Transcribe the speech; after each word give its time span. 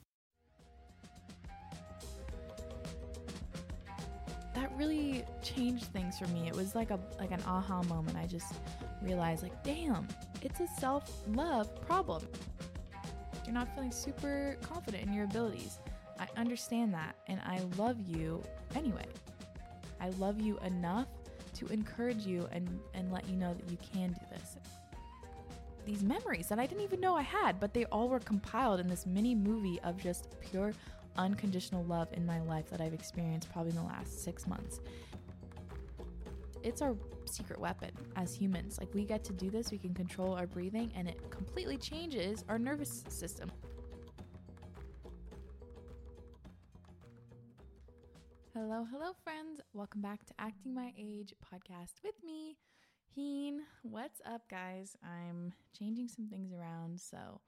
that 4.55 4.71
really 4.77 5.25
changed 5.43 5.87
things 5.95 6.19
for 6.19 6.27
me. 6.27 6.47
It 6.47 6.55
was 6.55 6.75
like 6.75 6.91
a 6.91 7.01
like 7.19 7.31
an 7.31 7.41
aha 7.47 7.83
moment. 7.85 8.19
I 8.19 8.27
just 8.27 8.53
realized 9.01 9.43
like, 9.43 9.65
damn, 9.65 10.07
it's 10.43 10.61
a 10.61 10.69
self-love 10.79 11.75
problem. 11.87 12.29
You're 13.47 13.55
not 13.55 13.75
feeling 13.75 13.93
super 13.93 14.59
confident 14.61 15.05
in 15.05 15.15
your 15.15 15.25
abilities. 15.25 15.79
I 16.21 16.29
understand 16.39 16.93
that 16.93 17.17
and 17.29 17.41
I 17.47 17.63
love 17.79 17.99
you 17.99 18.43
anyway. 18.75 19.07
I 20.03 20.11
love 20.11 20.39
you 20.39 20.59
enough 20.59 21.09
to 21.65 21.73
encourage 21.73 22.27
you 22.27 22.49
and 22.53 22.81
and 22.95 23.13
let 23.13 23.29
you 23.29 23.37
know 23.37 23.55
that 23.55 23.71
you 23.71 23.79
can 23.93 24.13
do 24.13 24.21
this. 24.31 24.57
These 25.85 26.03
memories 26.03 26.49
that 26.49 26.59
I 26.59 26.67
didn't 26.67 26.83
even 26.83 27.01
know 27.01 27.15
I 27.15 27.23
had, 27.23 27.61
but 27.61 27.75
they 27.75 27.85
all 27.87 28.09
were 28.09 28.21
compiled 28.21 28.81
in 28.81 28.89
this 28.89 29.05
mini 29.05 29.35
movie 29.35 29.81
of 29.83 29.99
just 29.99 30.29
pure 30.41 30.73
unconditional 31.17 31.85
love 31.85 32.09
in 32.13 32.25
my 32.25 32.41
life 32.41 32.71
that 32.71 32.81
I've 32.81 32.95
experienced 32.95 33.53
probably 33.53 33.71
in 33.71 33.77
the 33.77 33.83
last 33.83 34.25
six 34.25 34.47
months. 34.47 34.81
It's 36.63 36.81
our 36.81 36.97
secret 37.27 37.61
weapon 37.61 37.91
as 38.17 38.35
humans. 38.35 38.79
Like, 38.79 38.95
we 38.95 39.05
get 39.05 39.23
to 39.25 39.33
do 39.35 39.51
this, 39.51 39.71
we 39.71 39.77
can 39.79 39.93
control 39.93 40.35
our 40.35 40.47
breathing, 40.47 40.91
and 40.97 41.07
it 41.07 41.21
completely 41.31 41.77
changes 41.77 42.45
our 42.49 42.59
nervous 42.59 43.05
system. 43.09 43.53
Hello, 48.55 48.87
hello, 48.89 49.11
friends. 49.25 49.61
Welcome 49.73 50.01
back 50.01 50.25
to 50.27 50.35
Acting 50.39 50.77
My 50.77 50.93
Age 50.97 51.35
podcast 51.45 52.05
with 52.05 52.15
me, 52.25 52.57
Heen. 53.13 53.63
What's 53.83 54.21
up, 54.25 54.43
guys? 54.49 54.97
I'm 55.03 55.53
changing 55.77 56.07
some 56.07 56.29
things 56.29 56.53
around, 56.53 57.01
so 57.01 57.41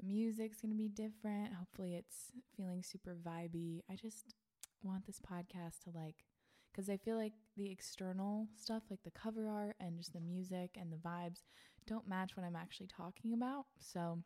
the 0.00 0.06
music's 0.06 0.60
going 0.60 0.72
to 0.72 0.76
be 0.76 0.88
different. 0.88 1.54
Hopefully, 1.54 1.94
it's 1.94 2.32
feeling 2.56 2.82
super 2.82 3.16
vibey. 3.24 3.82
I 3.88 3.94
just 3.94 4.34
want 4.82 5.06
this 5.06 5.20
podcast 5.20 5.84
to 5.84 5.90
like, 5.94 6.24
because 6.72 6.90
I 6.90 6.96
feel 6.96 7.16
like 7.16 7.34
the 7.56 7.70
external 7.70 8.48
stuff, 8.60 8.82
like 8.90 9.04
the 9.04 9.12
cover 9.12 9.48
art 9.48 9.76
and 9.78 9.98
just 9.98 10.14
the 10.14 10.20
music 10.20 10.70
and 10.76 10.92
the 10.92 10.96
vibes, 10.96 11.44
don't 11.86 12.08
match 12.08 12.36
what 12.36 12.44
I'm 12.44 12.56
actually 12.56 12.88
talking 12.88 13.34
about. 13.34 13.66
So, 13.78 14.18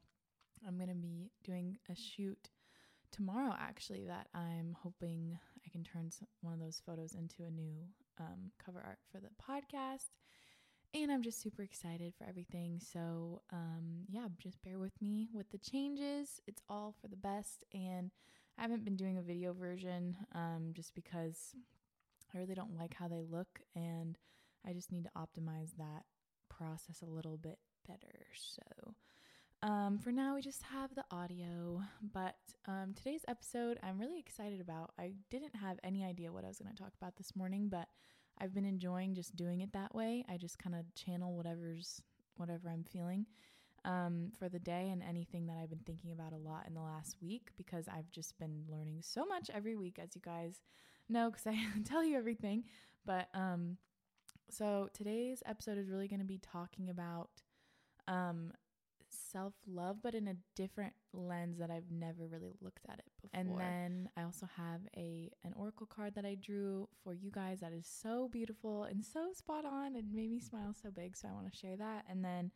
I'm 0.67 0.79
going 0.79 0.89
to 0.89 0.95
be 0.95 1.33
doing 1.45 1.77
a 1.91 1.95
shoot 1.95 2.49
tomorrow, 3.15 3.55
actually, 3.59 4.05
that 4.07 4.29
I'm 4.35 4.77
hoping 4.83 5.39
I 5.65 5.69
can 5.71 5.85
turn 5.85 6.11
one 6.41 6.55
of 6.55 6.61
those 6.61 6.83
photos 6.85 7.15
into 7.15 7.45
a 7.45 7.51
new 7.51 7.75
um, 8.21 8.51
cover 8.65 8.83
art 8.85 8.99
for 9.11 9.21
the 9.21 9.29
podcast 9.43 10.11
and 10.95 11.11
I'm 11.11 11.23
just 11.23 11.43
super 11.43 11.63
excited 11.63 12.15
for 12.17 12.25
everything. 12.25 12.79
So, 12.81 13.43
um, 13.53 14.05
yeah, 14.09 14.29
just 14.39 14.63
bear 14.63 14.79
with 14.79 14.93
me 15.03 15.29
with 15.33 15.51
the 15.51 15.59
changes. 15.59 16.41
It's 16.47 16.63
all 16.69 16.95
for 17.01 17.09
the 17.09 17.17
best, 17.17 17.65
and 17.75 18.13
I 18.57 18.63
haven't 18.63 18.85
been 18.85 18.97
doing 18.97 19.19
a 19.19 19.23
video 19.23 19.53
version 19.53 20.17
um, 20.35 20.71
just 20.73 20.95
because 20.95 21.57
I 22.33 22.39
really 22.39 22.55
don't 22.55 22.79
like 22.79 22.95
how 22.95 23.09
they 23.09 23.23
look, 23.29 23.61
and 23.75 24.17
I 24.67 24.73
just 24.73 24.93
need 24.93 25.05
to 25.05 25.11
optimize 25.19 25.77
that 25.79 26.05
process 26.49 27.03
a 27.03 27.11
little 27.11 27.37
bit 27.37 27.59
better. 27.89 28.27
So, 28.37 28.95
um, 29.65 29.99
for 29.99 30.13
now, 30.13 30.35
we 30.35 30.43
just 30.43 30.63
have 30.65 30.95
the 30.95 31.07
audio, 31.11 31.81
but 32.13 32.37
um, 32.69 32.93
today's 32.95 33.25
episode 33.27 33.79
I'm 33.83 33.99
really 33.99 34.19
excited 34.19 34.61
about. 34.61 34.93
I 34.99 35.15
didn't 35.31 35.57
have 35.57 35.79
any 35.83 36.05
idea 36.05 36.31
what 36.31 36.45
I 36.45 36.49
was 36.49 36.59
going 36.59 36.71
to 36.71 36.83
talk 36.83 36.93
about 37.01 37.17
this 37.17 37.35
morning, 37.35 37.71
but 37.71 37.89
I've 38.39 38.53
been 38.53 38.67
enjoying 38.67 39.15
just 39.15 39.37
doing 39.37 39.63
it 39.63 39.73
that 39.73 39.95
way. 39.95 40.23
I 40.29 40.37
just 40.37 40.59
kind 40.59 40.77
of 40.77 40.95
channel 40.95 41.35
whatever's 41.35 42.03
whatever 42.37 42.69
I'm 42.69 42.85
feeling 42.85 43.25
um, 43.87 44.33
for 44.39 44.51
the 44.51 44.59
day 44.59 44.91
and 44.93 45.03
anything 45.03 45.47
that 45.47 45.57
I've 45.57 45.71
been 45.71 45.79
thinking 45.87 46.13
about 46.13 46.35
a 46.35 46.37
lot 46.37 46.67
in 46.67 46.75
the 46.75 46.83
last 46.83 47.17
week 47.23 47.49
because 47.57 47.89
I've 47.89 48.11
just 48.11 48.39
been 48.39 48.65
learning 48.69 48.99
so 49.01 49.25
much 49.25 49.49
every 49.55 49.77
week, 49.77 49.99
as 49.99 50.15
you 50.15 50.21
guys 50.21 50.61
know, 51.09 51.31
because 51.31 51.47
I 51.47 51.57
tell 51.87 52.05
you 52.05 52.19
everything. 52.19 52.65
But 53.07 53.29
um, 53.33 53.79
so 54.51 54.91
today's 54.93 55.43
episode 55.47 55.79
is 55.79 55.89
really 55.89 56.09
going 56.09 56.21
to 56.21 56.27
be 56.27 56.39
talking 56.53 56.91
about 56.91 57.31
um, 58.07 58.53
self 59.35 59.55
love, 59.67 59.97
but 60.03 60.15
in 60.15 60.29
a 60.29 60.35
different 60.55 60.95
lens 61.13 61.59
that 61.59 61.71
I've 61.71 61.91
never 61.91 62.27
really 62.27 62.53
looked 62.61 62.87
at 62.89 62.99
it 63.01 63.11
before. 63.21 63.41
And 63.41 63.49
then 63.61 64.09
I 64.17 64.23
also 64.23 64.49
have 64.57 64.81
a 64.97 65.31
an 65.45 65.53
oracle 65.57 65.87
card 65.87 66.15
that 66.15 66.25
I 66.25 66.37
drew 66.41 66.89
for 67.03 67.13
you 67.15 67.31
guys 67.31 67.61
that 67.61 67.73
is 67.73 67.87
so 67.87 68.29
beautiful 68.33 68.85
and 68.85 69.05
so 69.05 69.33
spot 69.35 69.65
on. 69.65 69.97
and 69.97 70.13
made 70.13 70.31
me 70.31 70.41
smile 70.41 70.75
so 70.81 70.91
big, 70.91 71.17
so 71.17 71.29
I 71.29 71.33
want 71.33 71.51
to 71.53 71.59
share 71.59 71.77
that. 71.77 72.05
And 72.09 72.25
then 72.25 72.51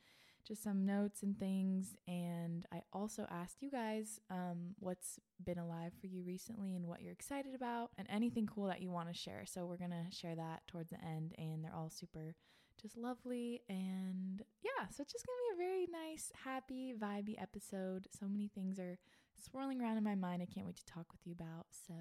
just 0.47 0.63
some 0.63 0.87
notes 0.87 1.23
and 1.23 1.39
things. 1.39 1.95
And 2.07 2.65
I 2.73 2.83
also 2.93 3.27
asked 3.31 3.61
you 3.61 3.71
guys 3.71 4.21
um, 4.31 4.75
what's 4.79 5.19
been 5.45 5.59
alive 5.59 5.93
for 6.01 6.07
you 6.07 6.23
recently 6.23 6.75
and 6.75 6.87
what 6.87 7.03
you're 7.03 7.13
excited 7.13 7.55
about 7.55 7.91
and 7.99 8.07
anything 8.11 8.47
cool 8.47 8.67
that 8.67 8.81
you 8.81 8.91
want 8.91 9.09
to 9.09 9.15
share. 9.15 9.45
So 9.47 9.67
we're 9.67 9.77
going 9.77 9.91
to 9.91 10.07
share 10.17 10.37
that 10.37 10.63
towards 10.67 10.91
the 10.91 11.05
end, 11.05 11.35
and 11.37 11.63
they're 11.63 11.75
all 11.75 11.91
super 11.91 12.35
just 12.81 12.97
lovely. 12.97 13.63
And 13.69 14.43
yeah, 14.63 14.87
so 14.91 15.03
it's 15.03 15.13
just 15.13 15.25
to 15.25 15.31
be 15.57 15.63
a 15.63 15.67
very 15.67 15.87
nice, 15.91 16.33
happy, 16.45 16.95
vibey 16.99 17.41
episode. 17.41 18.09
So 18.19 18.27
many 18.27 18.49
things 18.49 18.79
are 18.79 18.99
swirling 19.41 19.81
around 19.81 19.97
in 19.97 20.05
my 20.05 20.15
mind 20.15 20.43
I 20.43 20.47
can't 20.53 20.67
wait 20.67 20.77
to 20.77 20.85
talk 20.85 21.07
with 21.13 21.21
you 21.25 21.33
about. 21.33 21.67
So 21.87 21.95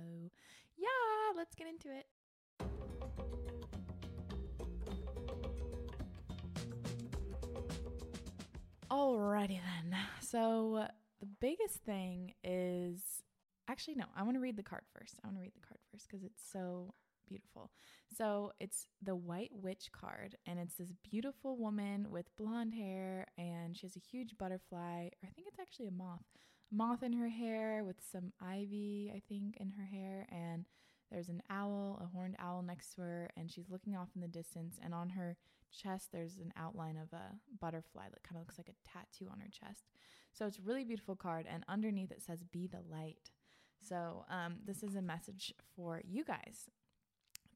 yeah, 0.78 1.36
let's 1.36 1.56
get 1.56 1.68
into 1.68 1.90
it. 1.90 2.06
Alrighty 8.90 9.60
then. 9.60 9.98
So 10.22 10.88
the 11.20 11.28
biggest 11.40 11.84
thing 11.86 12.34
is 12.44 13.24
actually 13.68 13.96
no, 13.96 14.06
I 14.16 14.24
want 14.24 14.36
to 14.36 14.40
read 14.40 14.58
the 14.58 14.64
card 14.64 14.84
first. 14.98 15.16
I 15.24 15.28
want 15.28 15.38
to 15.38 15.42
read 15.42 15.54
the 15.56 15.68
card 15.68 15.80
first 15.92 16.08
because 16.08 16.24
it's 16.24 16.42
so 16.52 16.94
beautiful. 17.28 17.72
So 18.16 18.54
it's 18.60 18.88
the 19.02 19.16
White 19.16 19.52
Witch 19.52 19.90
card, 19.92 20.36
and 20.46 20.60
it's 20.60 20.76
this 20.76 20.94
beautiful 21.04 21.58
woman 21.58 22.08
with 22.10 22.36
blonde 22.38 22.74
hair, 22.74 23.28
and 23.38 23.76
she 23.76 23.86
has 23.86 23.96
a 23.96 24.00
huge 24.00 24.38
butterfly, 24.38 25.08
or 25.08 25.28
I 25.28 25.32
think 25.36 25.48
it's 25.48 25.60
actually 25.60 25.88
a 25.88 25.92
moth, 25.92 26.24
moth 26.72 27.04
in 27.04 27.14
her 27.14 27.30
hair 27.30 27.84
with 27.84 27.98
some 28.12 28.32
ivy, 28.42 29.12
I 29.16 29.22
think, 29.28 29.58
in 29.58 29.72
her 29.72 29.86
hair, 29.86 30.28
and 30.32 30.66
there's 31.12 31.30
an 31.30 31.44
owl, 31.50 32.00
a 32.02 32.08
horned 32.08 32.36
owl 32.40 32.62
next 32.62 32.96
to 32.96 33.02
her, 33.02 33.30
and 33.38 33.52
she's 33.52 33.70
looking 33.70 33.96
off 33.96 34.10
in 34.16 34.22
the 34.22 34.28
distance, 34.28 34.78
and 34.84 34.94
on 34.94 35.10
her 35.10 35.38
chest 35.72 36.10
there's 36.12 36.38
an 36.38 36.54
outline 36.58 36.98
of 36.98 37.12
a 37.14 37.36
butterfly 37.60 38.06
that 38.10 38.24
kind 38.24 38.38
of 38.38 38.42
looks 38.42 38.58
like 38.58 38.70
a 38.70 38.90
tattoo 38.90 39.30
on 39.32 39.40
her 39.40 39.50
chest. 39.50 39.86
So 40.32 40.46
it's 40.46 40.60
a 40.60 40.64
really 40.64 40.84
beautiful 40.84 41.16
card, 41.16 41.46
and 41.50 41.64
underneath 41.68 42.12
it 42.12 42.22
says 42.22 42.44
"Be 42.52 42.68
the 42.68 42.82
light." 42.90 43.32
So 43.82 44.26
um, 44.30 44.58
this 44.66 44.84
is 44.84 44.96
a 44.96 45.02
message 45.02 45.54
for 45.76 46.02
you 46.06 46.24
guys. 46.24 46.70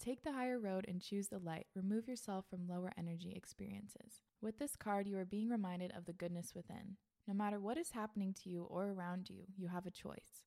Take 0.04 0.24
the 0.24 0.32
higher 0.32 0.58
road 0.58 0.86
and 0.88 1.00
choose 1.00 1.28
the 1.28 1.38
light. 1.38 1.68
Remove 1.76 2.08
yourself 2.08 2.46
from 2.50 2.68
lower 2.68 2.92
energy 2.98 3.34
experiences. 3.36 4.24
With 4.42 4.58
this 4.58 4.76
card, 4.76 5.06
you 5.08 5.16
are 5.20 5.26
being 5.26 5.48
reminded 5.48 5.94
of 5.96 6.06
the 6.06 6.14
goodness 6.14 6.54
within. 6.56 6.98
No 7.28 7.36
matter 7.36 7.60
what 7.60 7.78
is 7.78 7.92
happening 7.92 8.34
to 8.42 8.50
you 8.50 8.64
or 8.64 8.88
around 8.88 9.30
you, 9.30 9.44
you 9.56 9.68
have 9.68 9.86
a 9.86 9.92
choice. 9.92 10.44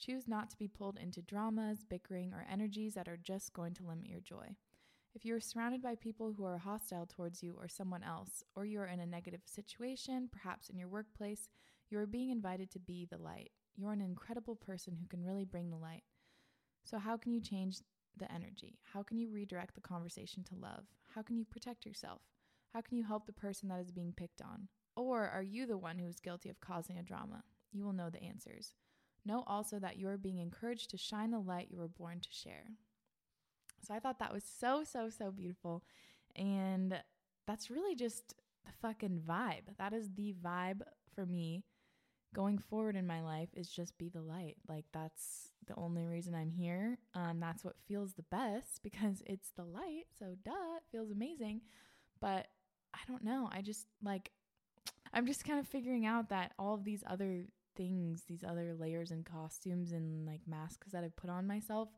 Choose 0.00 0.26
not 0.26 0.50
to 0.50 0.58
be 0.58 0.66
pulled 0.66 0.98
into 0.98 1.22
dramas, 1.22 1.84
bickering, 1.88 2.32
or 2.32 2.44
energies 2.50 2.94
that 2.94 3.06
are 3.06 3.16
just 3.16 3.52
going 3.52 3.72
to 3.74 3.86
limit 3.86 4.08
your 4.08 4.18
joy. 4.18 4.56
If 5.14 5.24
you 5.24 5.36
are 5.36 5.40
surrounded 5.40 5.80
by 5.80 5.94
people 5.94 6.34
who 6.36 6.44
are 6.44 6.58
hostile 6.58 7.06
towards 7.06 7.40
you 7.40 7.54
or 7.56 7.68
someone 7.68 8.02
else, 8.02 8.42
or 8.56 8.64
you 8.64 8.80
are 8.80 8.86
in 8.88 8.98
a 8.98 9.06
negative 9.06 9.42
situation, 9.44 10.28
perhaps 10.32 10.70
in 10.70 10.76
your 10.76 10.88
workplace, 10.88 11.50
you 11.88 12.00
are 12.00 12.06
being 12.06 12.30
invited 12.30 12.68
to 12.72 12.80
be 12.80 13.06
the 13.08 13.18
light. 13.18 13.52
You're 13.76 13.92
an 13.92 14.00
incredible 14.00 14.56
person 14.56 14.96
who 15.00 15.06
can 15.06 15.24
really 15.24 15.44
bring 15.44 15.70
the 15.70 15.76
light. 15.76 16.02
So, 16.82 16.98
how 16.98 17.16
can 17.16 17.32
you 17.32 17.40
change 17.40 17.78
the 18.16 18.30
energy? 18.32 18.78
How 18.92 19.02
can 19.02 19.18
you 19.18 19.30
redirect 19.30 19.74
the 19.74 19.80
conversation 19.80 20.44
to 20.44 20.56
love? 20.56 20.84
How 21.14 21.22
can 21.22 21.36
you 21.36 21.44
protect 21.44 21.86
yourself? 21.86 22.22
How 22.72 22.80
can 22.80 22.96
you 22.96 23.04
help 23.04 23.26
the 23.26 23.32
person 23.32 23.68
that 23.68 23.80
is 23.80 23.90
being 23.90 24.12
picked 24.16 24.42
on? 24.42 24.68
Or 24.96 25.28
are 25.28 25.42
you 25.42 25.66
the 25.66 25.78
one 25.78 25.98
who 25.98 26.06
is 26.06 26.20
guilty 26.20 26.48
of 26.48 26.60
causing 26.60 26.98
a 26.98 27.02
drama? 27.02 27.44
You 27.72 27.84
will 27.84 27.92
know 27.92 28.10
the 28.10 28.22
answers. 28.22 28.74
Know 29.24 29.44
also 29.46 29.78
that 29.78 29.96
you 29.96 30.08
are 30.08 30.16
being 30.16 30.38
encouraged 30.38 30.90
to 30.90 30.96
shine 30.96 31.30
the 31.30 31.38
light 31.38 31.68
you 31.70 31.78
were 31.78 31.88
born 31.88 32.20
to 32.20 32.28
share. 32.30 32.64
So 33.86 33.94
I 33.94 34.00
thought 34.00 34.18
that 34.18 34.32
was 34.32 34.44
so, 34.44 34.84
so, 34.84 35.08
so 35.10 35.30
beautiful. 35.30 35.84
And 36.34 37.00
that's 37.46 37.70
really 37.70 37.94
just 37.94 38.34
the 38.64 38.72
fucking 38.80 39.22
vibe. 39.26 39.76
That 39.78 39.92
is 39.92 40.10
the 40.14 40.34
vibe 40.44 40.82
for 41.14 41.26
me 41.26 41.64
going 42.34 42.58
forward 42.58 42.96
in 42.96 43.06
my 43.06 43.22
life 43.22 43.48
is 43.54 43.68
just 43.68 43.96
be 43.98 44.08
the 44.08 44.20
light. 44.20 44.56
Like 44.68 44.84
that's 44.92 45.52
the 45.66 45.74
only 45.76 46.04
reason 46.04 46.34
I'm 46.34 46.50
here. 46.50 46.98
Um, 47.14 47.40
that's 47.40 47.64
what 47.64 47.76
feels 47.86 48.14
the 48.14 48.24
best 48.30 48.80
because 48.82 49.22
it's 49.26 49.50
the 49.56 49.64
light. 49.64 50.06
So 50.18 50.36
duh, 50.44 50.76
it 50.76 50.82
feels 50.90 51.10
amazing. 51.10 51.62
But 52.20 52.46
I 52.94 52.98
don't 53.06 53.24
know. 53.24 53.48
I 53.52 53.62
just 53.62 53.86
like 54.02 54.30
I'm 55.12 55.26
just 55.26 55.44
kind 55.44 55.58
of 55.58 55.66
figuring 55.66 56.06
out 56.06 56.28
that 56.30 56.52
all 56.58 56.74
of 56.74 56.84
these 56.84 57.02
other 57.06 57.44
things, 57.76 58.24
these 58.26 58.44
other 58.44 58.74
layers 58.74 59.10
and 59.10 59.24
costumes 59.24 59.92
and 59.92 60.26
like 60.26 60.40
masks 60.46 60.88
that 60.92 61.04
I've 61.04 61.16
put 61.16 61.30
on 61.30 61.46
myself 61.46 61.88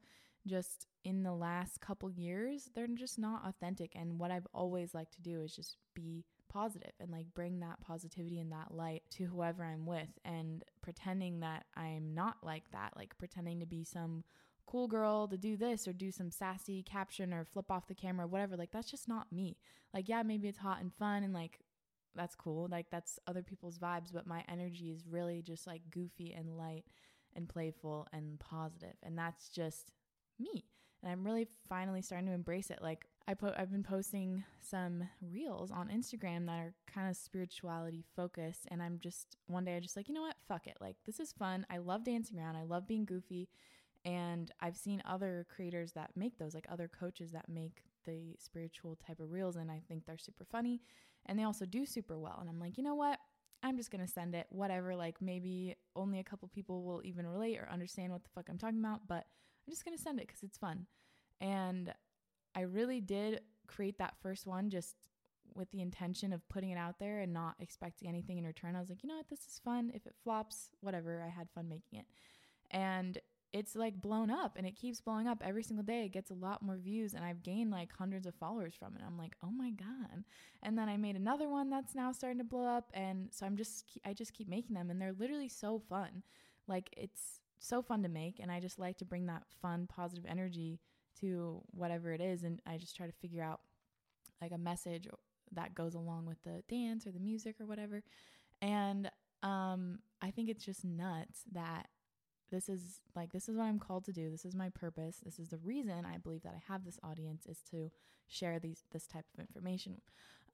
just 0.46 0.86
in 1.04 1.22
the 1.22 1.32
last 1.32 1.80
couple 1.80 2.10
years, 2.10 2.70
they're 2.74 2.86
just 2.86 3.18
not 3.18 3.46
authentic. 3.46 3.92
And 3.94 4.18
what 4.18 4.30
I've 4.30 4.46
always 4.54 4.94
liked 4.94 5.14
to 5.14 5.22
do 5.22 5.42
is 5.42 5.54
just 5.54 5.76
be 5.94 6.24
positive 6.50 6.92
and 7.00 7.10
like 7.10 7.26
bring 7.34 7.60
that 7.60 7.80
positivity 7.80 8.38
and 8.40 8.52
that 8.52 8.74
light 8.74 9.02
to 9.10 9.24
whoever 9.24 9.64
I'm 9.64 9.86
with 9.86 10.18
and 10.24 10.62
pretending 10.82 11.40
that 11.40 11.64
I'm 11.76 12.14
not 12.14 12.36
like 12.42 12.70
that, 12.72 12.92
like 12.96 13.16
pretending 13.16 13.60
to 13.60 13.66
be 13.66 13.84
some 13.84 14.24
cool 14.66 14.86
girl 14.86 15.26
to 15.28 15.38
do 15.38 15.56
this 15.56 15.88
or 15.88 15.92
do 15.92 16.10
some 16.10 16.30
sassy 16.30 16.82
caption 16.82 17.32
or 17.32 17.44
flip 17.44 17.70
off 17.70 17.88
the 17.88 17.94
camera, 17.94 18.26
whatever. 18.26 18.56
Like 18.56 18.72
that's 18.72 18.90
just 18.90 19.08
not 19.08 19.32
me. 19.32 19.56
Like, 19.94 20.08
yeah, 20.08 20.22
maybe 20.22 20.48
it's 20.48 20.58
hot 20.58 20.80
and 20.80 20.92
fun 20.92 21.22
and 21.22 21.32
like 21.32 21.60
that's 22.14 22.34
cool. 22.34 22.68
Like 22.70 22.86
that's 22.90 23.18
other 23.26 23.42
people's 23.42 23.78
vibes, 23.78 24.12
but 24.12 24.26
my 24.26 24.44
energy 24.48 24.90
is 24.90 25.06
really 25.08 25.42
just 25.42 25.66
like 25.66 25.82
goofy 25.90 26.34
and 26.36 26.58
light 26.58 26.84
and 27.34 27.48
playful 27.48 28.08
and 28.12 28.38
positive. 28.40 28.96
And 29.02 29.16
that's 29.16 29.48
just 29.48 29.92
me. 30.38 30.64
And 31.02 31.10
I'm 31.10 31.24
really 31.24 31.48
finally 31.68 32.02
starting 32.02 32.26
to 32.28 32.34
embrace 32.34 32.70
it. 32.70 32.80
Like 32.82 33.06
I 33.30 33.34
put 33.34 33.54
I've 33.56 33.70
been 33.70 33.84
posting 33.84 34.42
some 34.60 35.04
reels 35.22 35.70
on 35.70 35.88
Instagram 35.88 36.46
that 36.46 36.58
are 36.58 36.74
kind 36.92 37.08
of 37.08 37.14
spirituality 37.16 38.04
focused 38.16 38.66
and 38.72 38.82
I'm 38.82 38.98
just 38.98 39.36
one 39.46 39.64
day 39.64 39.76
I 39.76 39.80
just 39.80 39.96
like, 39.96 40.08
you 40.08 40.14
know 40.14 40.22
what? 40.22 40.34
Fuck 40.48 40.66
it. 40.66 40.76
Like 40.80 40.96
this 41.06 41.20
is 41.20 41.32
fun. 41.32 41.64
I 41.70 41.78
love 41.78 42.02
dancing 42.02 42.40
around. 42.40 42.56
I 42.56 42.64
love 42.64 42.88
being 42.88 43.04
goofy. 43.04 43.48
And 44.04 44.50
I've 44.60 44.76
seen 44.76 45.00
other 45.08 45.46
creators 45.54 45.92
that 45.92 46.10
make 46.16 46.38
those, 46.38 46.54
like 46.54 46.66
other 46.68 46.88
coaches 46.88 47.30
that 47.30 47.48
make 47.48 47.84
the 48.04 48.34
spiritual 48.36 48.96
type 49.06 49.20
of 49.20 49.30
reels 49.30 49.54
and 49.54 49.70
I 49.70 49.80
think 49.86 50.06
they're 50.06 50.18
super 50.18 50.44
funny 50.44 50.80
and 51.26 51.38
they 51.38 51.44
also 51.44 51.66
do 51.66 51.86
super 51.86 52.18
well. 52.18 52.38
And 52.40 52.50
I'm 52.50 52.58
like, 52.58 52.78
you 52.78 52.82
know 52.82 52.96
what? 52.96 53.20
I'm 53.62 53.76
just 53.76 53.92
going 53.92 54.04
to 54.04 54.12
send 54.12 54.34
it, 54.34 54.46
whatever. 54.48 54.96
Like 54.96 55.22
maybe 55.22 55.76
only 55.94 56.18
a 56.18 56.24
couple 56.24 56.48
people 56.48 56.82
will 56.82 57.00
even 57.04 57.28
relate 57.28 57.58
or 57.58 57.68
understand 57.70 58.10
what 58.10 58.24
the 58.24 58.30
fuck 58.34 58.48
I'm 58.48 58.58
talking 58.58 58.80
about, 58.80 59.06
but 59.06 59.24
I'm 59.24 59.70
just 59.70 59.84
going 59.84 59.96
to 59.96 60.02
send 60.02 60.18
it 60.18 60.26
because 60.26 60.42
it's 60.42 60.58
fun. 60.58 60.86
And 61.40 61.94
I 62.54 62.62
really 62.62 63.00
did 63.00 63.40
create 63.66 63.98
that 63.98 64.14
first 64.22 64.46
one 64.46 64.70
just 64.70 64.96
with 65.54 65.70
the 65.70 65.80
intention 65.80 66.32
of 66.32 66.48
putting 66.48 66.70
it 66.70 66.78
out 66.78 66.98
there 66.98 67.20
and 67.20 67.32
not 67.32 67.54
expecting 67.58 68.08
anything 68.08 68.38
in 68.38 68.46
return. 68.46 68.76
I 68.76 68.80
was 68.80 68.88
like, 68.88 69.02
you 69.02 69.08
know 69.08 69.16
what? 69.16 69.28
This 69.28 69.40
is 69.40 69.60
fun. 69.64 69.90
If 69.94 70.06
it 70.06 70.14
flops, 70.22 70.70
whatever. 70.80 71.22
I 71.24 71.28
had 71.28 71.48
fun 71.54 71.68
making 71.68 71.98
it. 71.98 72.06
And 72.70 73.18
it's 73.52 73.74
like 73.74 74.00
blown 74.00 74.30
up 74.30 74.56
and 74.56 74.66
it 74.66 74.76
keeps 74.76 75.00
blowing 75.00 75.26
up 75.26 75.42
every 75.44 75.62
single 75.62 75.84
day. 75.84 76.04
It 76.04 76.12
gets 76.12 76.30
a 76.30 76.34
lot 76.34 76.62
more 76.62 76.76
views 76.76 77.14
and 77.14 77.24
I've 77.24 77.42
gained 77.42 77.72
like 77.72 77.90
hundreds 77.92 78.26
of 78.26 78.34
followers 78.36 78.74
from 78.78 78.94
it. 78.94 79.02
I'm 79.04 79.18
like, 79.18 79.34
"Oh 79.42 79.50
my 79.50 79.70
god." 79.70 80.24
And 80.62 80.78
then 80.78 80.88
I 80.88 80.96
made 80.96 81.16
another 81.16 81.48
one 81.48 81.68
that's 81.68 81.94
now 81.94 82.12
starting 82.12 82.38
to 82.38 82.44
blow 82.44 82.66
up 82.66 82.90
and 82.94 83.28
so 83.32 83.46
I'm 83.46 83.56
just 83.56 83.98
I 84.04 84.12
just 84.12 84.34
keep 84.34 84.48
making 84.48 84.74
them 84.74 84.88
and 84.90 85.00
they're 85.00 85.12
literally 85.12 85.48
so 85.48 85.80
fun. 85.80 86.22
Like 86.68 86.90
it's 86.96 87.40
so 87.58 87.82
fun 87.82 88.02
to 88.04 88.08
make 88.08 88.38
and 88.38 88.52
I 88.52 88.60
just 88.60 88.78
like 88.78 88.98
to 88.98 89.04
bring 89.04 89.26
that 89.26 89.42
fun 89.60 89.88
positive 89.88 90.24
energy 90.28 90.78
to 91.20 91.62
whatever 91.70 92.12
it 92.12 92.20
is 92.20 92.42
and 92.42 92.60
I 92.66 92.76
just 92.76 92.96
try 92.96 93.06
to 93.06 93.12
figure 93.12 93.42
out 93.42 93.60
like 94.40 94.52
a 94.52 94.58
message 94.58 95.06
that 95.52 95.74
goes 95.74 95.94
along 95.94 96.26
with 96.26 96.42
the 96.42 96.62
dance 96.68 97.06
or 97.06 97.10
the 97.10 97.20
music 97.20 97.56
or 97.60 97.66
whatever. 97.66 98.02
And 98.62 99.10
um 99.42 100.00
I 100.22 100.30
think 100.30 100.48
it's 100.48 100.64
just 100.64 100.84
nuts 100.84 101.42
that 101.52 101.88
this 102.50 102.68
is 102.68 103.00
like 103.14 103.32
this 103.32 103.48
is 103.48 103.56
what 103.56 103.64
I'm 103.64 103.78
called 103.78 104.04
to 104.06 104.12
do. 104.12 104.30
This 104.30 104.44
is 104.44 104.54
my 104.54 104.70
purpose. 104.70 105.18
This 105.24 105.38
is 105.38 105.48
the 105.48 105.58
reason 105.58 106.04
I 106.04 106.18
believe 106.18 106.42
that 106.42 106.54
I 106.54 106.72
have 106.72 106.84
this 106.84 106.98
audience 107.02 107.46
is 107.46 107.62
to 107.70 107.90
share 108.26 108.58
these 108.58 108.84
this 108.92 109.06
type 109.06 109.24
of 109.34 109.40
information 109.40 110.00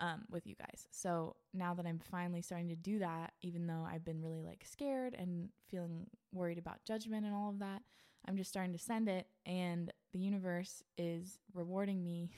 um, 0.00 0.24
with 0.30 0.46
you 0.46 0.54
guys. 0.54 0.86
So 0.90 1.36
now 1.54 1.74
that 1.74 1.86
I'm 1.86 1.98
finally 1.98 2.42
starting 2.42 2.68
to 2.68 2.76
do 2.76 2.98
that, 2.98 3.32
even 3.42 3.66
though 3.66 3.86
I've 3.90 4.04
been 4.04 4.20
really 4.20 4.42
like 4.42 4.64
scared 4.66 5.14
and 5.18 5.48
feeling 5.68 6.06
worried 6.32 6.58
about 6.58 6.84
judgment 6.84 7.24
and 7.24 7.34
all 7.34 7.50
of 7.50 7.58
that, 7.60 7.82
I'm 8.28 8.36
just 8.36 8.50
starting 8.50 8.72
to 8.72 8.78
send 8.78 9.08
it, 9.08 9.26
and 9.46 9.92
the 10.16 10.24
universe 10.24 10.82
is 10.96 11.38
rewarding 11.52 12.02
me 12.02 12.30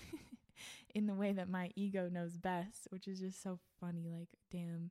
in 0.95 1.07
the 1.07 1.15
way 1.15 1.33
that 1.33 1.49
my 1.49 1.71
ego 1.77 2.09
knows 2.11 2.37
best, 2.37 2.89
which 2.91 3.07
is 3.07 3.21
just 3.21 3.41
so 3.41 3.61
funny. 3.81 4.09
Like, 4.11 4.29
damn. 4.51 4.91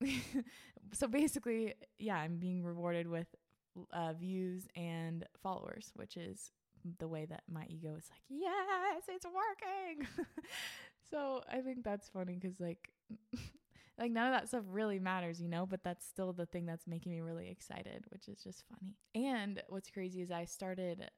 so 0.92 1.08
basically, 1.08 1.74
yeah, 1.98 2.14
I'm 2.14 2.36
being 2.36 2.62
rewarded 2.62 3.08
with 3.08 3.26
uh, 3.92 4.12
views 4.12 4.68
and 4.76 5.26
followers, 5.42 5.90
which 5.96 6.16
is 6.16 6.52
the 7.00 7.08
way 7.08 7.26
that 7.26 7.42
my 7.50 7.66
ego 7.68 7.96
is 7.98 8.08
like, 8.08 8.22
yes, 8.28 9.02
it's 9.08 9.26
working. 9.26 10.06
so 11.10 11.42
I 11.50 11.60
think 11.60 11.82
that's 11.82 12.08
funny 12.08 12.38
because 12.40 12.60
like, 12.60 12.88
like 13.98 14.12
none 14.12 14.32
of 14.32 14.40
that 14.40 14.46
stuff 14.46 14.62
really 14.68 15.00
matters, 15.00 15.42
you 15.42 15.48
know. 15.48 15.66
But 15.66 15.82
that's 15.82 16.06
still 16.06 16.32
the 16.32 16.46
thing 16.46 16.66
that's 16.66 16.86
making 16.86 17.10
me 17.10 17.20
really 17.20 17.48
excited, 17.50 18.04
which 18.10 18.28
is 18.28 18.40
just 18.44 18.62
funny. 18.68 18.96
And 19.12 19.60
what's 19.68 19.90
crazy 19.90 20.22
is 20.22 20.30
I 20.30 20.44
started, 20.44 21.10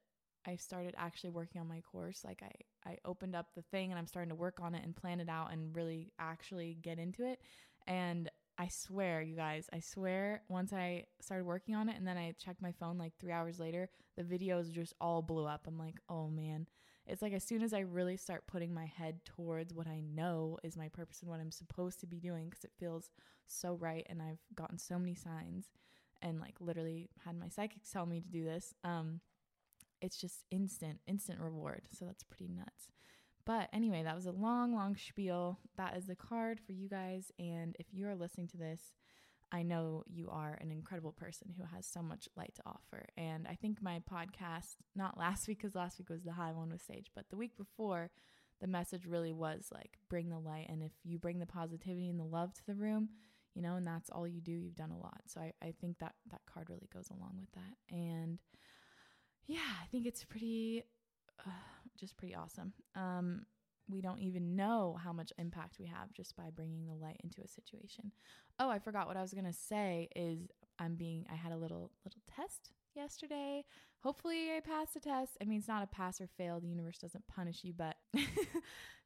I 0.47 0.57
started 0.57 0.95
actually 0.97 1.31
working 1.31 1.61
on 1.61 1.69
my 1.69 1.81
course. 1.81 2.23
Like 2.25 2.43
I, 2.43 2.91
I 2.91 2.99
opened 3.05 3.37
up 3.37 3.55
the 3.55 3.63
thing 3.63 3.91
and 3.91 3.99
I'm 3.99 4.07
starting 4.07 4.31
to 4.31 4.35
work 4.35 4.59
on 4.61 4.75
it 4.75 4.85
and 4.85 4.97
plan 4.97 5.21
it 5.21 5.29
out 5.29 5.53
and 5.53 5.75
really 5.75 6.13
actually 6.19 6.79
get 6.83 6.99
into 6.99 7.25
it. 7.25 7.41
And 7.87 8.31
I 8.59 8.69
swear, 8.69 9.23
you 9.23 9.35
guys, 9.35 9.69
I 9.73 9.81
swear, 9.81 10.43
once 10.49 10.73
I 10.73 11.07
started 11.21 11.47
working 11.47 11.75
on 11.75 11.89
it 11.89 11.97
and 11.97 12.07
then 12.07 12.19
I 12.19 12.35
checked 12.39 12.61
my 12.61 12.73
phone 12.73 12.99
like 12.99 13.13
three 13.19 13.33
hours 13.33 13.59
later, 13.59 13.89
the 14.17 14.25
videos 14.25 14.71
just 14.71 14.95
all 15.01 15.23
blew 15.23 15.47
up. 15.47 15.67
I'm 15.67 15.79
like, 15.79 15.97
oh 16.09 16.29
man. 16.29 16.67
It's 17.07 17.23
like 17.23 17.33
as 17.33 17.43
soon 17.43 17.63
as 17.63 17.75
I 17.75 17.81
really 17.81 18.17
start 18.17 18.47
putting 18.47 18.73
my 18.73 18.87
head 18.87 19.25
towards 19.25 19.75
what 19.75 19.89
I 19.89 20.01
know 20.01 20.59
is 20.63 20.77
my 20.77 20.89
purpose 20.89 21.21
and 21.21 21.31
what 21.31 21.41
I'm 21.41 21.51
supposed 21.51 21.99
to 22.01 22.07
be 22.07 22.21
doing, 22.21 22.49
because 22.49 22.65
it 22.65 22.71
feels 22.79 23.11
so 23.47 23.75
right 23.75 24.07
and 24.09 24.23
I've 24.23 24.39
gotten 24.55 24.79
so 24.79 24.99
many 24.99 25.15
signs 25.15 25.67
and 26.21 26.41
like 26.41 26.55
literally 26.61 27.11
had 27.25 27.37
my 27.37 27.49
psychics 27.49 27.91
tell 27.91 28.07
me 28.07 28.21
to 28.21 28.29
do 28.29 28.45
this. 28.45 28.75
Um, 28.85 29.21
it's 30.03 30.17
just 30.21 30.45
instant, 30.51 30.99
instant 31.07 31.41
reward. 31.41 31.89
So 31.97 32.05
that's 32.05 32.25
pretty 32.25 32.49
nuts. 32.49 32.89
But 33.45 33.69
anyway, 33.73 34.03
that 34.03 34.15
was 34.15 34.27
a 34.27 34.33
long, 34.33 34.75
long 34.75 34.97
spiel. 34.97 35.59
That 35.77 35.97
is 35.97 36.07
the 36.07 36.15
card 36.15 36.61
for 36.61 36.73
you 36.73 36.89
guys. 36.89 37.33
And 37.39 37.75
if 37.79 37.87
you 37.93 38.07
are 38.07 38.15
listening 38.15 38.49
to 38.49 38.57
this, 38.57 38.93
I 39.51 39.63
know 39.63 40.05
you 40.07 40.31
are 40.31 40.59
an 40.61 40.71
incredible 40.71 41.13
person 41.13 41.55
who 41.57 41.65
has 41.75 41.87
so 41.87 42.03
much 42.03 42.29
light 42.37 42.55
to 42.57 42.63
offer. 42.67 43.07
And 43.17 43.47
I 43.49 43.55
think 43.55 43.83
my 43.83 44.01
podcast, 44.11 44.77
not 44.95 45.19
last 45.19 45.49
week, 45.49 45.59
because 45.59 45.75
last 45.75 45.99
week 45.99 46.11
was 46.11 46.23
the 46.23 46.33
high 46.33 46.53
one 46.53 46.71
with 46.71 46.83
Sage, 46.83 47.11
but 47.15 47.31
the 47.31 47.37
week 47.37 47.57
before, 47.57 48.11
the 48.61 48.69
message 48.69 49.07
really 49.07 49.33
was 49.33 49.69
like, 49.73 49.99
bring 50.09 50.29
the 50.29 50.39
light. 50.39 50.67
And 50.69 50.83
if 50.83 50.93
you 51.03 51.19
bring 51.19 51.41
the 51.41 51.47
positivity 51.47 52.09
and 52.09 52.19
the 52.19 52.25
love 52.25 52.55
to 52.55 52.67
the 52.67 52.75
room, 52.77 53.09
you 53.55 53.61
know, 53.61 53.75
and 53.75 53.87
that's 53.87 54.09
all 54.09 54.27
you 54.27 54.41
do, 54.41 54.53
you've 54.53 54.77
done 54.77 54.93
a 54.93 54.99
lot. 54.99 55.21
So 55.27 55.41
I, 55.41 55.53
I 55.61 55.75
think 55.81 55.99
that 55.99 56.15
that 56.31 56.41
card 56.47 56.71
really 56.71 56.89
goes 56.95 57.11
along 57.11 57.39
with 57.41 57.53
that. 57.53 57.95
And 57.95 58.39
yeah, 59.47 59.61
I 59.83 59.87
think 59.87 60.07
it's 60.07 60.25
pretty 60.25 60.85
uh, 61.47 61.51
just 61.99 62.17
pretty 62.17 62.35
awesome. 62.35 62.73
Um, 62.95 63.47
we 63.89 64.01
don't 64.01 64.21
even 64.21 64.55
know 64.57 64.97
how 65.03 65.13
much 65.13 65.33
impact 65.39 65.79
we 65.79 65.87
have 65.87 66.13
just 66.13 66.37
by 66.37 66.51
bringing 66.55 66.87
the 66.87 66.95
light 66.95 67.21
into 67.23 67.43
a 67.43 67.49
situation. 67.49 68.13
Oh, 68.59 68.71
I 68.71 68.79
forgot 68.79 69.07
what 69.07 69.17
I 69.17 69.23
was 69.23 69.35
gonna 69.35 69.53
say. 69.53 70.09
Is 70.15 70.49
I'm 70.79 70.95
being 70.95 71.27
I 71.31 71.35
had 71.35 71.53
a 71.53 71.57
little 71.57 71.91
little 72.05 72.23
test 72.35 72.71
yesterday. 72.95 73.65
Hopefully, 74.03 74.51
I 74.57 74.61
passed 74.61 74.95
the 74.95 75.01
test. 75.01 75.37
I 75.41 75.45
mean, 75.45 75.59
it's 75.59 75.69
not 75.69 75.85
a 75.85 75.87
pass 75.87 76.21
or 76.21 76.27
fail. 76.27 76.61
The 76.61 76.69
universe 76.69 76.99
doesn't 76.99 77.27
punish 77.29 77.61
you, 77.63 77.73
but 77.73 77.97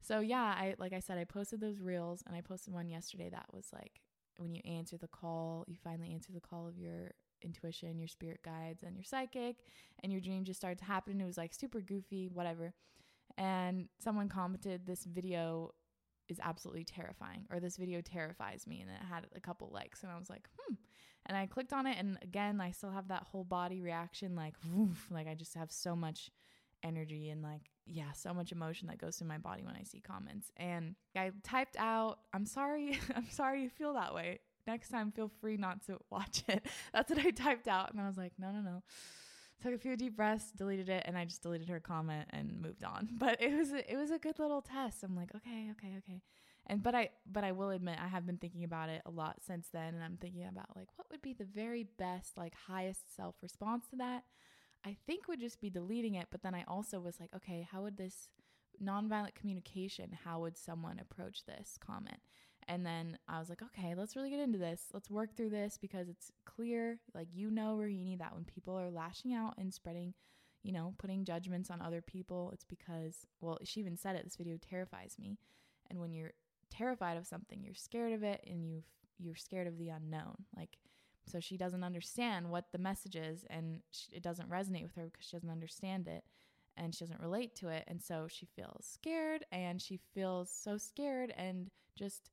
so 0.01 0.19
yeah, 0.19 0.43
I 0.43 0.75
like 0.77 0.93
I 0.93 0.99
said, 0.99 1.17
I 1.17 1.23
posted 1.23 1.61
those 1.61 1.79
reels, 1.79 2.23
and 2.25 2.35
I 2.35 2.41
posted 2.41 2.73
one 2.73 2.89
yesterday 2.89 3.29
that 3.29 3.45
was 3.51 3.67
like 3.73 4.01
when 4.37 4.53
you 4.53 4.61
answer 4.65 4.97
the 4.97 5.07
call, 5.07 5.65
you 5.67 5.75
finally 5.83 6.11
answer 6.13 6.31
the 6.31 6.39
call 6.39 6.67
of 6.67 6.77
your 6.77 7.11
intuition, 7.41 7.99
your 7.99 8.07
spirit 8.07 8.41
guides, 8.43 8.83
and 8.83 8.95
your 8.95 9.03
psychic, 9.03 9.57
and 10.03 10.11
your 10.11 10.21
dream 10.21 10.43
just 10.43 10.59
starts 10.59 10.79
to 10.81 10.85
happen. 10.85 11.21
It 11.21 11.25
was 11.25 11.37
like 11.37 11.53
super 11.53 11.81
goofy, 11.81 12.29
whatever. 12.31 12.73
And 13.37 13.87
someone 13.99 14.29
commented, 14.29 14.85
This 14.85 15.05
video 15.05 15.73
is 16.29 16.39
absolutely 16.43 16.83
terrifying, 16.83 17.45
or 17.51 17.59
this 17.59 17.77
video 17.77 18.01
terrifies 18.01 18.67
me. 18.67 18.81
And 18.81 18.89
it 18.89 19.05
had 19.09 19.27
a 19.35 19.39
couple 19.39 19.69
likes, 19.73 20.03
and 20.03 20.11
I 20.11 20.17
was 20.17 20.29
like, 20.29 20.47
hmm. 20.57 20.75
And 21.25 21.35
I 21.35 21.45
clicked 21.45 21.73
on 21.73 21.87
it, 21.87 21.97
and 21.97 22.17
again, 22.21 22.61
I 22.61 22.71
still 22.71 22.91
have 22.91 23.09
that 23.09 23.23
whole 23.23 23.43
body 23.43 23.81
reaction 23.81 24.35
like, 24.35 24.53
woof, 24.73 25.07
like 25.11 25.27
I 25.27 25.33
just 25.33 25.55
have 25.55 25.71
so 25.71 25.95
much 25.95 26.31
energy 26.83 27.29
and 27.29 27.41
like 27.41 27.69
yeah 27.85 28.11
so 28.13 28.33
much 28.33 28.51
emotion 28.51 28.87
that 28.87 28.97
goes 28.97 29.17
through 29.17 29.27
my 29.27 29.37
body 29.37 29.63
when 29.63 29.75
i 29.75 29.83
see 29.83 29.99
comments 29.99 30.51
and 30.57 30.95
i 31.15 31.31
typed 31.43 31.75
out 31.77 32.19
i'm 32.33 32.45
sorry 32.45 32.99
i'm 33.15 33.29
sorry 33.29 33.63
you 33.63 33.69
feel 33.69 33.93
that 33.93 34.13
way 34.13 34.39
next 34.67 34.89
time 34.89 35.11
feel 35.11 35.31
free 35.41 35.57
not 35.57 35.85
to 35.87 35.97
watch 36.11 36.43
it. 36.47 36.65
That's 36.93 37.09
what 37.09 37.25
I 37.25 37.31
typed 37.31 37.67
out. 37.67 37.91
And 37.91 38.01
I 38.01 38.07
was 38.07 38.17
like, 38.17 38.33
no, 38.37 38.51
no, 38.51 38.61
no. 38.61 38.83
Took 39.63 39.73
a 39.73 39.77
few 39.79 39.97
deep 39.97 40.15
breaths, 40.15 40.51
deleted 40.55 40.87
it, 40.87 41.03
and 41.07 41.17
I 41.17 41.25
just 41.25 41.41
deleted 41.41 41.69
her 41.69 41.79
comment 41.79 42.27
and 42.29 42.61
moved 42.61 42.83
on. 42.83 43.09
But 43.17 43.41
it 43.41 43.55
was 43.57 43.71
a, 43.71 43.91
it 43.91 43.97
was 43.97 44.11
a 44.11 44.19
good 44.19 44.37
little 44.37 44.61
test. 44.61 45.03
I'm 45.03 45.15
like, 45.15 45.33
okay, 45.35 45.69
okay, 45.71 45.95
okay. 45.97 46.21
And 46.67 46.83
but 46.83 46.93
I 46.93 47.09
but 47.25 47.43
I 47.43 47.53
will 47.53 47.69
admit 47.71 47.97
I 47.99 48.07
have 48.07 48.25
been 48.25 48.37
thinking 48.37 48.63
about 48.65 48.89
it 48.89 49.01
a 49.05 49.09
lot 49.09 49.37
since 49.45 49.69
then 49.69 49.95
and 49.95 50.03
I'm 50.03 50.17
thinking 50.17 50.45
about 50.45 50.75
like 50.75 50.89
what 50.97 51.07
would 51.09 51.21
be 51.21 51.31
the 51.33 51.45
very 51.45 51.87
best 51.97 52.37
like 52.37 52.53
highest 52.67 53.15
self 53.15 53.35
response 53.41 53.85
to 53.91 53.95
that? 53.95 54.25
I 54.85 54.97
think 55.07 55.27
would 55.27 55.39
just 55.39 55.59
be 55.59 55.69
deleting 55.69 56.15
it, 56.15 56.27
but 56.29 56.43
then 56.43 56.53
I 56.53 56.63
also 56.67 56.99
was 56.99 57.19
like, 57.19 57.29
okay, 57.35 57.67
how 57.69 57.83
would 57.83 57.97
this 57.97 58.29
nonviolent 58.83 59.35
communication, 59.35 60.17
how 60.23 60.39
would 60.41 60.57
someone 60.57 60.99
approach 60.99 61.45
this 61.45 61.77
comment? 61.79 62.19
And 62.67 62.85
then 62.85 63.17
I 63.27 63.39
was 63.39 63.49
like, 63.49 63.61
okay, 63.61 63.95
let's 63.95 64.15
really 64.15 64.29
get 64.29 64.39
into 64.39 64.57
this. 64.57 64.83
Let's 64.93 65.09
work 65.09 65.35
through 65.35 65.51
this 65.51 65.77
because 65.79 66.09
it's 66.09 66.31
clear, 66.45 66.99
like 67.13 67.29
you 67.33 67.49
know, 67.49 67.77
Rahini, 67.79 68.17
that 68.19 68.33
when 68.33 68.43
people 68.43 68.75
are 68.77 68.89
lashing 68.91 69.33
out 69.33 69.53
and 69.57 69.73
spreading, 69.73 70.13
you 70.63 70.73
know, 70.73 70.93
putting 70.97 71.23
judgments 71.23 71.69
on 71.69 71.81
other 71.81 72.01
people, 72.01 72.51
it's 72.53 72.65
because, 72.65 73.25
well, 73.39 73.57
she 73.63 73.79
even 73.79 73.95
said 73.95 74.15
it, 74.17 74.25
this 74.25 74.35
video 74.35 74.57
terrifies 74.57 75.15
me. 75.17 75.37
And 75.89 75.99
when 75.99 76.11
you're 76.11 76.33
terrified 76.69 77.17
of 77.17 77.25
something, 77.25 77.63
you're 77.63 77.73
scared 77.73 78.13
of 78.13 78.23
it 78.23 78.43
and 78.47 78.65
you 78.65 78.83
you're 79.19 79.35
scared 79.35 79.67
of 79.67 79.77
the 79.77 79.89
unknown. 79.89 80.35
Like 80.55 80.77
so 81.25 81.39
she 81.39 81.57
doesn't 81.57 81.83
understand 81.83 82.49
what 82.49 82.65
the 82.71 82.77
message 82.77 83.15
is 83.15 83.45
and 83.49 83.81
she, 83.91 84.07
it 84.13 84.23
doesn't 84.23 84.49
resonate 84.49 84.83
with 84.83 84.95
her 84.95 85.09
because 85.11 85.25
she 85.25 85.35
doesn't 85.35 85.49
understand 85.49 86.07
it 86.07 86.23
and 86.77 86.93
she 86.93 87.03
doesn't 87.03 87.19
relate 87.21 87.55
to 87.55 87.67
it 87.69 87.83
and 87.87 88.01
so 88.01 88.27
she 88.29 88.45
feels 88.45 88.85
scared 88.85 89.45
and 89.51 89.81
she 89.81 89.99
feels 90.13 90.49
so 90.49 90.77
scared 90.77 91.33
and 91.37 91.69
just 91.95 92.29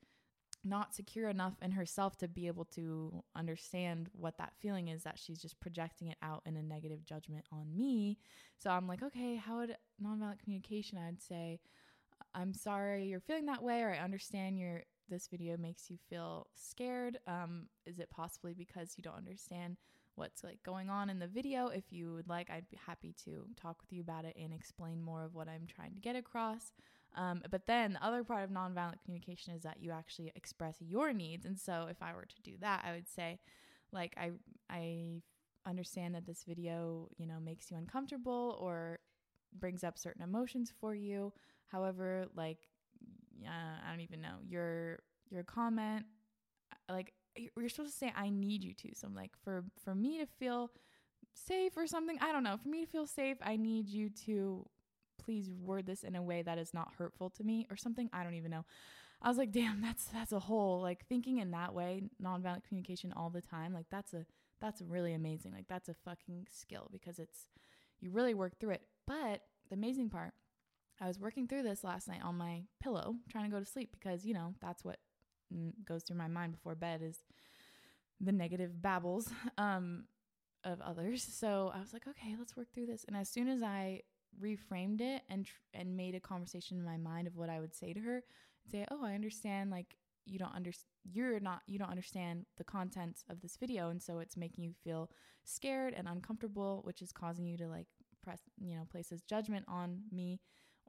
not 0.65 0.95
secure 0.95 1.29
enough 1.29 1.55
in 1.63 1.73
herself 1.73 2.17
to 2.19 2.29
be 2.29 2.47
able 2.47 2.65
to 2.67 3.23
understand 3.37 4.09
what 4.13 4.39
that 4.39 4.55
feeling 4.61 4.89
is 4.89 5.03
that 5.03 5.19
she's 5.19 5.41
just 5.41 5.61
projecting 5.61 6.09
it 6.09 6.17
out 6.23 6.43
in 6.47 6.57
a 6.57 6.63
negative 6.63 7.05
judgment 7.05 7.45
on 7.53 7.77
me. 7.77 8.19
So 8.59 8.71
I'm 8.71 8.87
like, 8.87 9.03
okay, 9.03 9.37
how 9.37 9.59
would 9.59 9.77
nonviolent 10.03 10.41
communication? 10.41 10.99
I'd 10.99 11.23
say, 11.23 11.61
I'm 12.35 12.55
sorry 12.55 13.07
you're 13.07 13.21
feeling 13.21 13.47
that 13.47 13.63
way, 13.63 13.83
or 13.83 13.91
I 13.91 13.99
understand 13.99 14.59
your 14.59 14.83
this 15.09 15.29
video 15.29 15.57
makes 15.57 15.91
you 15.91 15.99
feel 16.09 16.47
scared. 16.55 17.19
Um, 17.27 17.67
is 17.87 17.99
it 17.99 18.11
possibly 18.11 18.55
because 18.55 18.95
you 18.97 19.03
don't 19.03 19.17
understand 19.17 19.77
what's 20.15 20.45
like 20.45 20.63
going 20.63 20.89
on 20.89 21.11
in 21.11 21.19
the 21.19 21.27
video? 21.27 21.67
If 21.69 21.93
you 21.93 22.15
would 22.15 22.29
like, 22.29 22.51
I'd 22.51 22.71
be 22.71 22.79
happy 22.87 23.15
to 23.25 23.45
talk 23.61 23.81
with 23.81 23.93
you 23.93 24.01
about 24.01 24.25
it 24.25 24.37
and 24.41 24.53
explain 24.53 25.03
more 25.03 25.25
of 25.25 25.35
what 25.35 25.49
I'm 25.49 25.67
trying 25.67 25.95
to 25.95 26.01
get 26.01 26.17
across. 26.17 26.73
Um, 27.17 27.43
but 27.51 27.67
then 27.67 27.95
the 27.95 28.05
other 28.05 28.25
part 28.25 28.45
of 28.45 28.51
nonviolent 28.51 29.03
communication 29.05 29.55
is 29.55 29.63
that 29.63 29.81
you 29.81 29.93
actually 29.93 30.33
express 30.35 30.77
your 30.81 31.13
needs. 31.13 31.47
And 31.47 31.59
so 31.59 31.87
if 31.91 32.03
I 32.03 32.13
were 32.15 32.27
to 32.27 32.43
do 32.43 32.57
that, 32.61 32.85
I 32.87 32.93
would 32.93 33.09
say, 33.09 33.39
like, 33.93 34.15
I 34.17 34.33
I 34.69 35.23
understand 35.67 36.15
that 36.15 36.27
this 36.27 36.45
video, 36.47 37.09
you 37.17 37.27
know, 37.27 37.39
makes 37.41 37.71
you 37.71 37.77
uncomfortable 37.77 38.59
or 38.61 38.99
brings 39.59 39.85
up 39.85 39.99
certain 39.99 40.23
emotions 40.23 40.73
for 40.81 40.95
you. 40.95 41.33
However, 41.67 42.27
like, 42.35 42.59
uh, 43.45 43.87
I 43.87 43.91
don't 43.91 44.01
even 44.01 44.21
know 44.21 44.39
your 44.43 44.99
your 45.31 45.45
comment, 45.45 46.07
like 46.89 47.13
you're 47.37 47.69
supposed 47.69 47.93
to 47.93 47.99
say 47.99 48.13
I 48.17 48.31
need 48.31 48.63
you 48.63 48.75
to. 48.75 48.95
So 48.95 49.07
I'm 49.07 49.15
like 49.15 49.33
for 49.43 49.65
for 49.83 49.95
me 49.95 50.19
to 50.19 50.27
feel 50.27 50.71
safe 51.35 51.77
or 51.77 51.87
something. 51.87 52.19
I 52.21 52.33
don't 52.33 52.45
know. 52.45 52.57
For 52.57 52.69
me 52.69 52.85
to 52.85 52.91
feel 52.91 53.07
safe, 53.07 53.37
I 53.43 53.57
need 53.57 53.89
you 53.89 54.11
to 54.27 54.67
please 55.19 55.51
word 55.51 55.87
this 55.87 56.03
in 56.03 56.17
a 56.17 56.23
way 56.23 56.43
that 56.43 56.59
is 56.59 56.75
not 56.75 56.93
hurtful 56.99 57.31
to 57.31 57.45
me 57.45 57.67
or 57.71 57.77
something. 57.77 58.09
I 58.13 58.25
don't 58.25 58.35
even 58.35 58.51
know. 58.51 58.65
I 59.23 59.29
was 59.29 59.39
like, 59.39 59.53
damn, 59.53 59.81
that's 59.81 60.05
that's 60.07 60.33
a 60.33 60.39
whole 60.39 60.81
like 60.81 61.07
thinking 61.07 61.39
in 61.39 61.51
that 61.53 61.75
way, 61.75 62.03
nonviolent 62.23 62.65
communication 62.65 63.13
all 63.17 63.31
the 63.31 63.41
time. 63.41 63.73
Like 63.73 63.87
that's 63.91 64.13
a 64.13 64.27
that's 64.61 64.83
really 64.83 65.15
amazing. 65.15 65.53
Like 65.53 65.69
that's 65.69 65.89
a 65.89 65.95
fucking 65.95 66.47
skill 66.51 66.89
because 66.93 67.19
it's 67.19 67.49
you 68.01 68.11
really 68.11 68.35
work 68.35 68.59
through 68.59 68.71
it. 68.71 68.83
But 69.07 69.41
the 69.69 69.77
amazing 69.77 70.11
part, 70.11 70.33
I 71.01 71.09
was 71.09 71.19
working 71.19 71.49
through 71.49 71.63
this 71.63 71.85
last 71.85 72.07
night 72.07 72.23
on 72.23 72.37
my 72.37 72.63
pillow, 72.83 73.17
trying 73.31 73.45
to 73.45 73.51
go 73.51 73.59
to 73.59 73.71
sleep 73.71 73.91
because 73.93 74.25
you 74.25 74.35
know 74.35 74.55
that's 74.61 74.85
what 74.85 74.99
goes 75.85 76.03
through 76.03 76.17
my 76.17 76.29
mind 76.29 76.53
before 76.53 76.75
bed 76.75 77.01
is 77.03 77.19
the 78.21 78.33
negative 78.33 78.81
babbles 78.81 79.31
um, 79.59 80.05
of 80.65 80.81
others. 80.81 81.23
So 81.23 81.71
I 81.75 81.81
was 81.81 81.93
like, 81.93 82.07
okay, 82.07 82.35
let's 82.39 82.57
work 82.57 82.69
through 82.75 82.87
this. 82.87 83.05
And 83.07 83.17
as 83.17 83.29
soon 83.29 83.49
as 83.49 83.63
I 83.63 84.01
reframed 84.41 85.01
it 85.01 85.23
and 85.29 85.47
tr- 85.47 85.53
and 85.75 85.97
made 85.97 86.15
a 86.15 86.21
conversation 86.21 86.79
in 86.79 86.85
my 86.85 86.97
mind 86.97 87.27
of 87.27 87.37
what 87.37 87.51
I 87.51 87.61
would 87.61 87.75
say 87.75 87.93
to 87.93 88.01
her, 88.01 88.23
say, 88.71 88.87
"Oh, 88.91 89.05
I 89.05 89.15
understand 89.15 89.71
like 89.71 89.97
you 90.27 90.39
don't 90.39 90.55
understand 90.55 90.89
you're 91.05 91.39
not 91.41 91.63
you 91.67 91.79
don't 91.79 91.91
understand 91.91 92.47
the 92.57 92.65
contents 92.65 93.25
of 93.29 93.41
this 93.43 93.57
video 93.59 93.91
and 93.91 94.03
so 94.03 94.21
it's 94.21 94.37
making 94.39 94.65
you 94.65 94.73
feel 94.83 95.11
scared 95.45 95.93
and 95.95 96.09
uncomfortable, 96.09 96.81
which 96.85 97.03
is 97.03 97.13
causing 97.13 97.47
you 97.47 97.57
to 97.59 97.69
like 97.69 97.87
press, 98.23 98.41
you 98.59 98.75
know, 98.75 98.87
places 98.91 99.23
judgment 99.23 99.65
on 99.69 100.03
me 100.13 100.41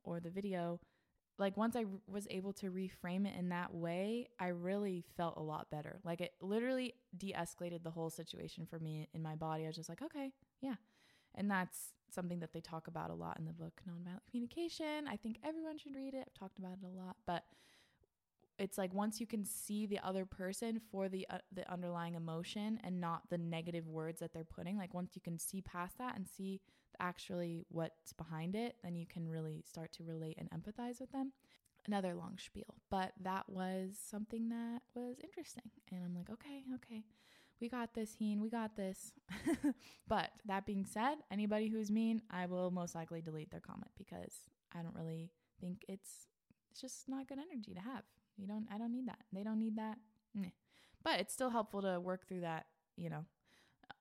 or 0.03 0.19
the 0.19 0.29
video." 0.29 0.79
Like 1.37 1.57
once 1.57 1.75
I 1.75 1.83
r- 1.83 1.89
was 2.07 2.27
able 2.29 2.53
to 2.53 2.71
reframe 2.71 3.27
it 3.27 3.37
in 3.37 3.49
that 3.49 3.73
way, 3.73 4.29
I 4.39 4.47
really 4.47 5.03
felt 5.17 5.35
a 5.37 5.41
lot 5.41 5.69
better. 5.69 5.99
Like 6.05 6.21
it 6.21 6.33
literally 6.41 6.93
de-escalated 7.17 7.83
the 7.83 7.91
whole 7.91 8.09
situation 8.09 8.65
for 8.65 8.79
me 8.79 9.09
in 9.13 9.21
my 9.21 9.35
body. 9.35 9.65
I 9.65 9.67
was 9.67 9.75
just 9.75 9.89
like, 9.89 10.01
"Okay, 10.01 10.31
yeah." 10.61 10.75
And 11.35 11.51
that's 11.51 11.93
something 12.09 12.39
that 12.39 12.53
they 12.53 12.61
talk 12.61 12.87
about 12.87 13.09
a 13.09 13.13
lot 13.13 13.37
in 13.39 13.45
the 13.45 13.53
book 13.53 13.81
Nonviolent 13.87 14.19
Communication. 14.29 15.07
I 15.07 15.15
think 15.17 15.37
everyone 15.43 15.77
should 15.77 15.95
read 15.95 16.13
it. 16.13 16.23
I've 16.27 16.33
talked 16.33 16.59
about 16.59 16.73
it 16.81 16.85
a 16.85 16.97
lot, 17.05 17.17
but 17.25 17.43
it's 18.57 18.77
like 18.77 18.93
once 18.93 19.19
you 19.19 19.27
can 19.27 19.43
see 19.43 19.85
the 19.85 19.99
other 19.99 20.25
person 20.25 20.79
for 20.91 21.09
the 21.09 21.27
uh, 21.29 21.39
the 21.51 21.69
underlying 21.71 22.15
emotion 22.15 22.79
and 22.83 23.01
not 23.01 23.23
the 23.29 23.37
negative 23.37 23.87
words 23.87 24.19
that 24.19 24.33
they're 24.33 24.43
putting, 24.43 24.77
like 24.77 24.93
once 24.93 25.11
you 25.15 25.21
can 25.21 25.37
see 25.37 25.61
past 25.61 25.97
that 25.97 26.15
and 26.15 26.27
see 26.27 26.61
actually 26.99 27.65
what's 27.69 28.13
behind 28.13 28.55
it, 28.55 28.75
then 28.83 28.95
you 28.95 29.05
can 29.05 29.27
really 29.27 29.63
start 29.67 29.91
to 29.93 30.03
relate 30.03 30.37
and 30.37 30.49
empathize 30.51 31.01
with 31.01 31.11
them. 31.11 31.33
Another 31.87 32.15
long 32.15 32.39
spiel, 32.43 32.75
but 32.89 33.11
that 33.21 33.47
was 33.47 33.99
something 34.09 34.49
that 34.49 34.81
was 34.95 35.17
interesting. 35.23 35.69
And 35.91 36.03
I'm 36.03 36.15
like, 36.15 36.31
okay, 36.31 36.63
okay 36.75 37.03
we 37.61 37.69
got 37.69 37.93
this, 37.93 38.13
Heen, 38.19 38.41
we 38.41 38.49
got 38.49 38.75
this. 38.75 39.13
but 40.07 40.29
that 40.45 40.65
being 40.65 40.85
said, 40.85 41.15
anybody 41.31 41.69
who's 41.69 41.89
mean, 41.89 42.21
I 42.29 42.45
will 42.45 42.71
most 42.71 42.95
likely 42.95 43.21
delete 43.21 43.51
their 43.51 43.61
comment 43.61 43.91
because 43.97 44.33
I 44.77 44.81
don't 44.81 44.95
really 44.95 45.31
think 45.59 45.83
it's 45.87 46.27
it's 46.69 46.81
just 46.81 47.07
not 47.07 47.27
good 47.27 47.37
energy 47.39 47.73
to 47.73 47.79
have. 47.79 48.03
You 48.37 48.47
don't 48.47 48.67
I 48.71 48.77
don't 48.77 48.91
need 48.91 49.07
that. 49.07 49.19
They 49.31 49.43
don't 49.43 49.59
need 49.59 49.77
that. 49.77 49.97
But 51.03 51.19
it's 51.19 51.33
still 51.33 51.49
helpful 51.49 51.81
to 51.83 51.99
work 51.99 52.27
through 52.27 52.41
that, 52.41 52.65
you 52.97 53.09
know, 53.09 53.25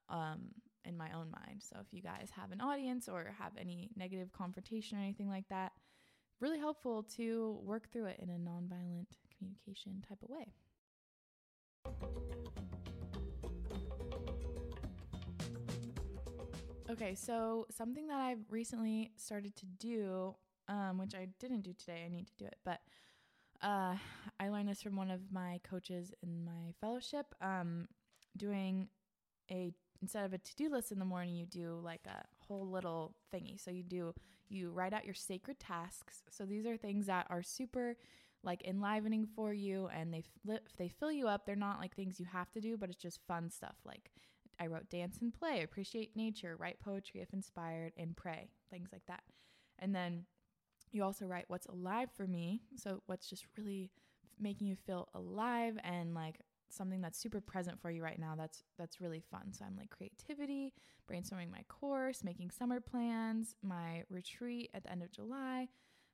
um 0.08 0.49
in 0.84 0.96
my 0.96 1.11
own 1.12 1.30
mind. 1.30 1.62
So 1.62 1.76
if 1.80 1.87
you 1.92 2.02
guys 2.02 2.28
have 2.37 2.52
an 2.52 2.61
audience 2.61 3.08
or 3.08 3.34
have 3.38 3.52
any 3.58 3.90
negative 3.96 4.32
confrontation 4.32 4.99
or 4.99 5.00
anything 5.00 5.28
like 5.28 5.49
that, 5.49 5.73
really 6.40 6.58
helpful 6.58 7.02
to 7.16 7.58
work 7.62 7.90
through 7.90 8.06
it 8.06 8.20
in 8.20 8.28
a 8.28 8.34
nonviolent 8.34 9.06
communication 9.38 10.04
type 10.06 10.18
of 10.23 10.28
way. 10.28 10.52
Okay, 16.94 17.16
so 17.16 17.66
something 17.70 18.06
that 18.06 18.20
I've 18.20 18.44
recently 18.50 19.10
started 19.16 19.56
to 19.56 19.66
do, 19.66 20.36
um, 20.68 20.96
which 20.96 21.12
I 21.12 21.26
didn't 21.40 21.62
do 21.62 21.72
today, 21.72 22.04
I 22.06 22.08
need 22.08 22.28
to 22.28 22.36
do 22.38 22.44
it, 22.44 22.54
but 22.64 22.82
uh, 23.62 23.96
I 24.38 24.48
learned 24.48 24.68
this 24.68 24.80
from 24.80 24.94
one 24.94 25.10
of 25.10 25.32
my 25.32 25.58
coaches 25.68 26.12
in 26.22 26.44
my 26.44 26.72
fellowship. 26.80 27.34
Um, 27.40 27.88
doing 28.36 28.86
a 29.50 29.72
instead 30.02 30.24
of 30.24 30.34
a 30.34 30.38
to 30.38 30.54
do 30.54 30.70
list 30.70 30.92
in 30.92 31.00
the 31.00 31.04
morning, 31.04 31.34
you 31.34 31.46
do 31.46 31.80
like 31.82 32.06
a 32.06 32.22
whole 32.46 32.70
little 32.70 33.16
thingy. 33.34 33.60
So 33.60 33.72
you 33.72 33.82
do 33.82 34.14
you 34.48 34.70
write 34.70 34.92
out 34.92 35.04
your 35.04 35.14
sacred 35.14 35.58
tasks. 35.58 36.22
So 36.30 36.44
these 36.44 36.64
are 36.64 36.76
things 36.76 37.06
that 37.06 37.26
are 37.28 37.42
super 37.42 37.96
like 38.44 38.64
enlivening 38.68 39.26
for 39.34 39.52
you, 39.52 39.88
and 39.92 40.14
they 40.14 40.22
they 40.78 40.88
fill 40.88 41.10
you 41.10 41.26
up. 41.26 41.44
They're 41.44 41.56
not 41.56 41.80
like 41.80 41.96
things 41.96 42.20
you 42.20 42.26
have 42.26 42.52
to 42.52 42.60
do, 42.60 42.76
but 42.76 42.88
it's 42.88 43.02
just 43.02 43.18
fun 43.26 43.50
stuff 43.50 43.74
like 43.84 44.12
I 44.61 44.66
wrote 44.66 44.90
dance 44.90 45.18
and 45.20 45.32
play, 45.32 45.62
appreciate 45.62 46.16
nature, 46.16 46.56
write 46.56 46.80
poetry 46.80 47.20
if 47.20 47.32
inspired, 47.32 47.92
and 47.96 48.16
pray, 48.16 48.50
things 48.70 48.88
like 48.92 49.06
that. 49.06 49.23
And 49.78 49.94
then 49.94 50.25
you 50.92 51.02
also 51.02 51.26
write 51.26 51.46
what's 51.49 51.66
alive 51.66 52.08
for 52.16 52.26
me. 52.26 52.62
So, 52.76 53.02
what's 53.06 53.28
just 53.28 53.46
really 53.56 53.90
making 54.38 54.66
you 54.66 54.76
feel 54.76 55.08
alive 55.14 55.78
and 55.84 56.14
like 56.14 56.40
something 56.68 57.00
that's 57.00 57.18
super 57.18 57.40
present 57.40 57.80
for 57.80 57.90
you 57.90 58.02
right 58.02 58.18
now 58.18 58.34
that's 58.37 58.64
that's 58.78 59.00
really 59.00 59.20
fun 59.20 59.52
so 59.52 59.64
i'm 59.64 59.76
like 59.76 59.90
creativity 59.90 60.73
brainstorming 61.11 61.50
my 61.50 61.62
course 61.68 62.25
making 62.25 62.50
summer 62.50 62.80
plans 62.80 63.54
my 63.62 64.02
retreat 64.11 64.70
at 64.75 64.82
the 64.82 64.90
end 64.90 65.02
of 65.02 65.11
july 65.12 65.68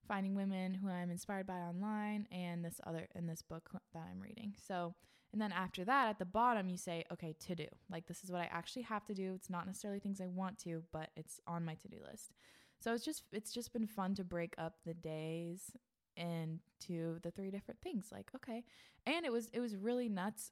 finding 0.07 0.35
women 0.35 0.75
who 0.75 0.89
i'm 0.89 1.11
inspired 1.11 1.47
by 1.47 1.55
online 1.55 2.27
and 2.31 2.65
this 2.65 2.81
other 2.87 3.09
in 3.15 3.27
this 3.27 3.43
book 3.43 3.71
that 3.95 4.07
i'm 4.11 4.21
reading 4.21 4.55
so 4.67 4.95
and 5.33 5.41
then 5.41 5.53
after 5.53 5.85
that, 5.85 6.09
at 6.09 6.19
the 6.19 6.25
bottom, 6.25 6.69
you 6.69 6.77
say, 6.77 7.05
okay, 7.13 7.35
to 7.47 7.55
do. 7.55 7.67
Like, 7.91 8.07
this 8.07 8.25
is 8.25 8.33
what 8.33 8.41
I 8.41 8.49
actually 8.51 8.83
have 8.83 9.05
to 9.07 9.15
do. 9.15 9.33
It's 9.35 9.51
not 9.51 9.67
necessarily 9.67 10.01
things 10.01 10.21
I 10.21 10.27
want 10.27 10.59
to, 10.65 10.83
but 10.93 11.11
it's 11.17 11.41
on 11.47 11.65
my 11.65 11.75
to 11.75 11.89
do 11.89 11.99
list. 12.11 12.33
So 12.81 12.95
it's 12.95 13.05
just 13.05 13.25
it's 13.31 13.53
just 13.53 13.73
been 13.73 13.87
fun 13.87 14.15
to 14.17 14.25
break 14.25 14.55
up 14.59 14.77
the 14.85 14.95
days 14.95 15.71
into 16.17 17.21
the 17.23 17.31
three 17.31 17.51
different 17.51 17.81
things. 17.83 18.09
Like, 18.11 18.31
okay, 18.35 18.65
and 19.07 19.25
it 19.25 19.33
was 19.33 19.51
it 19.53 19.61
was 19.61 19.77
really 19.77 20.09
nuts. 20.09 20.51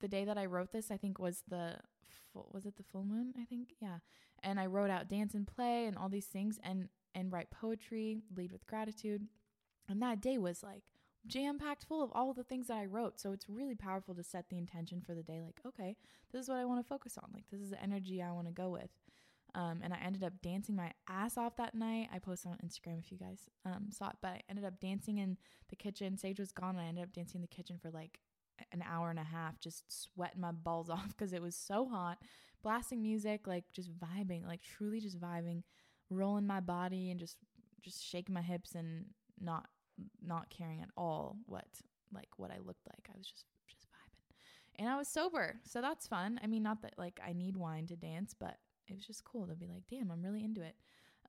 The 0.00 0.08
day 0.08 0.24
that 0.24 0.36
I 0.36 0.46
wrote 0.46 0.72
this, 0.72 0.90
I 0.90 0.96
think 0.98 1.18
was 1.18 1.42
the 1.48 1.78
full, 2.32 2.50
was 2.52 2.66
it 2.66 2.76
the 2.76 2.82
full 2.82 3.04
moon? 3.04 3.32
I 3.40 3.44
think 3.44 3.74
yeah. 3.80 3.98
And 4.42 4.60
I 4.60 4.66
wrote 4.66 4.90
out 4.90 5.08
dance 5.08 5.34
and 5.34 5.46
play 5.46 5.86
and 5.86 5.96
all 5.96 6.10
these 6.10 6.26
things 6.26 6.58
and 6.62 6.88
and 7.14 7.32
write 7.32 7.50
poetry, 7.50 8.22
lead 8.36 8.52
with 8.52 8.66
gratitude. 8.66 9.26
And 9.88 10.02
that 10.02 10.20
day 10.20 10.38
was 10.38 10.62
like 10.62 10.82
jam 11.26 11.58
packed 11.58 11.84
full 11.84 12.02
of 12.02 12.10
all 12.12 12.32
the 12.32 12.44
things 12.44 12.68
that 12.68 12.76
I 12.76 12.84
wrote. 12.84 13.20
So 13.20 13.32
it's 13.32 13.48
really 13.48 13.74
powerful 13.74 14.14
to 14.14 14.22
set 14.22 14.48
the 14.48 14.58
intention 14.58 15.00
for 15.00 15.14
the 15.14 15.22
day. 15.22 15.40
Like, 15.44 15.60
okay, 15.66 15.96
this 16.32 16.42
is 16.42 16.48
what 16.48 16.58
I 16.58 16.64
want 16.64 16.80
to 16.80 16.88
focus 16.88 17.18
on. 17.22 17.30
Like, 17.32 17.44
this 17.50 17.60
is 17.60 17.70
the 17.70 17.82
energy 17.82 18.22
I 18.22 18.32
want 18.32 18.46
to 18.46 18.52
go 18.52 18.70
with. 18.70 18.90
Um, 19.54 19.80
and 19.82 19.94
I 19.94 19.98
ended 20.04 20.24
up 20.24 20.32
dancing 20.42 20.74
my 20.74 20.90
ass 21.08 21.38
off 21.38 21.56
that 21.56 21.74
night. 21.74 22.08
I 22.12 22.18
posted 22.18 22.50
on 22.50 22.58
Instagram 22.58 22.98
if 22.98 23.12
you 23.12 23.18
guys 23.18 23.48
um, 23.64 23.86
saw 23.90 24.08
it, 24.08 24.16
but 24.20 24.28
I 24.28 24.40
ended 24.48 24.64
up 24.64 24.80
dancing 24.80 25.18
in 25.18 25.36
the 25.70 25.76
kitchen. 25.76 26.18
Sage 26.18 26.40
was 26.40 26.50
gone, 26.50 26.70
and 26.70 26.80
I 26.80 26.88
ended 26.88 27.04
up 27.04 27.12
dancing 27.12 27.38
in 27.38 27.42
the 27.42 27.54
kitchen 27.54 27.78
for 27.80 27.90
like 27.90 28.18
an 28.72 28.82
hour 28.88 29.10
and 29.10 29.18
a 29.18 29.24
half, 29.24 29.60
just 29.60 29.84
sweating 29.88 30.40
my 30.40 30.50
balls 30.50 30.90
off 30.90 31.08
because 31.08 31.32
it 31.32 31.42
was 31.42 31.54
so 31.54 31.86
hot. 31.86 32.18
Blasting 32.62 33.02
music, 33.02 33.46
like 33.46 33.64
just 33.72 33.90
vibing, 33.98 34.44
like 34.46 34.62
truly 34.62 34.98
just 34.98 35.20
vibing, 35.20 35.62
rolling 36.10 36.46
my 36.46 36.60
body 36.60 37.10
and 37.10 37.20
just 37.20 37.36
just 37.82 38.02
shaking 38.02 38.34
my 38.34 38.42
hips 38.42 38.74
and 38.74 39.04
not 39.38 39.66
not 40.24 40.50
caring 40.50 40.80
at 40.80 40.90
all 40.96 41.36
what 41.46 41.66
like 42.12 42.28
what 42.36 42.50
I 42.50 42.58
looked 42.58 42.86
like. 42.86 43.08
I 43.12 43.16
was 43.16 43.26
just 43.26 43.46
just 43.68 43.86
vibing. 43.86 44.34
And 44.78 44.88
I 44.88 44.96
was 44.96 45.08
sober. 45.08 45.60
So 45.64 45.80
that's 45.80 46.06
fun. 46.06 46.40
I 46.42 46.46
mean, 46.46 46.62
not 46.62 46.82
that 46.82 46.94
like 46.98 47.20
I 47.26 47.32
need 47.32 47.56
wine 47.56 47.86
to 47.86 47.96
dance, 47.96 48.34
but 48.38 48.56
it 48.86 48.94
was 48.94 49.06
just 49.06 49.24
cool 49.24 49.46
to 49.46 49.54
be 49.54 49.66
like, 49.66 49.84
"Damn, 49.88 50.10
I'm 50.10 50.22
really 50.22 50.44
into 50.44 50.62
it." 50.62 50.76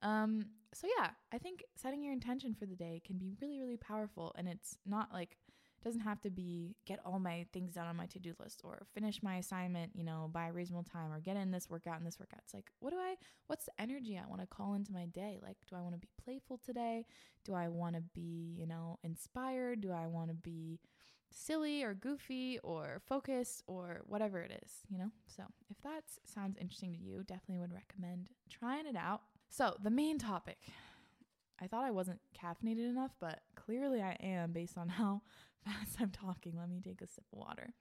Um 0.02 0.46
so 0.74 0.86
yeah, 0.98 1.10
I 1.32 1.38
think 1.38 1.64
setting 1.76 2.02
your 2.02 2.12
intention 2.12 2.54
for 2.54 2.66
the 2.66 2.76
day 2.76 3.00
can 3.04 3.16
be 3.18 3.32
really 3.40 3.58
really 3.58 3.76
powerful 3.78 4.34
and 4.36 4.48
it's 4.48 4.78
not 4.84 5.12
like 5.12 5.36
doesn't 5.86 6.00
have 6.00 6.20
to 6.20 6.30
be 6.30 6.74
get 6.84 6.98
all 7.06 7.20
my 7.20 7.46
things 7.52 7.74
done 7.74 7.86
on 7.86 7.96
my 7.96 8.06
to-do 8.06 8.34
list 8.40 8.60
or 8.64 8.82
finish 8.92 9.22
my 9.22 9.36
assignment, 9.36 9.92
you 9.94 10.02
know, 10.02 10.28
by 10.32 10.48
a 10.48 10.52
reasonable 10.52 10.82
time 10.82 11.12
or 11.12 11.20
get 11.20 11.36
in 11.36 11.52
this 11.52 11.70
workout 11.70 11.96
and 11.96 12.04
this 12.04 12.18
workout. 12.18 12.40
It's 12.42 12.52
like, 12.52 12.70
what 12.80 12.90
do 12.90 12.96
I 12.96 13.14
what's 13.46 13.66
the 13.66 13.80
energy 13.80 14.18
I 14.18 14.28
want 14.28 14.40
to 14.40 14.48
call 14.48 14.74
into 14.74 14.92
my 14.92 15.06
day? 15.06 15.38
Like, 15.40 15.56
do 15.70 15.76
I 15.76 15.80
want 15.80 15.94
to 15.94 16.00
be 16.00 16.08
playful 16.22 16.58
today? 16.58 17.06
Do 17.44 17.54
I 17.54 17.68
want 17.68 17.94
to 17.94 18.02
be, 18.02 18.56
you 18.58 18.66
know, 18.66 18.98
inspired? 19.04 19.80
Do 19.80 19.92
I 19.92 20.08
want 20.08 20.30
to 20.30 20.34
be 20.34 20.80
silly 21.30 21.84
or 21.84 21.94
goofy 21.94 22.58
or 22.64 23.00
focused 23.06 23.62
or 23.68 24.02
whatever 24.06 24.40
it 24.40 24.60
is, 24.64 24.72
you 24.88 24.98
know? 24.98 25.12
So, 25.28 25.44
if 25.70 25.80
that 25.82 26.02
sounds 26.24 26.56
interesting 26.60 26.94
to 26.94 26.98
you, 26.98 27.22
definitely 27.22 27.58
would 27.58 27.72
recommend 27.72 28.28
trying 28.50 28.86
it 28.86 28.96
out. 28.96 29.22
So, 29.50 29.76
the 29.80 29.90
main 29.90 30.18
topic. 30.18 30.58
I 31.60 31.68
thought 31.68 31.84
I 31.84 31.90
wasn't 31.90 32.20
caffeinated 32.38 32.86
enough, 32.86 33.12
but 33.18 33.40
clearly 33.54 34.02
I 34.02 34.12
am 34.20 34.52
based 34.52 34.76
on 34.76 34.88
how 35.00 35.22
fast 35.66 35.96
I'm 36.00 36.10
talking. 36.10 36.54
Let 36.58 36.68
me 36.68 36.80
take 36.82 37.02
a 37.02 37.06
sip 37.06 37.24
of 37.32 37.38
water. 37.38 37.74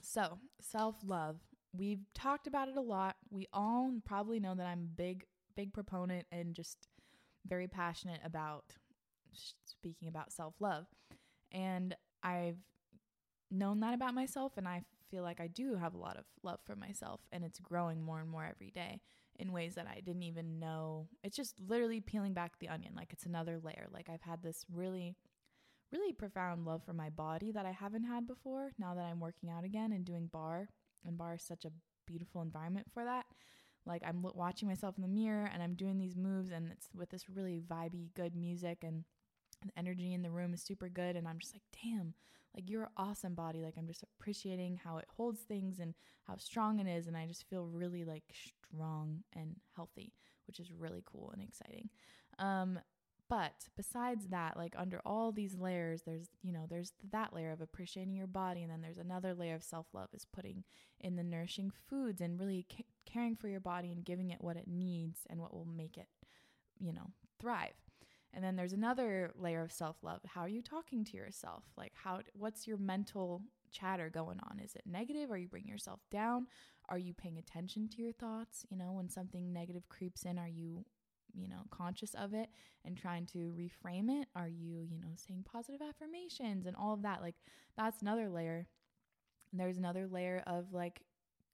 So, 0.00 0.38
self 0.60 0.96
love. 1.04 1.36
We've 1.76 2.04
talked 2.14 2.46
about 2.46 2.68
it 2.68 2.76
a 2.76 2.80
lot. 2.80 3.16
We 3.30 3.48
all 3.52 3.90
probably 4.04 4.38
know 4.38 4.54
that 4.54 4.66
I'm 4.66 4.82
a 4.84 4.96
big, 4.96 5.24
big 5.56 5.72
proponent 5.72 6.26
and 6.30 6.54
just 6.54 6.88
very 7.46 7.66
passionate 7.66 8.20
about 8.24 8.64
speaking 9.64 10.08
about 10.08 10.32
self 10.32 10.54
love. 10.60 10.86
And 11.52 11.96
I've 12.22 12.58
known 13.50 13.80
that 13.80 13.94
about 13.94 14.14
myself, 14.14 14.52
and 14.56 14.68
I 14.68 14.82
feel 15.10 15.22
like 15.22 15.40
I 15.40 15.46
do 15.46 15.76
have 15.76 15.94
a 15.94 15.98
lot 15.98 16.16
of 16.16 16.24
love 16.42 16.60
for 16.64 16.76
myself, 16.76 17.20
and 17.32 17.44
it's 17.44 17.58
growing 17.60 18.02
more 18.02 18.20
and 18.20 18.28
more 18.28 18.44
every 18.44 18.70
day 18.70 19.00
in 19.36 19.52
ways 19.52 19.74
that 19.74 19.86
I 19.88 20.00
didn't 20.00 20.22
even 20.22 20.58
know. 20.60 21.08
It's 21.22 21.36
just 21.36 21.54
literally 21.66 22.00
peeling 22.00 22.34
back 22.34 22.58
the 22.58 22.68
onion, 22.68 22.92
like 22.96 23.12
it's 23.12 23.26
another 23.26 23.58
layer. 23.62 23.86
Like 23.92 24.08
I've 24.08 24.22
had 24.22 24.42
this 24.42 24.64
really 24.72 25.16
really 25.94 26.12
profound 26.12 26.64
love 26.64 26.82
for 26.84 26.92
my 26.92 27.08
body 27.10 27.52
that 27.52 27.66
I 27.66 27.70
haven't 27.70 28.04
had 28.04 28.26
before 28.26 28.72
now 28.78 28.94
that 28.94 29.04
I'm 29.04 29.20
working 29.20 29.50
out 29.50 29.64
again 29.64 29.92
and 29.92 30.04
doing 30.04 30.28
barre. 30.32 30.68
And 31.06 31.16
barre 31.16 31.36
is 31.36 31.42
such 31.42 31.64
a 31.64 31.72
beautiful 32.06 32.42
environment 32.42 32.86
for 32.92 33.04
that. 33.04 33.26
Like 33.86 34.02
I'm 34.04 34.22
watching 34.34 34.68
myself 34.68 34.96
in 34.96 35.02
the 35.02 35.08
mirror 35.08 35.48
and 35.52 35.62
I'm 35.62 35.74
doing 35.74 35.98
these 35.98 36.16
moves 36.16 36.50
and 36.50 36.70
it's 36.72 36.88
with 36.94 37.10
this 37.10 37.28
really 37.28 37.60
vibey, 37.60 38.08
good 38.14 38.34
music 38.34 38.78
and 38.82 39.04
the 39.64 39.78
energy 39.78 40.14
in 40.14 40.22
the 40.22 40.30
room 40.30 40.54
is 40.54 40.62
super 40.62 40.88
good. 40.88 41.16
And 41.16 41.28
I'm 41.28 41.38
just 41.38 41.54
like, 41.54 41.62
damn, 41.82 42.14
like 42.54 42.68
you're 42.68 42.90
awesome 42.96 43.34
body. 43.34 43.62
Like 43.62 43.74
I'm 43.78 43.86
just 43.86 44.04
appreciating 44.18 44.80
how 44.82 44.98
it 44.98 45.06
holds 45.16 45.40
things 45.40 45.78
and 45.78 45.94
how 46.24 46.36
strong 46.36 46.80
it 46.80 46.86
is. 46.86 47.06
And 47.06 47.16
I 47.16 47.26
just 47.26 47.48
feel 47.48 47.66
really 47.66 48.04
like 48.04 48.24
strong 48.32 49.22
and 49.34 49.56
healthy, 49.76 50.12
which 50.46 50.58
is 50.58 50.72
really 50.72 51.02
cool 51.04 51.30
and 51.34 51.42
exciting. 51.42 51.90
Um, 52.38 52.78
but 53.28 53.68
besides 53.76 54.26
that, 54.28 54.56
like 54.56 54.74
under 54.76 55.00
all 55.04 55.32
these 55.32 55.56
layers, 55.56 56.02
there's, 56.02 56.28
you 56.42 56.52
know, 56.52 56.66
there's 56.68 56.92
that 57.10 57.32
layer 57.32 57.52
of 57.52 57.60
appreciating 57.60 58.14
your 58.14 58.26
body. 58.26 58.62
And 58.62 58.70
then 58.70 58.82
there's 58.82 58.98
another 58.98 59.34
layer 59.34 59.54
of 59.54 59.62
self 59.62 59.86
love 59.92 60.08
is 60.12 60.26
putting 60.26 60.64
in 61.00 61.16
the 61.16 61.22
nourishing 61.22 61.72
foods 61.88 62.20
and 62.20 62.38
really 62.38 62.66
ca- 62.70 62.84
caring 63.06 63.36
for 63.36 63.48
your 63.48 63.60
body 63.60 63.92
and 63.92 64.04
giving 64.04 64.30
it 64.30 64.42
what 64.42 64.56
it 64.56 64.68
needs 64.68 65.20
and 65.30 65.40
what 65.40 65.54
will 65.54 65.66
make 65.66 65.96
it, 65.96 66.08
you 66.78 66.92
know, 66.92 67.10
thrive. 67.40 67.74
And 68.34 68.44
then 68.44 68.56
there's 68.56 68.72
another 68.72 69.32
layer 69.36 69.62
of 69.62 69.72
self 69.72 69.96
love. 70.02 70.20
How 70.26 70.42
are 70.42 70.48
you 70.48 70.62
talking 70.62 71.04
to 71.04 71.16
yourself? 71.16 71.64
Like, 71.76 71.92
how, 71.94 72.20
what's 72.34 72.66
your 72.66 72.78
mental 72.78 73.42
chatter 73.70 74.10
going 74.10 74.38
on? 74.50 74.60
Is 74.62 74.74
it 74.74 74.82
negative? 74.86 75.30
Are 75.30 75.38
you 75.38 75.48
bringing 75.48 75.70
yourself 75.70 76.00
down? 76.10 76.46
Are 76.88 76.98
you 76.98 77.14
paying 77.14 77.38
attention 77.38 77.88
to 77.90 78.02
your 78.02 78.12
thoughts? 78.12 78.66
You 78.68 78.76
know, 78.76 78.92
when 78.92 79.08
something 79.08 79.52
negative 79.52 79.88
creeps 79.88 80.24
in, 80.24 80.38
are 80.38 80.48
you 80.48 80.84
you 81.34 81.48
know, 81.48 81.62
conscious 81.70 82.14
of 82.14 82.34
it 82.34 82.48
and 82.84 82.96
trying 82.96 83.26
to 83.26 83.52
reframe 83.58 84.08
it? 84.10 84.28
Are 84.34 84.48
you, 84.48 84.86
you 84.90 84.98
know, 85.00 85.12
saying 85.16 85.44
positive 85.50 85.82
affirmations 85.82 86.66
and 86.66 86.76
all 86.76 86.94
of 86.94 87.02
that? 87.02 87.20
Like, 87.22 87.36
that's 87.76 88.02
another 88.02 88.28
layer. 88.28 88.66
There's 89.52 89.78
another 89.78 90.06
layer 90.06 90.42
of 90.46 90.72
like 90.72 91.02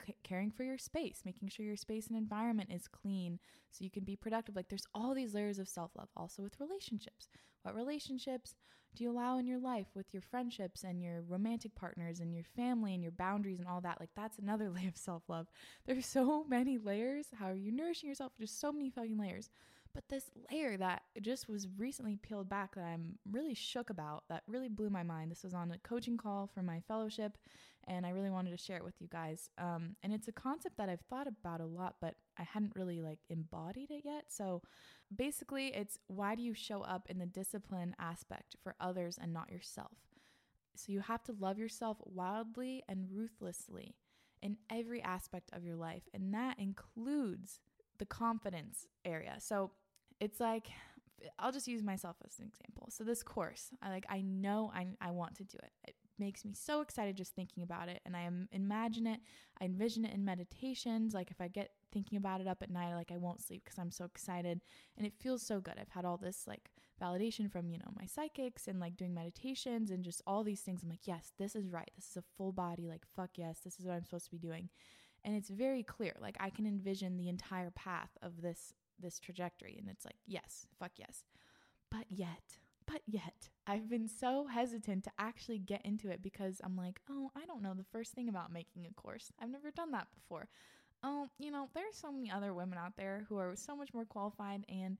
c- 0.07 0.15
caring 0.23 0.51
for 0.51 0.63
your 0.65 0.79
space, 0.79 1.23
making 1.25 1.49
sure 1.49 1.67
your 1.67 1.77
space 1.77 2.07
and 2.09 2.17
environment 2.17 2.71
is 2.73 2.89
clean 2.89 3.39
so 3.71 3.85
you 3.85 3.91
can 3.91 4.05
be 4.05 4.17
productive. 4.17 4.57
Like, 4.57 4.69
there's 4.69 4.87
all 4.95 5.15
these 5.15 5.35
layers 5.35 5.59
of 5.59 5.69
self 5.69 5.93
love 5.97 6.09
also 6.17 6.43
with 6.43 6.61
relationships. 6.61 7.29
What 7.63 7.75
relationships 7.75 8.55
do 8.95 9.05
you 9.05 9.11
allow 9.11 9.39
in 9.39 9.47
your 9.47 9.59
life 9.59 9.87
with 9.95 10.07
your 10.13 10.23
friendships 10.23 10.83
and 10.85 11.03
your 11.03 11.23
romantic 11.23 11.75
partners 11.75 12.21
and 12.21 12.35
your 12.35 12.45
family 12.45 12.95
and 12.95 13.03
your 13.03 13.13
boundaries 13.13 13.59
and 13.59 13.69
all 13.69 13.81
that? 13.81 14.01
Like, 14.01 14.11
that's 14.15 14.39
another 14.39 14.71
layer 14.75 14.89
of 14.89 14.97
self 14.97 15.23
love. 15.29 15.47
There's 15.87 16.07
so 16.07 16.45
many 16.49 16.79
layers. 16.79 17.27
How 17.39 17.47
are 17.47 17.55
you 17.55 17.73
nourishing 17.73 18.09
yourself? 18.09 18.33
Just 18.41 18.61
so 18.61 18.73
many 18.73 18.91
fucking 18.91 19.19
layers. 19.19 19.51
But 19.93 20.09
this 20.09 20.31
layer 20.53 20.77
that 20.77 21.03
just 21.21 21.49
was 21.49 21.67
recently 21.77 22.17
peeled 22.17 22.49
back 22.49 22.77
that 22.77 22.85
I'm 22.85 23.19
really 23.31 23.55
shook 23.55 23.91
about, 23.91 24.25
that 24.29 24.45
really 24.47 24.69
blew 24.69 24.89
my 24.89 25.03
mind. 25.03 25.31
This 25.31 25.43
was 25.43 25.55
on 25.55 25.73
a 25.73 25.79
coaching 25.79 26.17
call 26.17 26.47
for 26.47 26.63
my 26.63 26.81
fellowship, 26.87 27.37
and 27.87 28.07
I 28.07 28.11
really 28.11 28.31
wanted 28.31 28.51
to 28.51 28.57
share 28.57 28.77
it 28.77 28.85
with 28.85 29.01
you 29.01 29.09
guys. 29.09 29.51
Um, 29.59 29.97
and 30.03 30.13
it's 30.13 30.29
a 30.29 30.33
concept 30.33 30.77
that 30.79 30.89
I've 30.89 31.03
thought 31.09 31.27
about 31.27 31.61
a 31.61 31.67
lot, 31.67 31.97
but 32.01 32.15
I 32.39 32.43
hadn't 32.43 32.77
really 32.77 33.01
like 33.01 33.19
embodied 33.29 33.91
it 33.91 34.03
yet. 34.05 34.25
So 34.29 34.63
basically, 35.15 35.69
it's 35.69 35.99
why 36.07 36.35
do 36.35 36.43
you 36.43 36.55
show 36.55 36.83
up 36.83 37.07
in 37.09 37.19
the 37.19 37.27
discipline 37.27 37.95
aspect 37.99 38.57
for 38.63 38.75
others 38.81 39.19
and 39.21 39.33
not 39.33 39.51
yourself? 39.51 39.97
So 40.77 40.93
you 40.93 41.01
have 41.01 41.23
to 41.25 41.35
love 41.39 41.59
yourself 41.59 41.99
wildly 42.05 42.83
and 42.89 43.07
ruthlessly 43.11 43.97
in 44.43 44.57
every 44.71 45.03
aspect 45.03 45.51
of 45.53 45.65
your 45.65 45.77
life, 45.77 46.05
and 46.15 46.33
that 46.33 46.59
includes 46.59 47.61
the 47.99 48.07
confidence 48.07 48.87
area. 49.05 49.37
So 49.39 49.73
it's 50.21 50.41
like 50.41 50.69
I'll 51.39 51.53
just 51.53 51.69
use 51.69 51.83
myself 51.83 52.17
as 52.25 52.39
an 52.39 52.47
example. 52.47 52.89
So 52.91 53.05
this 53.05 53.23
course, 53.23 53.69
I 53.83 53.91
like 53.91 54.07
I 54.09 54.23
know 54.23 54.73
I 54.75 54.87
I 55.01 55.11
want 55.11 55.37
to 55.37 55.45
do 55.45 55.59
it. 55.87 55.95
Makes 56.21 56.45
me 56.45 56.53
so 56.53 56.83
excited 56.83 57.17
just 57.17 57.35
thinking 57.35 57.63
about 57.63 57.89
it 57.89 58.03
and 58.05 58.15
I 58.15 58.29
imagine 58.53 59.07
it. 59.07 59.21
I 59.59 59.65
envision 59.65 60.05
it 60.05 60.13
in 60.13 60.23
meditations. 60.23 61.15
Like 61.15 61.31
if 61.31 61.41
I 61.41 61.49
get 61.49 61.71
thinking 61.91 62.19
about 62.19 62.43
it 62.43 62.47
up 62.47 62.63
at 62.63 62.69
night, 62.71 62.95
like 62.95 63.11
I 63.11 63.17
won't 63.17 63.43
sleep 63.43 63.63
because 63.65 63.79
I'm 63.79 63.91
so 63.91 64.05
excited 64.05 64.61
and 64.99 65.07
it 65.07 65.15
feels 65.19 65.41
so 65.41 65.61
good. 65.61 65.75
I've 65.81 65.89
had 65.89 66.05
all 66.05 66.19
this 66.19 66.45
like 66.47 66.73
validation 67.01 67.51
from, 67.51 67.71
you 67.71 67.79
know, 67.79 67.91
my 67.99 68.05
psychics 68.05 68.69
and 68.69 68.79
like 68.79 68.99
doing 68.99 69.15
meditations 69.15 69.91
and 69.91 70.05
just 70.05 70.21
all 70.27 70.45
these 70.45 70.61
things. 70.61 70.83
I'm 70.83 70.91
like, 70.91 71.07
yes, 71.07 71.33
this 71.39 71.57
is 71.57 71.71
right. 71.71 71.91
This 71.97 72.11
is 72.11 72.19
a 72.19 72.25
full 72.37 72.53
body 72.53 72.87
like 72.87 73.07
fuck 73.17 73.31
yes, 73.37 73.61
this 73.65 73.81
is 73.81 73.87
what 73.87 73.95
I'm 73.95 74.05
supposed 74.05 74.27
to 74.27 74.31
be 74.31 74.39
doing. 74.39 74.69
And 75.25 75.35
it's 75.35 75.49
very 75.49 75.83
clear. 75.83 76.13
Like 76.21 76.37
I 76.39 76.51
can 76.51 76.67
envision 76.67 77.17
the 77.17 77.31
entire 77.31 77.71
path 77.71 78.11
of 78.21 78.43
this 78.43 78.75
this 78.99 79.19
trajectory 79.19 79.79
and 79.81 79.89
it's 79.89 80.05
like, 80.05 80.19
yes, 80.27 80.67
fuck 80.79 80.93
yes. 80.97 81.25
But 81.91 82.05
yet, 82.11 82.59
but 82.87 83.01
yet, 83.07 83.49
I've 83.71 83.89
been 83.89 84.09
so 84.09 84.49
hesitant 84.53 85.05
to 85.05 85.13
actually 85.17 85.59
get 85.59 85.83
into 85.85 86.11
it 86.11 86.23
because 86.23 86.61
I'm 86.65 86.77
like, 86.77 86.99
oh, 87.09 87.31
I 87.37 87.47
don't 87.47 87.63
know 87.63 87.73
the 87.73 87.85
first 87.93 88.13
thing 88.13 88.29
about 88.29 88.53
making 88.53 88.85
a 88.85 89.01
course. 89.01 89.31
I've 89.41 89.49
never 89.49 89.71
done 89.71 89.93
that 89.93 90.09
before. 90.13 90.49
Oh, 91.05 91.29
you 91.39 91.53
know, 91.53 91.69
there's 91.73 91.95
so 91.95 92.11
many 92.11 92.33
other 92.33 92.53
women 92.53 92.79
out 92.79 92.97
there 92.97 93.27
who 93.29 93.37
are 93.39 93.55
so 93.55 93.77
much 93.77 93.95
more 93.95 94.05
qualified 94.05 94.65
and 94.69 94.99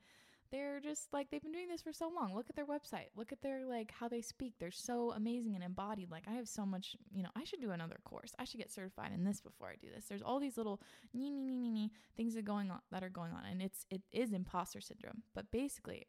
they're 0.53 0.79
just 0.79 1.13
like 1.13 1.31
they've 1.31 1.43
been 1.43 1.51
doing 1.51 1.67
this 1.67 1.83
for 1.83 1.93
so 1.93 2.13
long. 2.15 2.33
Look 2.33 2.47
at 2.49 2.55
their 2.55 2.65
website. 2.65 3.09
Look 3.17 3.33
at 3.33 3.43
their 3.43 3.67
like 3.67 3.91
how 3.91 4.07
they 4.07 4.21
speak. 4.21 4.55
They're 4.61 4.71
so 4.71 5.15
amazing 5.17 5.57
and 5.57 5.65
embodied. 5.65 6.13
Like 6.13 6.29
I 6.29 6.35
have 6.35 6.49
so 6.49 6.65
much, 6.65 6.95
you 7.13 7.25
know, 7.25 7.31
I 7.35 7.43
should 7.43 7.61
do 7.61 7.73
another 7.73 7.99
course. 8.05 8.35
I 8.39 8.45
should 8.45 8.61
get 8.61 8.71
certified 8.71 9.11
in 9.13 9.25
this 9.25 9.41
before 9.41 9.67
I 9.67 9.75
do 9.81 9.89
this. 9.93 10.05
There's 10.05 10.23
all 10.23 10.39
these 10.39 10.57
little 10.57 10.81
nee 11.13 11.29
nee 11.29 11.41
nee 11.41 11.59
nee 11.59 11.71
nee 11.71 11.91
things 12.17 12.35
that 12.35 12.45
going 12.45 12.71
on 12.71 12.79
that 12.93 13.03
are 13.03 13.09
going 13.09 13.33
on 13.33 13.43
and 13.51 13.61
it's 13.61 13.85
it 13.91 14.03
is 14.13 14.33
imposter 14.33 14.81
syndrome. 14.81 15.25
But 15.35 15.51
basically, 15.51 16.07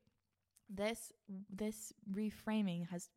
this 0.74 1.12
this 1.50 1.94
reframing 2.12 2.88
has 2.90 3.10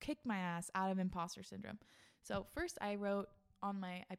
kicked 0.00 0.26
my 0.26 0.36
ass 0.36 0.70
out 0.74 0.90
of 0.90 0.98
imposter 0.98 1.42
syndrome. 1.42 1.78
So 2.22 2.46
first 2.54 2.78
I 2.80 2.94
wrote 2.94 3.28
on 3.62 3.80
my 3.80 4.04
I 4.10 4.16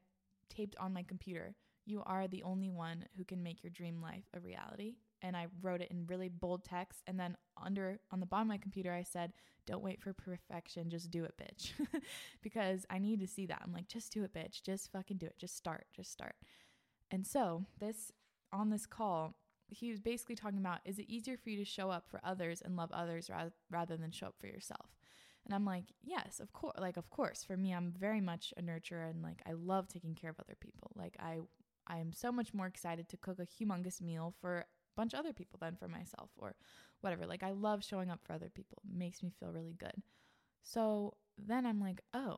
taped 0.50 0.76
on 0.80 0.94
my 0.94 1.04
computer, 1.04 1.56
you 1.86 2.04
are 2.06 2.28
the 2.28 2.44
only 2.44 2.70
one 2.70 3.06
who 3.18 3.24
can 3.24 3.42
make 3.44 3.64
your 3.64 3.72
dream 3.72 4.02
life 4.02 4.26
a 4.34 4.40
reality 4.40 4.96
and 5.26 5.36
I 5.36 5.48
wrote 5.62 5.82
it 5.82 5.92
in 5.92 6.06
really 6.06 6.30
bold 6.30 6.64
text. 6.64 7.02
And 7.08 7.20
then 7.20 7.36
under 7.64 8.00
on 8.12 8.20
the 8.20 8.26
bottom 8.26 8.48
of 8.48 8.54
my 8.54 8.58
computer, 8.58 8.94
I 8.94 9.04
said, 9.04 9.34
Don't 9.66 9.84
wait 9.84 10.02
for 10.02 10.14
perfection, 10.14 10.90
just 10.90 11.10
do 11.10 11.24
it, 11.24 11.34
bitch. 11.38 11.72
because 12.44 12.86
I 12.90 13.00
need 13.00 13.20
to 13.22 13.28
see 13.28 13.48
that. 13.48 13.62
I'm 13.64 13.74
like, 13.74 13.88
Just 13.88 14.14
do 14.14 14.24
it, 14.24 14.34
bitch. 14.34 14.62
Just 14.64 14.92
fucking 14.92 15.18
do 15.18 15.26
it. 15.26 15.38
Just 15.40 15.58
start. 15.58 15.86
Just 15.96 16.12
start. 16.12 16.36
And 17.12 17.26
so, 17.26 17.66
this 17.80 18.12
on 18.54 18.70
this 18.70 18.86
call, 18.86 19.36
he 19.68 19.90
was 19.90 20.00
basically 20.00 20.36
talking 20.36 20.60
about 20.60 20.80
is 20.86 21.00
it 21.00 21.10
easier 21.10 21.38
for 21.38 21.50
you 21.50 21.58
to 21.58 21.66
show 21.66 21.90
up 21.90 22.08
for 22.10 22.20
others 22.24 22.62
and 22.62 22.76
love 22.76 22.92
others 22.92 23.30
rather, 23.30 23.52
rather 23.70 23.98
than 23.98 24.12
show 24.12 24.28
up 24.28 24.36
for 24.40 24.48
yourself? 24.48 24.88
And 25.46 25.54
I'm 25.54 25.66
like, 25.66 25.86
yes, 26.04 26.40
of 26.40 26.54
course. 26.54 26.76
Like, 26.80 26.98
of 26.98 27.10
course. 27.10 27.44
For 27.44 27.56
me, 27.56 27.74
I'm 27.74 27.94
very 27.98 28.22
much 28.22 28.54
a 28.58 28.62
nurturer 28.62 29.10
and 29.10 29.22
like 29.22 29.42
I 29.48 29.54
love 29.54 29.88
taking 29.88 30.16
care 30.16 30.30
of 30.32 30.40
other 30.40 30.58
people. 30.60 30.92
Like, 30.96 31.16
I 31.20 31.40
I 31.88 31.98
am 31.98 32.12
so 32.12 32.32
much 32.32 32.54
more 32.54 32.66
excited 32.66 33.10
to 33.10 33.18
cook 33.18 33.38
a 33.40 33.46
humongous 33.46 34.02
meal 34.02 34.34
for 34.42 34.58
a 34.58 34.66
bunch 34.96 35.14
of 35.14 35.20
other 35.20 35.34
people 35.34 35.60
than 35.62 35.76
for 35.76 35.88
myself 35.88 36.32
or 36.38 36.56
whatever. 37.02 37.28
Like, 37.28 37.44
I 37.44 37.52
love 37.52 37.84
showing 37.84 38.10
up 38.10 38.22
for 38.24 38.34
other 38.34 38.50
people. 38.50 38.82
It 38.90 38.98
makes 38.98 39.22
me 39.22 39.32
feel 39.40 39.52
really 39.52 39.76
good. 39.78 40.02
So 40.64 41.14
then 41.38 41.66
I'm 41.66 41.80
like, 41.80 42.02
oh, 42.14 42.38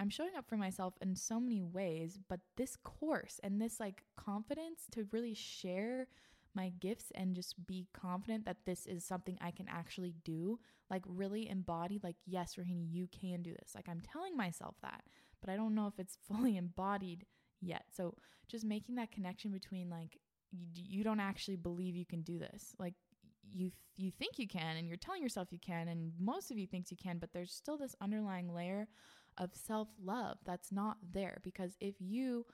I'm 0.00 0.10
showing 0.10 0.34
up 0.36 0.48
for 0.48 0.56
myself 0.56 0.94
in 1.00 1.14
so 1.14 1.38
many 1.38 1.62
ways, 1.62 2.18
but 2.28 2.40
this 2.56 2.76
course 2.82 3.38
and 3.44 3.60
this 3.60 3.78
like 3.78 4.02
confidence 4.16 4.82
to 4.90 5.06
really 5.12 5.34
share 5.34 6.08
my 6.54 6.70
gifts 6.80 7.12
and 7.14 7.34
just 7.34 7.66
be 7.66 7.86
confident 7.92 8.44
that 8.44 8.58
this 8.66 8.86
is 8.86 9.04
something 9.04 9.38
I 9.40 9.50
can 9.50 9.66
actually 9.68 10.14
do, 10.24 10.58
like 10.90 11.02
really 11.06 11.48
embody, 11.48 12.00
like, 12.02 12.16
yes, 12.26 12.56
Rahini, 12.56 12.86
you 12.90 13.08
can 13.08 13.42
do 13.42 13.52
this. 13.52 13.74
Like, 13.74 13.88
I'm 13.88 14.00
telling 14.00 14.36
myself 14.36 14.76
that, 14.82 15.02
but 15.40 15.50
I 15.50 15.56
don't 15.56 15.74
know 15.74 15.86
if 15.86 15.98
it's 15.98 16.18
fully 16.28 16.56
embodied 16.56 17.26
yet. 17.60 17.84
So, 17.94 18.14
just 18.48 18.64
making 18.64 18.96
that 18.96 19.12
connection 19.12 19.50
between 19.50 19.88
like, 19.88 20.18
you, 20.50 20.66
you 20.74 21.04
don't 21.04 21.20
actually 21.20 21.56
believe 21.56 21.96
you 21.96 22.04
can 22.06 22.22
do 22.22 22.38
this. 22.38 22.74
Like, 22.78 22.94
you 23.50 23.72
you 23.96 24.10
think 24.10 24.38
you 24.38 24.48
can 24.48 24.76
and 24.76 24.88
you're 24.88 24.96
telling 24.96 25.22
yourself 25.22 25.48
you 25.50 25.58
can 25.58 25.88
and 25.88 26.12
most 26.18 26.50
of 26.50 26.56
you 26.56 26.66
thinks 26.66 26.90
you 26.90 26.96
can 26.96 27.18
but 27.18 27.32
there's 27.32 27.52
still 27.52 27.76
this 27.76 27.94
underlying 28.00 28.52
layer 28.54 28.88
of 29.38 29.50
self-love 29.54 30.38
that's 30.46 30.72
not 30.72 30.96
there 31.12 31.38
because 31.42 31.76
if 31.80 31.94
you 31.98 32.46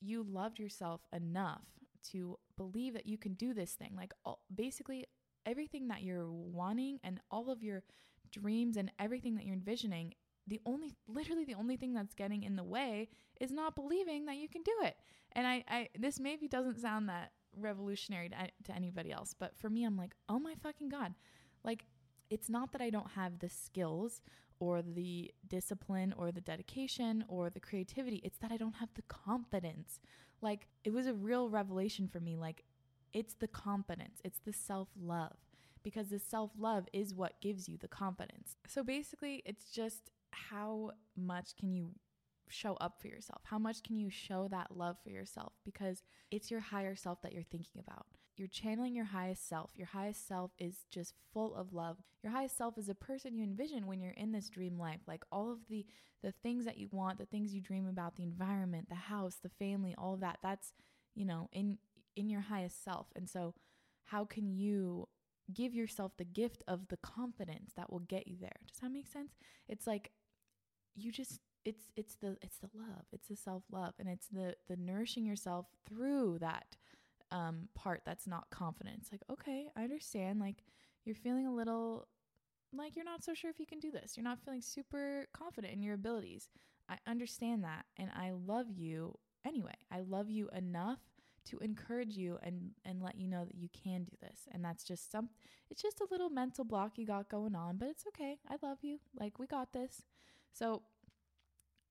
you 0.00 0.24
loved 0.28 0.58
yourself 0.58 1.00
enough 1.12 1.62
to 2.10 2.36
believe 2.62 2.94
that 2.94 3.06
you 3.06 3.18
can 3.18 3.34
do 3.34 3.54
this 3.54 3.72
thing. 3.72 3.92
Like 3.96 4.12
all, 4.24 4.40
basically 4.54 5.06
everything 5.46 5.88
that 5.88 6.02
you're 6.02 6.30
wanting 6.30 7.00
and 7.02 7.20
all 7.30 7.50
of 7.50 7.62
your 7.62 7.82
dreams 8.30 8.76
and 8.76 8.90
everything 8.98 9.34
that 9.34 9.44
you're 9.44 9.54
envisioning, 9.54 10.14
the 10.46 10.60
only 10.66 10.94
literally 11.06 11.44
the 11.44 11.54
only 11.54 11.76
thing 11.76 11.92
that's 11.92 12.14
getting 12.14 12.42
in 12.42 12.56
the 12.56 12.64
way 12.64 13.08
is 13.40 13.50
not 13.50 13.76
believing 13.76 14.26
that 14.26 14.36
you 14.36 14.48
can 14.48 14.62
do 14.62 14.72
it. 14.82 14.96
And 15.32 15.46
I, 15.46 15.64
I 15.68 15.88
this 15.98 16.20
maybe 16.20 16.48
doesn't 16.48 16.80
sound 16.80 17.08
that 17.08 17.32
revolutionary 17.56 18.28
to, 18.30 18.36
to 18.64 18.72
anybody 18.74 19.12
else, 19.12 19.34
but 19.38 19.56
for 19.56 19.68
me 19.70 19.84
I'm 19.84 19.96
like, 19.96 20.14
"Oh 20.28 20.38
my 20.38 20.54
fucking 20.62 20.88
god." 20.88 21.14
Like 21.64 21.84
it's 22.30 22.48
not 22.48 22.72
that 22.72 22.80
I 22.80 22.90
don't 22.90 23.10
have 23.12 23.38
the 23.38 23.48
skills 23.48 24.22
or 24.58 24.80
the 24.82 25.30
discipline 25.48 26.14
or 26.16 26.32
the 26.32 26.40
dedication 26.40 27.24
or 27.28 27.50
the 27.50 27.60
creativity. 27.60 28.20
It's 28.24 28.38
that 28.38 28.52
I 28.52 28.56
don't 28.56 28.76
have 28.76 28.90
the 28.94 29.02
confidence. 29.02 30.00
Like 30.42 30.66
it 30.84 30.92
was 30.92 31.06
a 31.06 31.14
real 31.14 31.48
revelation 31.48 32.08
for 32.08 32.20
me. 32.20 32.36
Like 32.36 32.64
it's 33.12 33.34
the 33.34 33.48
confidence, 33.48 34.20
it's 34.24 34.40
the 34.44 34.52
self 34.52 34.88
love 35.00 35.36
because 35.82 36.08
the 36.08 36.18
self 36.18 36.50
love 36.58 36.88
is 36.92 37.14
what 37.14 37.40
gives 37.40 37.68
you 37.68 37.76
the 37.78 37.88
confidence. 37.88 38.56
So 38.66 38.82
basically, 38.82 39.42
it's 39.46 39.70
just 39.70 40.10
how 40.32 40.92
much 41.16 41.56
can 41.56 41.72
you 41.72 41.90
show 42.48 42.74
up 42.74 43.00
for 43.00 43.08
yourself? 43.08 43.42
How 43.44 43.58
much 43.58 43.82
can 43.82 43.98
you 43.98 44.10
show 44.10 44.48
that 44.50 44.76
love 44.76 44.96
for 45.02 45.10
yourself? 45.10 45.52
Because 45.64 46.02
it's 46.30 46.50
your 46.50 46.60
higher 46.60 46.94
self 46.94 47.22
that 47.22 47.32
you're 47.32 47.42
thinking 47.42 47.80
about. 47.80 48.06
You're 48.36 48.48
channeling 48.48 48.94
your 48.94 49.04
highest 49.06 49.48
self. 49.48 49.70
Your 49.76 49.88
highest 49.88 50.26
self 50.26 50.52
is 50.58 50.84
just 50.90 51.14
full 51.32 51.54
of 51.54 51.72
love. 51.72 51.98
Your 52.22 52.32
highest 52.32 52.56
self 52.56 52.78
is 52.78 52.88
a 52.88 52.94
person 52.94 53.36
you 53.36 53.44
envision 53.44 53.86
when 53.86 54.00
you're 54.00 54.12
in 54.12 54.32
this 54.32 54.48
dream 54.48 54.78
life. 54.78 55.00
Like 55.06 55.22
all 55.30 55.52
of 55.52 55.58
the 55.68 55.84
the 56.22 56.32
things 56.32 56.64
that 56.64 56.78
you 56.78 56.88
want, 56.92 57.18
the 57.18 57.26
things 57.26 57.52
you 57.52 57.60
dream 57.60 57.88
about, 57.88 58.14
the 58.14 58.22
environment, 58.22 58.88
the 58.88 58.94
house, 58.94 59.38
the 59.42 59.48
family, 59.48 59.94
all 59.98 60.14
of 60.14 60.20
that. 60.20 60.38
That's, 60.42 60.72
you 61.14 61.24
know, 61.24 61.48
in 61.52 61.78
in 62.16 62.30
your 62.30 62.40
highest 62.42 62.82
self. 62.82 63.06
And 63.16 63.28
so 63.28 63.54
how 64.04 64.24
can 64.24 64.50
you 64.50 65.08
give 65.52 65.74
yourself 65.74 66.12
the 66.16 66.24
gift 66.24 66.62
of 66.66 66.88
the 66.88 66.96
confidence 66.96 67.72
that 67.76 67.92
will 67.92 68.00
get 68.00 68.26
you 68.28 68.36
there? 68.40 68.60
Does 68.70 68.80
that 68.80 68.92
make 68.92 69.06
sense? 69.06 69.32
It's 69.68 69.86
like 69.86 70.12
you 70.94 71.12
just 71.12 71.40
it's 71.64 71.84
it's 71.96 72.16
the 72.16 72.36
it's 72.42 72.58
the 72.58 72.68
love 72.74 73.04
it's 73.12 73.28
the 73.28 73.36
self-love 73.36 73.94
and 73.98 74.08
it's 74.08 74.26
the 74.28 74.54
the 74.68 74.76
nourishing 74.76 75.24
yourself 75.24 75.66
through 75.88 76.38
that 76.40 76.76
um 77.32 77.68
part 77.74 78.02
that's 78.06 78.26
not 78.26 78.50
confidence. 78.50 79.08
Like 79.10 79.22
okay 79.30 79.66
i 79.76 79.82
understand 79.82 80.38
like 80.38 80.62
you're 81.04 81.16
feeling 81.16 81.46
a 81.46 81.54
little 81.54 82.06
like 82.72 82.96
you're 82.96 83.04
not 83.04 83.24
so 83.24 83.34
sure 83.34 83.50
if 83.50 83.60
you 83.60 83.66
can 83.66 83.80
do 83.80 83.90
this. 83.90 84.16
You're 84.16 84.24
not 84.24 84.38
feeling 84.44 84.62
super 84.62 85.26
confident 85.34 85.74
in 85.74 85.82
your 85.82 85.94
abilities. 85.94 86.48
I 86.88 86.96
understand 87.06 87.64
that 87.64 87.84
and 87.96 88.10
i 88.14 88.30
love 88.30 88.66
you 88.70 89.18
anyway. 89.46 89.74
I 89.90 90.00
love 90.00 90.30
you 90.30 90.48
enough 90.56 91.00
to 91.44 91.58
encourage 91.58 92.16
you 92.16 92.38
and 92.42 92.70
and 92.84 93.02
let 93.02 93.16
you 93.16 93.26
know 93.26 93.44
that 93.44 93.56
you 93.56 93.68
can 93.72 94.04
do 94.04 94.16
this. 94.20 94.46
And 94.52 94.64
that's 94.64 94.84
just 94.84 95.10
some 95.10 95.30
it's 95.70 95.82
just 95.82 96.00
a 96.00 96.06
little 96.10 96.30
mental 96.30 96.64
block 96.64 96.92
you 96.96 97.06
got 97.06 97.28
going 97.28 97.54
on 97.54 97.78
but 97.78 97.88
it's 97.88 98.04
okay. 98.08 98.38
I 98.48 98.56
love 98.62 98.78
you. 98.82 98.98
Like 99.18 99.38
we 99.38 99.46
got 99.46 99.72
this. 99.72 100.02
So 100.52 100.82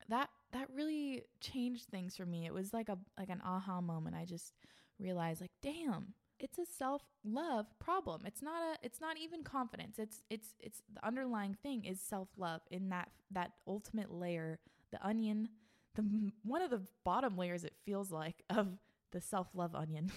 that 0.10 0.30
that 0.52 0.68
really 0.74 1.24
changed 1.40 1.86
things 1.86 2.16
for 2.16 2.26
me. 2.26 2.46
It 2.46 2.54
was 2.54 2.74
like 2.74 2.90
a 2.90 2.98
like 3.18 3.30
an 3.30 3.42
aha 3.46 3.82
moment. 3.82 4.16
I 4.16 4.26
just 4.26 4.54
realized 5.02 5.42
like, 5.42 5.52
damn, 5.62 6.14
it's 6.42 6.58
a 6.58 6.66
self-love 6.66 7.68
problem. 7.80 8.24
It's 8.26 8.42
not 8.42 8.62
a 8.62 8.86
it's 8.86 9.00
not 9.00 9.18
even 9.18 9.44
confidence. 9.44 10.00
It's 10.00 10.24
it's 10.30 10.56
it's 10.60 10.82
the 10.94 11.06
underlying 11.06 11.56
thing 11.62 11.86
is 11.86 12.02
self-love 12.02 12.62
in 12.72 12.90
that 12.90 13.10
that 13.32 13.52
ultimate 13.68 14.12
layer, 14.12 14.60
the 14.92 15.06
onion, 15.06 15.50
the 15.96 16.04
one 16.44 16.62
of 16.62 16.72
the 16.72 16.82
bottom 17.04 17.38
layers 17.38 17.64
it 17.64 17.76
feels 17.86 18.12
like 18.12 18.44
of 18.50 18.80
the 19.12 19.22
self-love 19.22 19.76
onion. 19.76 20.12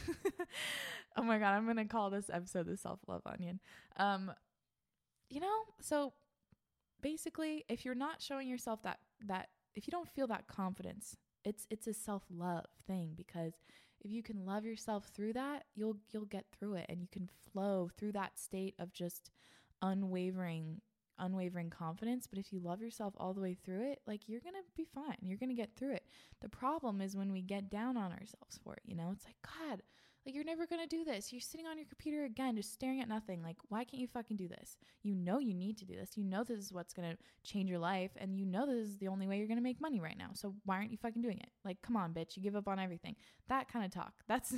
oh 1.17 1.23
my 1.23 1.39
god, 1.39 1.53
I'm 1.53 1.77
to 1.77 1.85
call 1.85 2.11
this 2.11 2.31
episode 2.33 2.67
the 2.67 2.77
self-love 2.77 3.23
onion. 3.27 3.61
Um 3.97 4.33
you 5.29 5.41
know, 5.41 5.59
so 5.81 6.15
basically 7.03 7.65
if 7.69 7.85
you're 7.85 7.95
not 7.95 8.23
showing 8.23 8.49
yourself 8.49 8.83
that 8.83 8.99
that 9.27 9.49
if 9.75 9.87
you 9.87 9.91
don't 9.91 10.09
feel 10.09 10.27
that 10.29 10.47
confidence, 10.49 11.17
it's 11.45 11.67
it's 11.69 11.87
a 11.87 11.93
self-love 11.95 12.65
thing 12.87 13.13
because 13.15 13.53
if 14.05 14.11
you 14.11 14.23
can 14.23 14.45
love 14.45 14.65
yourself 14.65 15.07
through 15.15 15.33
that, 15.33 15.65
you'll 15.75 15.97
you'll 16.13 16.27
get 16.27 16.45
through 16.53 16.75
it 16.75 16.87
and 16.89 17.01
you 17.01 17.09
can 17.11 17.29
flow 17.53 17.89
through 17.97 18.13
that 18.13 18.39
state 18.39 18.75
of 18.79 18.93
just 18.93 19.31
unwavering 19.83 20.81
unwavering 21.19 21.71
confidence, 21.71 22.27
but 22.27 22.39
if 22.39 22.53
you 22.53 22.61
love 22.61 22.81
yourself 22.81 23.15
all 23.19 23.35
the 23.35 23.41
way 23.41 23.55
through 23.55 23.91
it, 23.91 24.01
like 24.07 24.29
you're 24.29 24.41
going 24.41 24.55
to 24.55 24.63
be 24.77 24.85
fine. 24.85 25.17
You're 25.23 25.39
going 25.39 25.51
to 25.51 25.55
get 25.55 25.77
through 25.77 25.93
it. 25.93 26.05
The 26.41 26.49
problem 26.49 27.01
is 27.01 27.17
when 27.17 27.33
we 27.33 27.43
get 27.43 27.71
down 27.71 27.97
on 27.97 28.13
ourselves 28.13 28.59
for 28.63 28.75
it, 28.75 28.83
you 28.85 28.97
know? 28.97 29.11
It's 29.13 29.25
like, 29.25 29.37
god, 29.43 29.83
like, 30.25 30.35
you're 30.35 30.45
never 30.45 30.67
gonna 30.67 30.87
do 30.87 31.05
this. 31.05 31.33
You're 31.33 31.41
sitting 31.41 31.67
on 31.67 31.77
your 31.77 31.87
computer 31.87 32.25
again, 32.25 32.57
just 32.57 32.73
staring 32.73 33.01
at 33.01 33.09
nothing. 33.09 33.43
Like, 33.43 33.57
why 33.69 33.85
can't 33.85 34.01
you 34.01 34.07
fucking 34.07 34.37
do 34.37 34.49
this? 34.49 34.77
You 35.03 35.15
know 35.15 35.39
you 35.39 35.55
need 35.55 35.77
to 35.79 35.85
do 35.85 35.95
this. 35.95 36.17
You 36.17 36.25
know 36.25 36.45
this 36.45 36.59
is 36.59 36.73
what's 36.73 36.95
gonna 36.95 37.17
change 37.43 37.69
your 37.69 37.79
life, 37.79 38.11
and 38.17 38.39
you 38.39 38.47
know 38.47 38.67
this 38.67 38.89
is 38.89 38.99
the 38.99 39.09
only 39.09 39.27
way 39.27 39.39
you're 39.39 39.49
gonna 39.49 39.61
make 39.61 39.81
money 39.81 40.01
right 40.01 40.17
now. 40.17 40.31
So 40.35 40.55
why 40.65 40.77
aren't 40.77 40.91
you 40.91 40.99
fucking 40.99 41.23
doing 41.23 41.39
it? 41.39 41.51
Like, 41.65 41.81
come 41.83 41.97
on, 41.97 42.15
bitch. 42.15 42.37
You 42.37 42.43
give 42.43 42.57
up 42.57 42.69
on 42.69 42.79
everything. 42.79 43.17
That 43.49 43.69
kind 43.71 43.85
of 43.85 43.91
talk. 43.91 44.15
That's 44.29 44.55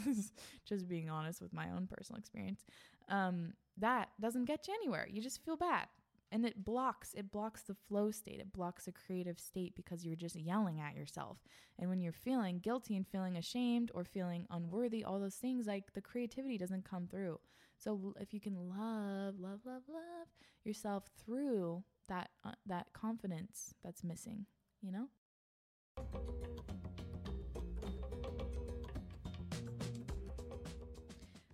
just 0.67 0.89
being 0.89 1.11
honest 1.11 1.41
with 1.43 1.53
my 1.53 1.71
own 1.71 1.89
personal 1.91 2.19
experience. 2.19 2.65
Um, 3.09 3.55
that 3.79 4.09
doesn't 4.21 4.47
get 4.47 4.67
you 4.69 4.75
anywhere. 4.75 5.07
You 5.11 5.21
just 5.23 5.45
feel 5.45 5.57
bad 5.57 5.87
and 6.33 6.45
it 6.45 6.65
blocks 6.65 7.15
it 7.15 7.31
blocks 7.31 7.63
the 7.63 7.75
flow 7.75 8.11
state. 8.11 8.41
It 8.41 8.53
blocks 8.53 8.87
a 8.89 8.93
creative 8.93 9.39
state 9.39 9.75
because 9.77 10.05
you're 10.05 10.17
just 10.17 10.37
yelling 10.37 10.81
at 10.81 10.95
yourself. 10.95 11.39
And 11.79 11.89
when 11.89 12.01
you're 12.01 12.13
feeling 12.13 12.59
guilty 12.59 12.97
and 12.97 13.07
feeling 13.07 13.37
ashamed 13.37 13.91
or 13.95 14.05
feeling 14.05 14.47
unworthy 14.51 15.05
all 15.05 15.21
those 15.21 15.37
things 15.37 15.67
like 15.67 15.93
the 15.95 16.01
creativity 16.01 16.59
doesn't 16.59 16.89
come 16.89 17.07
through. 17.07 17.39
So 17.79 18.15
if 18.21 18.33
you 18.33 18.41
can 18.41 18.55
love 18.55 19.39
love 19.39 19.61
love 19.65 19.83
love 19.89 20.29
yourself 20.65 21.05
through 21.25 21.85
that 22.09 22.31
uh, 22.45 22.53
that 22.67 22.87
confidence 22.93 23.75
that's 23.83 24.03
missing 24.03 24.47
you 24.83 24.93
know? 24.93 25.09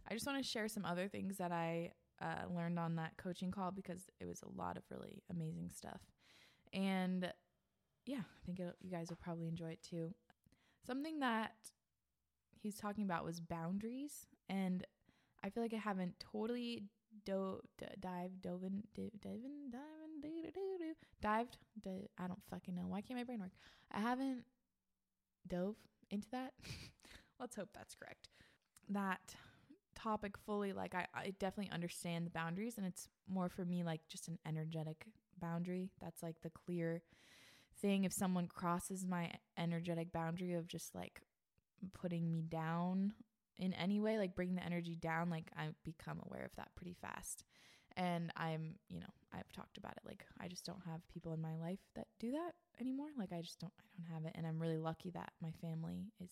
I 0.08 0.14
just 0.14 0.26
want 0.26 0.42
to 0.42 0.48
share 0.48 0.68
some 0.68 0.84
other 0.84 1.08
things 1.08 1.38
that 1.38 1.52
I 1.52 1.92
uh, 2.22 2.44
learned 2.54 2.78
on 2.78 2.96
that 2.96 3.16
coaching 3.18 3.50
call 3.50 3.70
because 3.72 4.08
it 4.20 4.26
was 4.26 4.42
a 4.42 4.60
lot 4.60 4.76
of 4.76 4.84
really 4.90 5.22
amazing 5.30 5.70
stuff. 5.74 6.00
And 6.72 7.32
yeah, 8.06 8.18
I 8.20 8.46
think 8.46 8.58
you 8.58 8.90
guys 8.90 9.08
will 9.10 9.18
probably 9.22 9.48
enjoy 9.48 9.70
it 9.70 9.82
too. 9.82 10.14
Something 10.86 11.20
that 11.20 11.52
he's 12.60 12.76
talking 12.76 13.04
about 13.04 13.24
was 13.24 13.40
boundaries. 13.40 14.26
And 14.48 14.86
I 15.44 15.50
feel 15.50 15.62
like 15.62 15.74
I 15.74 15.78
haven't 15.78 16.14
totally 16.20 16.84
do, 17.24 17.60
d- 17.78 17.86
dived, 18.00 18.42
dove 18.42 18.64
in, 18.64 18.82
d- 18.94 19.10
diving, 19.20 19.70
diving, 19.70 20.20
do, 20.20 20.28
do, 20.28 20.50
do, 20.52 20.78
do, 20.78 20.94
dived. 21.20 21.58
D- 21.82 22.08
I 22.18 22.26
don't 22.26 22.42
fucking 22.50 22.74
know. 22.74 22.84
Why 22.88 23.00
can't 23.00 23.18
my 23.18 23.24
brain 23.24 23.40
work? 23.40 23.52
I 23.92 24.00
haven't 24.00 24.44
dove 25.48 25.76
into 26.10 26.28
that. 26.30 26.52
Let's 27.40 27.56
hope 27.56 27.70
that's 27.74 27.94
correct. 27.94 28.28
That 28.88 29.34
topic 30.02 30.36
fully. 30.38 30.72
Like 30.72 30.94
I, 30.94 31.06
I 31.14 31.34
definitely 31.38 31.72
understand 31.72 32.26
the 32.26 32.30
boundaries 32.30 32.78
and 32.78 32.86
it's 32.86 33.08
more 33.28 33.48
for 33.48 33.64
me 33.64 33.84
like 33.84 34.00
just 34.08 34.28
an 34.28 34.38
energetic 34.46 35.06
boundary. 35.40 35.90
That's 36.00 36.22
like 36.22 36.36
the 36.42 36.50
clear 36.50 37.02
thing. 37.80 38.04
If 38.04 38.12
someone 38.12 38.46
crosses 38.46 39.06
my 39.06 39.30
energetic 39.58 40.12
boundary 40.12 40.54
of 40.54 40.68
just 40.68 40.94
like 40.94 41.20
putting 41.94 42.30
me 42.30 42.42
down 42.42 43.12
in 43.58 43.72
any 43.74 44.00
way, 44.00 44.18
like 44.18 44.34
bringing 44.34 44.56
the 44.56 44.64
energy 44.64 44.96
down, 44.96 45.30
like 45.30 45.50
I 45.56 45.68
become 45.84 46.20
aware 46.26 46.44
of 46.44 46.56
that 46.56 46.74
pretty 46.76 46.96
fast. 47.00 47.44
And 47.96 48.32
I'm, 48.36 48.76
you 48.88 49.00
know, 49.00 49.12
I've 49.34 49.52
talked 49.52 49.76
about 49.76 49.92
it. 49.92 50.02
Like 50.06 50.24
I 50.40 50.48
just 50.48 50.64
don't 50.64 50.82
have 50.86 51.06
people 51.08 51.32
in 51.32 51.42
my 51.42 51.56
life 51.56 51.80
that 51.94 52.06
do 52.18 52.30
that 52.32 52.52
anymore. 52.80 53.08
Like 53.18 53.32
I 53.32 53.42
just 53.42 53.60
don't, 53.60 53.72
I 53.78 53.84
don't 53.96 54.14
have 54.14 54.24
it. 54.26 54.34
And 54.36 54.46
I'm 54.46 54.60
really 54.60 54.78
lucky 54.78 55.10
that 55.10 55.32
my 55.42 55.50
family 55.60 56.06
is 56.22 56.30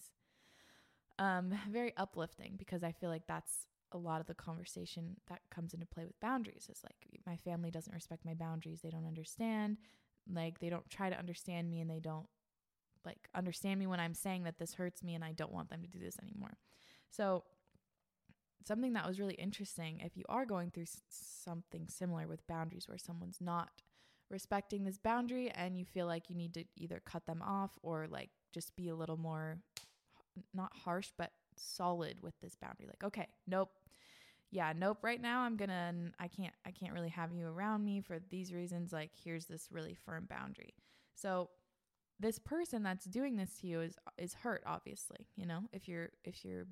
um, 1.20 1.52
very 1.70 1.94
uplifting 1.98 2.56
because 2.58 2.82
I 2.82 2.92
feel 2.92 3.10
like 3.10 3.28
that's 3.28 3.68
a 3.92 3.98
lot 3.98 4.20
of 4.20 4.28
the 4.28 4.34
conversation 4.34 5.16
that 5.28 5.42
comes 5.54 5.74
into 5.74 5.86
play 5.86 6.06
with 6.06 6.18
boundaries 6.20 6.68
is 6.72 6.82
like 6.84 6.96
my 7.26 7.36
family 7.36 7.70
doesn't 7.70 7.94
respect 7.94 8.24
my 8.24 8.34
boundaries. 8.34 8.80
They 8.82 8.90
don't 8.90 9.06
understand. 9.06 9.78
Like 10.32 10.60
they 10.60 10.70
don't 10.70 10.88
try 10.90 11.10
to 11.10 11.18
understand 11.18 11.70
me 11.70 11.80
and 11.80 11.90
they 11.90 12.00
don't 12.00 12.26
like 13.04 13.28
understand 13.34 13.80
me 13.80 13.86
when 13.86 14.00
I'm 14.00 14.14
saying 14.14 14.44
that 14.44 14.58
this 14.58 14.74
hurts 14.74 15.02
me 15.04 15.14
and 15.14 15.24
I 15.24 15.32
don't 15.32 15.52
want 15.52 15.70
them 15.70 15.82
to 15.82 15.88
do 15.88 16.00
this 16.00 16.18
anymore. 16.22 16.58
So 17.10 17.44
something 18.66 18.92
that 18.92 19.06
was 19.06 19.18
really 19.18 19.34
interesting 19.34 20.00
if 20.00 20.16
you 20.16 20.24
are 20.28 20.44
going 20.44 20.70
through 20.70 20.84
s- 20.84 21.00
something 21.08 21.86
similar 21.88 22.26
with 22.26 22.46
boundaries 22.46 22.88
where 22.88 22.98
someone's 22.98 23.40
not 23.40 23.82
respecting 24.30 24.84
this 24.84 24.98
boundary 24.98 25.50
and 25.50 25.76
you 25.76 25.84
feel 25.84 26.06
like 26.06 26.30
you 26.30 26.36
need 26.36 26.54
to 26.54 26.64
either 26.76 27.02
cut 27.04 27.26
them 27.26 27.42
off 27.42 27.78
or 27.82 28.06
like 28.08 28.30
just 28.52 28.76
be 28.76 28.88
a 28.88 28.94
little 28.94 29.16
more 29.16 29.58
not 30.54 30.72
harsh 30.84 31.10
but 31.16 31.32
solid 31.56 32.20
with 32.22 32.34
this 32.40 32.56
boundary. 32.56 32.86
Like 32.86 33.04
okay 33.04 33.28
nope. 33.46 33.70
Yeah 34.50 34.72
nope 34.76 34.98
right 35.02 35.20
now 35.20 35.42
i'm 35.42 35.56
gonna 35.56 35.92
i 36.18 36.26
can't 36.26 36.54
i 36.66 36.72
can't 36.72 36.92
really 36.92 37.08
have 37.08 37.32
you 37.32 37.46
around 37.46 37.84
me 37.84 38.00
for 38.00 38.18
these 38.30 38.52
reasons. 38.52 38.92
Like 38.92 39.10
here's 39.24 39.46
this 39.46 39.68
really 39.70 39.94
firm 39.94 40.26
boundary. 40.28 40.74
So 41.14 41.50
this 42.18 42.38
person 42.38 42.82
that's 42.82 43.04
doing 43.06 43.36
this 43.36 43.58
to 43.60 43.66
you 43.66 43.80
is 43.80 43.96
is 44.18 44.34
hurt 44.34 44.62
obviously 44.66 45.26
you 45.36 45.46
know? 45.46 45.62
If 45.72 45.88
you're 45.88 46.10
if 46.24 46.44
you're 46.44 46.66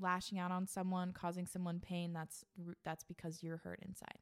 lashing 0.00 0.38
out 0.38 0.52
on 0.52 0.66
someone 0.66 1.12
causing 1.12 1.46
someone 1.46 1.80
pain 1.80 2.12
that's 2.12 2.44
that's 2.84 3.04
because 3.04 3.42
you're 3.42 3.58
hurt 3.58 3.80
inside. 3.86 4.18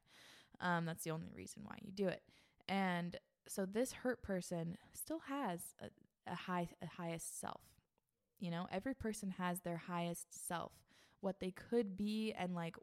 Um, 0.59 0.85
that's 0.85 1.03
the 1.03 1.11
only 1.11 1.29
reason 1.35 1.61
why 1.63 1.75
you 1.83 1.91
do 1.91 2.07
it. 2.07 2.23
And 2.67 3.15
so 3.47 3.65
this 3.65 3.91
hurt 3.91 4.21
person 4.23 4.77
still 4.93 5.21
has 5.27 5.59
a, 5.79 6.31
a 6.31 6.35
high 6.35 6.69
a 6.81 6.87
highest 6.87 7.39
self 7.39 7.61
you 8.39 8.51
know, 8.51 8.67
every 8.71 8.93
person 8.93 9.31
has 9.37 9.59
their 9.61 9.77
highest 9.77 10.47
self, 10.47 10.71
what 11.21 11.39
they 11.39 11.51
could 11.51 11.97
be, 11.97 12.33
and 12.37 12.53
like 12.55 12.75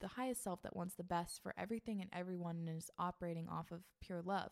the 0.00 0.08
highest 0.08 0.42
self 0.42 0.62
that 0.62 0.76
wants 0.76 0.94
the 0.94 1.04
best 1.04 1.42
for 1.42 1.54
everything 1.58 2.00
and 2.00 2.10
everyone 2.12 2.56
and 2.56 2.76
is 2.76 2.90
operating 2.98 3.48
off 3.48 3.70
of 3.70 3.80
pure 4.00 4.22
love. 4.22 4.50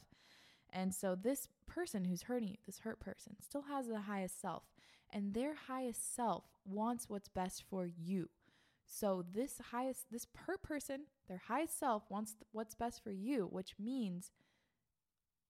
And 0.73 0.95
so 0.95 1.15
this 1.15 1.49
person 1.67 2.05
who's 2.05 2.23
hurting 2.23 2.49
you, 2.49 2.57
this 2.67 2.81
hurt 2.81 3.01
person, 3.01 3.37
still 3.41 3.63
has 3.63 3.87
the 3.87 4.01
highest 4.01 4.41
self, 4.41 4.65
and 5.11 5.33
their 5.35 5.55
highest 5.69 6.15
self 6.15 6.45
wants 6.65 7.09
what's 7.09 7.29
best 7.29 7.63
for 7.69 7.87
you. 7.87 8.29
So 8.87 9.25
this 9.33 9.61
highest 9.71 10.11
this 10.11 10.27
hurt 10.47 10.63
person, 10.63 11.03
their 11.29 11.43
highest 11.49 11.79
self 11.79 12.05
wants 12.11 12.35
what's 12.53 12.75
best 12.75 13.03
for 13.03 13.13
you, 13.13 13.49
which 13.51 13.75
means 13.79 14.31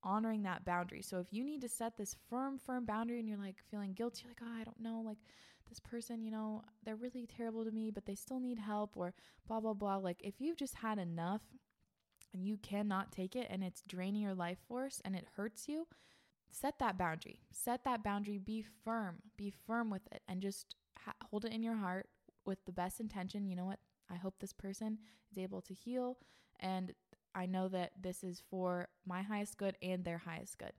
honoring 0.04 0.42
that 0.42 0.64
boundary. 0.64 1.02
So 1.02 1.18
if 1.18 1.32
you 1.32 1.44
need 1.44 1.62
to 1.62 1.68
set 1.68 1.96
this 1.96 2.14
firm, 2.28 2.58
firm 2.58 2.84
boundary 2.84 3.18
and 3.18 3.28
you're 3.28 3.38
like 3.38 3.56
feeling 3.70 3.94
guilty, 3.94 4.24
like, 4.28 4.40
oh, 4.42 4.60
I 4.60 4.64
don't 4.64 4.80
know, 4.80 5.02
like 5.04 5.18
this 5.68 5.80
person, 5.80 6.22
you 6.22 6.30
know, 6.30 6.62
they're 6.84 6.94
really 6.94 7.26
terrible 7.26 7.64
to 7.64 7.70
me, 7.70 7.90
but 7.90 8.06
they 8.06 8.14
still 8.14 8.38
need 8.38 8.58
help 8.58 8.96
or 8.96 9.14
blah, 9.48 9.60
blah, 9.60 9.72
blah. 9.72 9.96
Like 9.96 10.20
if 10.22 10.34
you've 10.38 10.58
just 10.58 10.76
had 10.76 10.98
enough 10.98 11.42
and 12.32 12.46
you 12.46 12.58
cannot 12.58 13.12
take 13.12 13.34
it 13.34 13.46
and 13.50 13.64
it's 13.64 13.82
draining 13.88 14.22
your 14.22 14.34
life 14.34 14.58
force 14.68 15.00
and 15.04 15.16
it 15.16 15.26
hurts 15.36 15.68
you, 15.68 15.86
set 16.50 16.78
that 16.78 16.98
boundary. 16.98 17.40
Set 17.50 17.84
that 17.84 18.04
boundary. 18.04 18.38
Be 18.38 18.64
firm. 18.84 19.16
Be 19.36 19.52
firm 19.66 19.90
with 19.90 20.06
it 20.12 20.22
and 20.28 20.42
just 20.42 20.76
ha- 20.98 21.14
hold 21.30 21.44
it 21.44 21.52
in 21.52 21.62
your 21.62 21.76
heart 21.76 22.08
with 22.44 22.58
the 22.66 22.72
best 22.72 23.00
intention. 23.00 23.48
You 23.48 23.56
know 23.56 23.64
what? 23.64 23.80
I 24.10 24.16
hope 24.16 24.34
this 24.38 24.52
person 24.52 24.98
is 25.32 25.38
able 25.38 25.62
to 25.62 25.72
heal 25.72 26.18
and 26.60 26.92
I 27.34 27.46
know 27.46 27.68
that 27.68 27.92
this 28.00 28.22
is 28.24 28.42
for 28.50 28.88
my 29.06 29.22
highest 29.22 29.58
good 29.58 29.76
and 29.82 30.04
their 30.04 30.18
highest 30.18 30.58
good. 30.58 30.72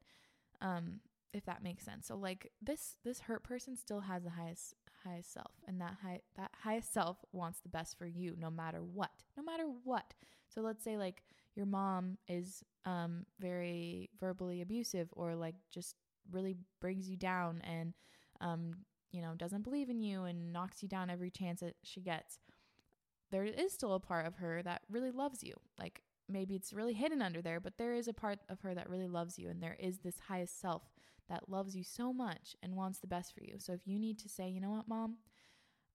Um, 0.62 1.02
if 1.34 1.46
that 1.46 1.62
makes 1.62 1.84
sense. 1.84 2.08
So 2.08 2.16
like 2.16 2.52
this 2.62 2.96
this 3.04 3.20
hurt 3.20 3.44
person 3.44 3.76
still 3.76 4.00
has 4.00 4.24
the 4.24 4.30
highest 4.30 4.74
highest 5.04 5.34
self 5.34 5.52
and 5.68 5.82
that 5.82 5.98
high 6.02 6.22
that 6.38 6.52
highest 6.64 6.94
self 6.94 7.18
wants 7.34 7.60
the 7.60 7.70
best 7.70 7.98
for 7.98 8.06
you 8.06 8.36
no 8.40 8.50
matter 8.50 8.80
what. 8.80 9.12
No 9.36 9.44
matter 9.44 9.66
what. 9.84 10.14
So 10.48 10.62
let's 10.62 10.84
say 10.84 10.98
like 10.98 11.24
your 11.56 11.66
mom 11.66 12.18
is 12.30 12.64
um 12.86 13.26
very 13.40 14.10
verbally 14.18 14.62
abusive 14.62 15.10
or 15.12 15.36
like 15.36 15.56
just 15.74 15.96
really 16.32 16.56
brings 16.80 17.10
you 17.10 17.18
down 17.18 17.62
and 17.66 17.94
um 18.40 18.74
you 19.12 19.22
know 19.22 19.34
doesn't 19.36 19.64
believe 19.64 19.90
in 19.90 20.00
you 20.02 20.24
and 20.24 20.54
knocks 20.54 20.82
you 20.82 20.88
down 20.88 21.10
every 21.10 21.30
chance 21.30 21.60
that 21.60 21.76
she 21.84 22.00
gets. 22.00 22.40
There 23.32 23.44
is 23.44 23.74
still 23.74 23.94
a 23.94 24.00
part 24.00 24.26
of 24.26 24.36
her 24.36 24.64
that 24.64 24.84
really 24.90 25.12
loves 25.12 25.44
you. 25.44 25.54
Like 25.78 26.02
maybe 26.30 26.56
it's 26.56 26.74
really 26.74 26.94
hidden 26.94 27.22
under 27.22 27.42
there, 27.42 27.60
but 27.60 27.78
there 27.78 27.94
is 27.94 28.08
a 28.08 28.14
part 28.14 28.40
of 28.50 28.62
her 28.62 28.74
that 28.74 28.90
really 28.90 29.08
loves 29.08 29.38
you. 29.38 29.50
And 29.50 29.62
there 29.62 29.78
is 29.80 30.00
this 30.00 30.20
highest 30.28 30.60
self 30.60 30.84
that 31.30 31.50
loves 31.50 31.76
you 31.76 31.84
so 31.84 32.14
much 32.14 32.56
and 32.62 32.76
wants 32.76 33.00
the 33.00 33.08
best 33.08 33.34
for 33.34 33.44
you. 33.44 33.56
So 33.58 33.74
if 33.74 33.82
you 33.86 34.00
need 34.00 34.20
to 34.20 34.30
say, 34.30 34.50
you 34.50 34.62
know 34.62 34.72
what, 34.72 34.88
mom, 34.88 35.18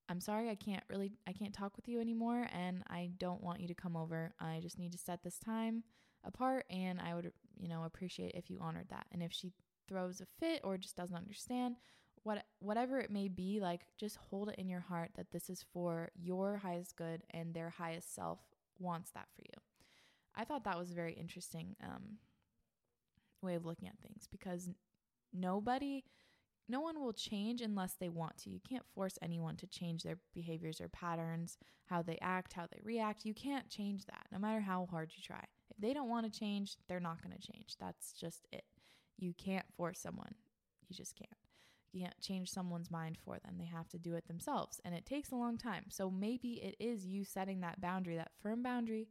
I'm 0.09 0.21
sorry, 0.21 0.51
I 0.51 0.57
can't 0.57 0.83
really, 0.90 1.12
I 1.27 1.33
can't 1.33 1.55
talk 1.55 1.77
with 1.77 1.88
you 1.88 2.01
anymore. 2.01 2.49
And 2.53 2.83
I 2.88 3.11
don't 3.19 3.43
want 3.43 3.61
you 3.61 3.69
to 3.69 3.75
come 3.75 3.97
over. 3.97 4.35
I 4.40 4.59
just 4.61 4.79
need 4.79 4.93
to 4.93 4.99
set 4.99 5.23
this 5.23 5.38
time 5.38 5.85
apart. 6.25 6.66
And 6.71 7.01
I 7.01 7.14
would, 7.14 7.33
you 7.57 7.69
know, 7.69 7.85
appreciate 7.85 8.33
if 8.35 8.51
you 8.51 8.59
honored 8.61 8.88
that. 8.90 9.07
And 9.12 9.23
if 9.23 9.33
she 9.33 9.53
throws 9.88 10.21
a 10.21 10.27
fit 10.27 10.61
or 10.64 10.79
just 10.79 10.97
doesn't 10.97 11.16
understand, 11.16 11.77
what 12.23 12.45
whatever 12.59 12.99
it 12.99 13.11
may 13.11 13.29
be, 13.29 13.61
like 13.61 13.83
just 13.99 14.16
hold 14.16 14.51
it 14.51 14.57
in 14.59 14.69
your 14.69 14.81
heart 14.81 15.11
that 15.16 15.31
this 15.31 15.49
is 15.49 15.64
for 15.73 16.11
your 16.14 16.59
highest 16.59 16.97
good 16.97 17.23
and 17.31 17.55
their 17.55 17.71
highest 17.71 18.14
self 18.14 18.40
wants 18.79 19.11
that 19.12 19.29
for 19.35 19.43
you. 19.43 19.69
I 20.40 20.44
thought 20.44 20.64
that 20.64 20.79
was 20.79 20.90
a 20.90 20.94
very 20.94 21.12
interesting 21.12 21.76
um, 21.85 22.16
way 23.42 23.57
of 23.57 23.66
looking 23.66 23.88
at 23.88 23.98
things 24.00 24.26
because 24.31 24.70
nobody, 25.35 26.03
no 26.66 26.81
one 26.81 26.98
will 26.98 27.12
change 27.12 27.61
unless 27.61 27.92
they 28.00 28.09
want 28.09 28.38
to. 28.38 28.50
You 28.50 28.61
can't 28.66 28.87
force 28.94 29.18
anyone 29.20 29.57
to 29.57 29.66
change 29.66 30.03
their 30.03 30.16
behaviors 30.33 30.81
or 30.81 30.88
patterns, 30.88 31.59
how 31.85 32.00
they 32.00 32.16
act, 32.22 32.55
how 32.55 32.66
they 32.72 32.81
react. 32.83 33.26
You 33.26 33.35
can't 33.35 33.68
change 33.68 34.07
that 34.07 34.29
no 34.33 34.38
matter 34.38 34.61
how 34.61 34.88
hard 34.90 35.12
you 35.14 35.22
try. 35.22 35.44
If 35.68 35.76
they 35.79 35.92
don't 35.92 36.09
want 36.09 36.33
to 36.33 36.38
change, 36.38 36.76
they're 36.88 37.00
not 37.00 37.22
going 37.22 37.37
to 37.37 37.53
change. 37.53 37.74
That's 37.79 38.14
just 38.14 38.48
it. 38.50 38.64
You 39.18 39.35
can't 39.37 39.66
force 39.76 39.98
someone. 39.98 40.35
You 40.88 40.96
just 40.96 41.16
can't. 41.16 41.29
You 41.92 42.00
can't 42.00 42.20
change 42.22 42.50
someone's 42.50 42.90
mind 42.90 43.18
for 43.22 43.38
them. 43.40 43.57
They 43.59 43.66
have 43.66 43.90
to 43.90 43.98
do 43.98 44.14
it 44.14 44.26
themselves. 44.26 44.81
And 44.87 44.94
it 44.94 45.05
takes 45.05 45.33
a 45.33 45.37
long 45.37 45.59
time. 45.59 45.85
So 45.90 46.11
maybe 46.11 46.53
it 46.62 46.76
is 46.81 47.05
you 47.05 47.24
setting 47.24 47.61
that 47.61 47.83
boundary, 47.83 48.16
that 48.16 48.31
firm 48.42 48.62
boundary 48.62 49.09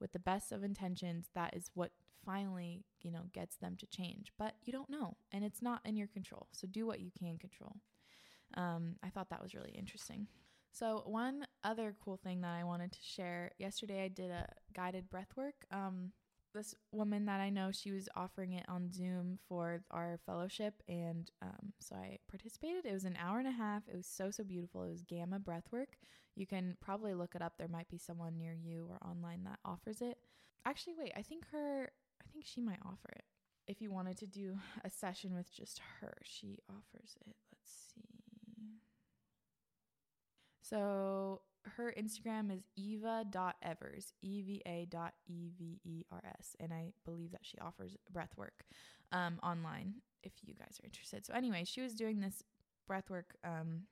with 0.00 0.12
the 0.12 0.18
best 0.18 0.52
of 0.52 0.62
intentions, 0.64 1.30
that 1.34 1.54
is 1.54 1.70
what 1.74 1.92
finally, 2.24 2.84
you 3.02 3.10
know, 3.10 3.22
gets 3.32 3.56
them 3.56 3.76
to 3.78 3.86
change. 3.86 4.32
But 4.38 4.54
you 4.62 4.72
don't 4.72 4.90
know, 4.90 5.16
and 5.32 5.44
it's 5.44 5.62
not 5.62 5.80
in 5.84 5.96
your 5.96 6.08
control. 6.08 6.48
So 6.52 6.66
do 6.66 6.86
what 6.86 7.00
you 7.00 7.10
can 7.18 7.38
control. 7.38 7.76
Um, 8.54 8.96
I 9.02 9.10
thought 9.10 9.30
that 9.30 9.42
was 9.42 9.54
really 9.54 9.70
interesting. 9.70 10.26
So 10.72 11.02
one 11.06 11.46
other 11.64 11.94
cool 12.04 12.16
thing 12.16 12.40
that 12.42 12.54
I 12.54 12.64
wanted 12.64 12.92
to 12.92 12.98
share 13.02 13.52
yesterday, 13.58 14.04
I 14.04 14.08
did 14.08 14.30
a 14.30 14.48
guided 14.72 15.10
breath 15.10 15.32
work. 15.36 15.66
Um, 15.72 16.12
this 16.52 16.74
woman 16.92 17.26
that 17.26 17.40
I 17.40 17.50
know, 17.50 17.70
she 17.72 17.92
was 17.92 18.08
offering 18.16 18.52
it 18.52 18.64
on 18.68 18.92
Zoom 18.92 19.38
for 19.48 19.82
our 19.90 20.18
fellowship, 20.26 20.82
and 20.88 21.30
um, 21.42 21.72
so 21.80 21.96
I 21.96 22.18
participated. 22.28 22.86
It 22.86 22.92
was 22.92 23.04
an 23.04 23.18
hour 23.22 23.38
and 23.38 23.48
a 23.48 23.52
half. 23.52 23.82
It 23.88 23.96
was 23.96 24.06
so 24.06 24.30
so 24.30 24.44
beautiful. 24.44 24.82
It 24.84 24.90
was 24.90 25.02
Gamma 25.02 25.38
Breathwork. 25.38 25.94
You 26.36 26.46
can 26.46 26.76
probably 26.80 27.14
look 27.14 27.34
it 27.34 27.42
up. 27.42 27.54
There 27.58 27.68
might 27.68 27.88
be 27.88 27.98
someone 27.98 28.38
near 28.38 28.54
you 28.54 28.86
or 28.88 28.98
online 29.08 29.44
that 29.44 29.58
offers 29.64 30.00
it. 30.00 30.18
Actually, 30.64 30.94
wait. 30.98 31.12
I 31.16 31.22
think 31.22 31.44
her. 31.52 31.90
I 32.22 32.28
think 32.32 32.44
she 32.46 32.60
might 32.60 32.80
offer 32.84 33.10
it. 33.14 33.24
If 33.66 33.80
you 33.80 33.90
wanted 33.90 34.18
to 34.18 34.26
do 34.26 34.58
a 34.84 34.90
session 34.90 35.34
with 35.34 35.52
just 35.52 35.80
her, 36.00 36.18
she 36.24 36.58
offers 36.68 37.16
it. 37.26 37.36
Let's 37.52 37.92
see. 37.94 38.10
So 40.62 41.42
her 41.76 41.92
Instagram 41.98 42.52
is 42.52 42.62
eva.evers, 42.76 44.12
E-V-A 44.22 44.86
dot 44.90 45.14
E-V-E-R-S. 45.26 46.56
And 46.58 46.72
I 46.72 46.92
believe 47.04 47.32
that 47.32 47.44
she 47.44 47.58
offers 47.58 47.96
breath 48.10 48.32
work 48.36 48.64
um, 49.12 49.38
online 49.42 49.94
if 50.22 50.32
you 50.42 50.54
guys 50.54 50.78
are 50.82 50.86
interested. 50.86 51.26
So 51.26 51.34
anyway, 51.34 51.64
she 51.64 51.80
was 51.80 51.94
doing 51.94 52.20
this 52.20 52.42
breath 52.86 53.10
work 53.10 53.36
um, 53.44 53.82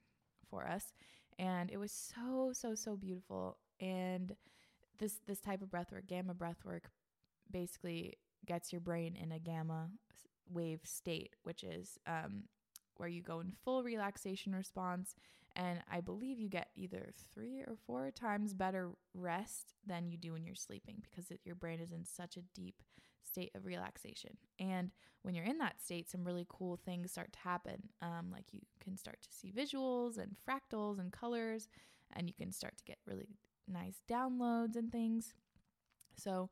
for 0.50 0.66
us. 0.66 0.92
And 1.38 1.70
it 1.70 1.76
was 1.76 1.92
so, 1.92 2.52
so, 2.52 2.74
so 2.74 2.96
beautiful. 2.96 3.58
And 3.80 4.34
this 4.98 5.20
this 5.26 5.40
type 5.40 5.62
of 5.62 5.70
breath 5.70 5.92
work, 5.92 6.06
gamma 6.06 6.34
breath 6.34 6.64
work, 6.64 6.90
basically 7.50 8.14
gets 8.46 8.72
your 8.72 8.80
brain 8.80 9.16
in 9.16 9.32
a 9.32 9.38
gamma 9.38 9.88
wave 10.52 10.80
state, 10.84 11.36
which 11.44 11.62
is 11.62 11.98
um, 12.06 12.44
where 12.96 13.08
you 13.08 13.22
go 13.22 13.40
in 13.40 13.52
full 13.64 13.82
relaxation 13.82 14.54
response. 14.54 15.14
And 15.58 15.80
I 15.90 16.00
believe 16.00 16.38
you 16.38 16.48
get 16.48 16.68
either 16.76 17.10
three 17.34 17.58
or 17.58 17.76
four 17.84 18.12
times 18.12 18.54
better 18.54 18.90
rest 19.12 19.74
than 19.84 20.08
you 20.08 20.16
do 20.16 20.32
when 20.32 20.44
you're 20.46 20.54
sleeping 20.54 21.02
because 21.02 21.32
it, 21.32 21.40
your 21.44 21.56
brain 21.56 21.80
is 21.80 21.90
in 21.90 22.04
such 22.04 22.36
a 22.36 22.42
deep 22.54 22.80
state 23.24 23.50
of 23.56 23.66
relaxation. 23.66 24.36
And 24.60 24.92
when 25.22 25.34
you're 25.34 25.44
in 25.44 25.58
that 25.58 25.82
state, 25.82 26.08
some 26.08 26.24
really 26.24 26.46
cool 26.48 26.78
things 26.84 27.10
start 27.10 27.32
to 27.32 27.38
happen. 27.40 27.82
Um, 28.00 28.28
like 28.32 28.44
you 28.52 28.60
can 28.80 28.96
start 28.96 29.20
to 29.20 29.28
see 29.32 29.52
visuals 29.52 30.16
and 30.16 30.36
fractals 30.48 31.00
and 31.00 31.12
colors, 31.12 31.68
and 32.14 32.28
you 32.28 32.34
can 32.34 32.52
start 32.52 32.76
to 32.78 32.84
get 32.84 32.98
really 33.04 33.26
nice 33.66 33.96
downloads 34.08 34.76
and 34.76 34.92
things. 34.92 35.34
So 36.16 36.50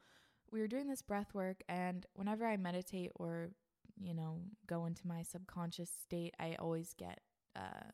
we 0.51 0.61
were 0.61 0.69
doing 0.69 0.88
this 0.88 1.03
breath 1.03 1.33
work, 1.33 1.62
and 1.69 2.07
whenever 2.14 2.45
I 2.45 2.57
meditate 2.57 3.12
or 3.14 3.51
you 3.99 4.14
know 4.14 4.40
go 4.66 4.87
into 4.87 5.07
my 5.07 5.23
subconscious 5.23 5.90
state, 5.90 6.35
I 6.40 6.57
always 6.59 6.92
get 6.92 7.21
uh, 7.55 7.90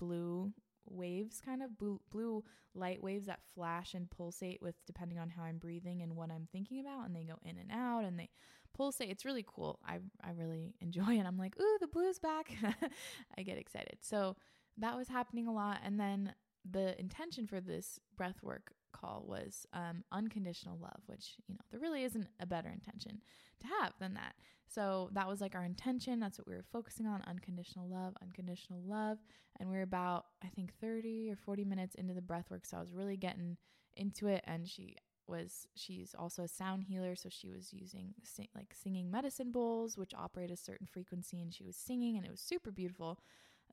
blue 0.00 0.52
waves 0.88 1.40
kind 1.44 1.62
of 1.62 1.78
blue, 1.78 2.44
light 2.74 3.02
waves 3.02 3.26
that 3.26 3.40
flash 3.54 3.94
and 3.94 4.10
pulsate 4.10 4.60
with 4.60 4.74
depending 4.86 5.18
on 5.18 5.30
how 5.30 5.42
I'm 5.42 5.58
breathing 5.58 6.02
and 6.02 6.16
what 6.16 6.30
I'm 6.30 6.48
thinking 6.50 6.80
about 6.80 7.06
and 7.06 7.14
they 7.14 7.22
go 7.22 7.38
in 7.44 7.58
and 7.58 7.70
out 7.70 8.04
and 8.04 8.18
they 8.18 8.28
pulsate. 8.74 9.10
It's 9.10 9.24
really 9.24 9.44
cool. 9.46 9.78
I 9.86 9.98
I 10.22 10.32
really 10.32 10.74
enjoy 10.80 11.18
it. 11.18 11.26
I'm 11.26 11.38
like 11.38 11.54
ooh 11.60 11.78
the 11.80 11.86
blue's 11.86 12.18
back. 12.18 12.52
I 13.38 13.42
get 13.42 13.58
excited. 13.58 13.98
So 14.00 14.36
that 14.78 14.96
was 14.96 15.08
happening 15.08 15.46
a 15.46 15.52
lot. 15.52 15.78
And 15.84 16.00
then 16.00 16.34
the 16.68 16.98
intention 16.98 17.46
for 17.46 17.60
this 17.60 18.00
breath 18.16 18.42
work 18.42 18.72
call 18.92 19.24
was 19.26 19.66
um, 19.72 20.04
unconditional 20.12 20.78
love, 20.80 21.00
which, 21.06 21.34
you 21.46 21.54
know, 21.54 21.60
there 21.70 21.80
really 21.80 22.04
isn't 22.04 22.26
a 22.40 22.46
better 22.46 22.68
intention 22.68 23.20
to 23.60 23.66
have 23.80 23.92
than 23.98 24.14
that. 24.14 24.34
So 24.66 25.10
that 25.12 25.28
was 25.28 25.40
like 25.40 25.54
our 25.54 25.64
intention. 25.64 26.20
That's 26.20 26.38
what 26.38 26.46
we 26.46 26.54
were 26.54 26.64
focusing 26.72 27.06
on 27.06 27.22
unconditional 27.26 27.88
love, 27.88 28.14
unconditional 28.22 28.80
love. 28.86 29.18
And 29.58 29.68
we 29.68 29.76
are 29.76 29.82
about, 29.82 30.26
I 30.44 30.48
think, 30.48 30.72
30 30.80 31.30
or 31.30 31.36
40 31.36 31.64
minutes 31.64 31.94
into 31.96 32.14
the 32.14 32.22
breath 32.22 32.50
work. 32.50 32.64
So 32.64 32.76
I 32.76 32.80
was 32.80 32.92
really 32.92 33.16
getting 33.16 33.56
into 33.96 34.28
it. 34.28 34.44
And 34.46 34.68
she 34.68 34.96
was, 35.26 35.66
she's 35.74 36.14
also 36.18 36.44
a 36.44 36.48
sound 36.48 36.84
healer. 36.84 37.16
So 37.16 37.28
she 37.28 37.50
was 37.50 37.72
using 37.72 38.14
sing, 38.22 38.48
like 38.54 38.72
singing 38.72 39.10
medicine 39.10 39.50
bowls, 39.50 39.96
which 39.96 40.14
operate 40.16 40.50
a 40.50 40.56
certain 40.56 40.86
frequency. 40.86 41.40
And 41.40 41.52
she 41.52 41.64
was 41.64 41.76
singing, 41.76 42.16
and 42.16 42.24
it 42.24 42.30
was 42.30 42.40
super 42.40 42.70
beautiful, 42.70 43.18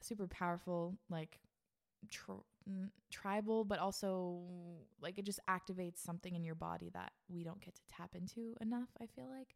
super 0.01 0.27
powerful, 0.27 0.97
like, 1.09 1.39
tr- 2.09 2.45
tribal, 3.11 3.63
but 3.63 3.79
also 3.79 4.41
like 5.01 5.17
it 5.17 5.25
just 5.25 5.39
activates 5.49 5.97
something 5.97 6.35
in 6.35 6.43
your 6.43 6.55
body 6.55 6.89
that 6.93 7.11
we 7.29 7.43
don't 7.43 7.61
get 7.61 7.75
to 7.75 7.81
tap 7.89 8.15
into 8.15 8.55
enough. 8.61 8.89
I 9.01 9.05
feel 9.05 9.29
like 9.29 9.55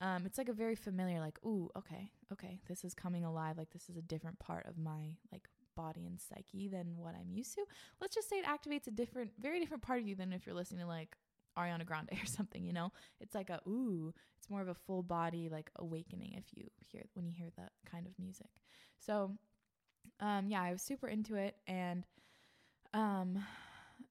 um, 0.00 0.26
it's 0.26 0.36
like 0.36 0.48
a 0.48 0.52
very 0.52 0.74
familiar, 0.74 1.20
like, 1.20 1.38
ooh, 1.44 1.70
okay, 1.76 2.10
okay, 2.32 2.58
this 2.68 2.84
is 2.84 2.92
coming 2.92 3.24
alive. 3.24 3.56
Like 3.56 3.70
this 3.70 3.88
is 3.88 3.96
a 3.96 4.02
different 4.02 4.38
part 4.38 4.66
of 4.66 4.76
my 4.76 5.16
like 5.30 5.48
body 5.76 6.06
and 6.06 6.20
psyche 6.20 6.68
than 6.68 6.96
what 6.96 7.14
I'm 7.14 7.30
used 7.30 7.54
to. 7.54 7.64
Let's 8.00 8.14
just 8.14 8.28
say 8.28 8.36
it 8.36 8.44
activates 8.44 8.88
a 8.88 8.90
different, 8.90 9.30
very 9.38 9.60
different 9.60 9.82
part 9.82 10.00
of 10.00 10.08
you 10.08 10.16
than 10.16 10.32
if 10.32 10.44
you're 10.44 10.56
listening 10.56 10.80
to 10.80 10.86
like 10.86 11.16
Ariana 11.56 11.86
Grande 11.86 12.10
or 12.22 12.26
something, 12.26 12.64
you 12.64 12.72
know? 12.72 12.90
It's 13.20 13.34
like 13.34 13.48
a 13.48 13.60
ooh, 13.68 14.12
it's 14.38 14.50
more 14.50 14.60
of 14.60 14.68
a 14.68 14.74
full 14.74 15.02
body 15.02 15.48
like 15.48 15.70
awakening 15.76 16.34
if 16.36 16.46
you 16.54 16.64
hear 16.78 17.04
when 17.14 17.26
you 17.26 17.32
hear 17.32 17.50
that 17.56 17.72
kind 17.90 18.06
of 18.06 18.12
music. 18.18 18.50
So 18.98 19.32
um 20.22 20.48
yeah, 20.48 20.62
I 20.62 20.72
was 20.72 20.80
super 20.82 21.08
into 21.08 21.36
it 21.36 21.56
and 21.66 22.04
um 22.94 23.44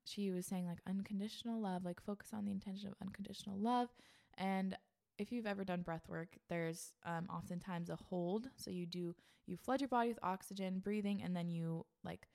she 0.06 0.32
was 0.32 0.46
saying 0.46 0.66
like 0.68 0.80
unconditional 0.88 1.60
love, 1.62 1.86
like 1.86 2.02
focus 2.02 2.30
on 2.34 2.46
the 2.46 2.52
intention 2.52 2.90
of 2.90 2.96
unconditional 3.02 3.58
love. 3.58 3.90
And 4.38 4.76
if 5.18 5.32
you've 5.32 5.46
ever 5.46 5.64
done 5.64 5.82
breath 5.82 6.08
work, 6.08 6.30
there's 6.50 6.94
um, 7.06 7.28
oftentimes 7.30 7.90
a 7.90 7.96
hold. 7.96 8.50
So 8.56 8.72
you 8.72 8.86
do, 8.86 9.16
you 9.46 9.58
flood 9.58 9.82
your 9.82 9.88
body 9.88 10.10
with 10.10 10.20
oxygen, 10.24 10.80
breathing, 10.80 11.22
and 11.24 11.36
then 11.36 11.50
you 11.50 11.86
like, 12.04 12.28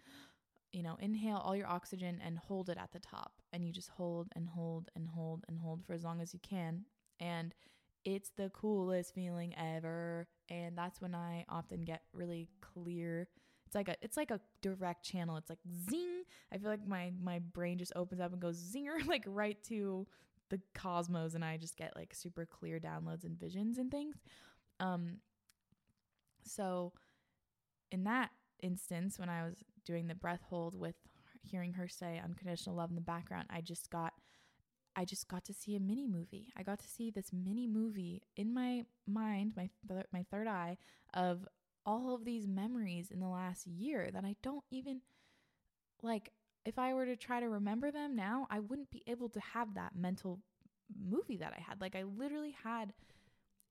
you 0.73 0.83
know, 0.83 0.97
inhale 1.01 1.39
all 1.39 1.57
your 1.57 1.67
oxygen 1.67 2.21
and 2.25 2.39
hold 2.39 2.69
it 2.69 2.79
at 2.79 2.93
the 2.93 3.01
top. 3.01 3.33
And 3.53 3.65
you 3.65 3.73
just 3.73 3.89
hold 3.91 4.29
and 4.37 4.49
hold 4.49 4.89
and 4.95 5.09
hold 5.09 5.45
and 5.49 5.59
hold 5.59 5.85
for 5.85 5.95
as 5.95 6.05
long 6.05 6.21
as 6.21 6.33
you 6.33 6.41
can. 6.41 6.85
And 7.19 7.55
it's 8.05 8.31
the 8.37 8.51
coolest 8.51 9.15
feeling 9.15 9.55
ever. 9.59 10.29
And 10.49 10.79
that's 10.79 11.01
when 11.01 11.15
I 11.15 11.45
often 11.49 11.83
get 11.85 12.03
really 12.13 12.49
clear 12.61 13.29
it's 13.67 13.75
like 13.75 13.89
a 13.89 13.97
it's 14.01 14.17
like 14.17 14.31
a 14.31 14.41
direct 14.63 15.05
channel. 15.05 15.37
It's 15.37 15.51
like 15.51 15.59
zing. 15.91 16.23
I 16.53 16.59
feel 16.59 16.71
like 16.71 16.87
my 16.87 17.13
my 17.21 17.41
brain 17.41 17.79
just 17.79 17.93
opens 17.97 18.21
up 18.21 18.33
and 18.33 18.41
goes 18.41 18.59
zinger 18.59 19.05
like 19.07 19.25
right 19.27 19.63
to 19.65 20.07
the 20.49 20.61
cosmos 20.75 21.35
and 21.35 21.45
I 21.45 21.57
just 21.57 21.77
get 21.77 21.95
like 21.97 22.15
super 22.15 22.47
clear 22.47 22.79
downloads 22.79 23.25
and 23.25 23.39
visions 23.39 23.79
and 23.79 23.91
things. 23.91 24.17
Um 24.79 25.19
so 26.45 26.93
in 27.91 28.05
that 28.05 28.31
instance 28.63 29.19
when 29.19 29.29
I 29.29 29.45
was 29.45 29.55
doing 29.85 30.07
the 30.07 30.15
breath 30.15 30.43
hold 30.49 30.79
with 30.79 30.95
hearing 31.43 31.73
her 31.75 31.89
say 31.89 32.21
unconditional 32.23 32.77
love 32.77 32.91
in 32.91 32.97
the 32.97 33.03
background, 33.03 33.47
I 33.51 33.61
just 33.61 33.91
got 33.91 34.13
I 34.99 35.05
just 35.05 35.29
got 35.29 35.45
to 35.45 35.53
see 35.53 35.77
a 35.77 35.81
mini 35.81 36.07
movie. 36.07 36.53
I 36.57 36.63
got 36.63 36.79
to 36.79 36.89
see 36.89 37.11
this 37.11 37.31
mini 37.33 37.67
movie 37.67 38.23
in 38.37 38.55
my 38.55 38.85
mind, 39.07 39.53
my 39.55 39.69
th- 39.89 40.07
my 40.13 40.25
third 40.31 40.47
eye 40.47 40.79
of 41.13 41.47
all 41.87 42.15
of 42.15 42.25
these 42.25 42.47
memories 42.47 43.11
in 43.11 43.21
the 43.21 43.29
last 43.29 43.67
year 43.67 44.11
that 44.13 44.25
I 44.25 44.37
don't 44.43 44.65
even 44.71 45.01
like 46.03 46.33
if 46.65 46.79
I 46.79 46.95
were 46.95 47.07
to 47.07 47.17
try 47.17 47.39
to 47.39 47.49
remember 47.49 47.93
them 47.93 48.17
now, 48.17 48.49
I 48.51 48.59
wouldn't 48.59 48.91
be 48.91 49.05
able 49.07 49.29
to 49.31 49.41
have 49.41 49.75
that 49.75 49.95
mental 49.95 50.41
movie 51.09 51.37
that 51.37 51.55
I 51.57 51.61
had. 51.61 51.81
Like 51.81 51.95
I 51.95 52.03
literally 52.03 52.57
had 52.63 52.93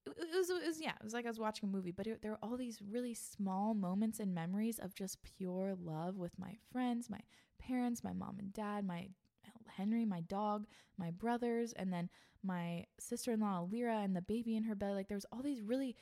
it 0.06 0.36
was, 0.36 0.50
it 0.50 0.68
was 0.68 0.82
yeah, 0.82 0.92
it 0.92 1.04
was 1.04 1.14
like 1.14 1.26
I 1.26 1.30
was 1.30 1.40
watching 1.40 1.68
a 1.68 1.72
movie, 1.72 1.92
but 1.92 2.08
it, 2.08 2.22
there 2.22 2.32
were 2.32 2.40
all 2.42 2.58
these 2.58 2.80
really 2.82 3.14
small 3.14 3.74
moments 3.74 4.20
and 4.20 4.34
memories 4.34 4.80
of 4.80 4.94
just 4.94 5.18
pure 5.38 5.76
love 5.84 6.18
with 6.18 6.38
my 6.38 6.56
friends, 6.72 7.10
my 7.10 7.22
parents, 7.60 8.04
my 8.04 8.14
mom 8.14 8.38
and 8.40 8.54
dad, 8.54 8.86
my 8.86 9.10
Henry, 9.76 10.06
my 10.06 10.22
dog, 10.22 10.68
my 10.98 11.12
brothers, 11.12 11.74
and 11.74 11.92
then 11.92 12.10
my 12.44 12.86
sister-in-law 13.00 13.68
Lyra 13.72 14.00
and 14.00 14.16
the 14.16 14.22
baby 14.22 14.56
in 14.56 14.64
her 14.64 14.76
belly. 14.76 14.94
Like 14.94 15.08
there 15.08 15.18
was 15.18 15.26
all 15.32 15.42
these 15.42 15.62
really 15.62 15.96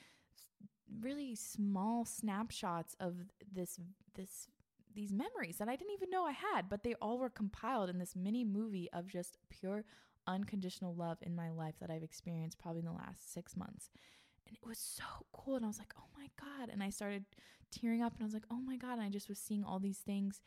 really 1.02 1.36
small 1.36 2.06
snapshots 2.06 2.96
of 3.00 3.16
this 3.52 3.80
this 4.16 4.48
these 4.96 5.12
memories 5.12 5.58
that 5.58 5.68
I 5.68 5.76
didn't 5.76 5.94
even 5.94 6.12
know 6.12 6.26
I 6.26 6.34
had, 6.34 6.70
but 6.70 6.84
they 6.84 6.94
all 6.96 7.18
were 7.18 7.30
compiled 7.30 7.90
in 7.90 7.98
this 7.98 8.16
mini 8.16 8.44
movie 8.44 8.90
of 8.94 9.08
just 9.08 9.38
pure 9.50 9.86
unconditional 10.28 10.94
love 10.94 11.18
in 11.22 11.36
my 11.36 11.50
life 11.50 11.76
that 11.82 11.90
I've 11.90 12.04
experienced 12.04 12.60
probably 12.60 12.80
in 12.80 12.86
the 12.86 12.92
last 12.92 13.34
6 13.34 13.58
months. 13.58 13.90
And 14.48 14.56
it 14.56 14.68
was 14.68 14.78
so 14.78 15.04
cool 15.32 15.56
and 15.56 15.66
I 15.66 15.68
was 15.68 15.80
like, 15.80 15.94
"Oh 15.98 16.10
my 16.16 16.30
god." 16.40 16.70
And 16.70 16.84
I 16.84 16.90
started 16.90 17.26
tearing 17.72 18.04
up 18.04 18.14
and 18.14 18.22
I 18.22 18.26
was 18.26 18.34
like, 18.34 18.46
"Oh 18.52 18.62
my 18.62 18.78
god." 18.78 18.94
And 18.94 19.02
I 19.02 19.10
just 19.10 19.30
was 19.30 19.40
seeing 19.40 19.64
all 19.64 19.80
these 19.80 20.00
things 20.00 20.42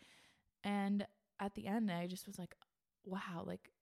and 0.65 1.07
at 1.41 1.55
the 1.55 1.67
end 1.67 1.91
I 1.91 2.07
just 2.07 2.27
was 2.27 2.39
like, 2.39 2.55
"Wow, 3.05 3.45
like 3.47 3.73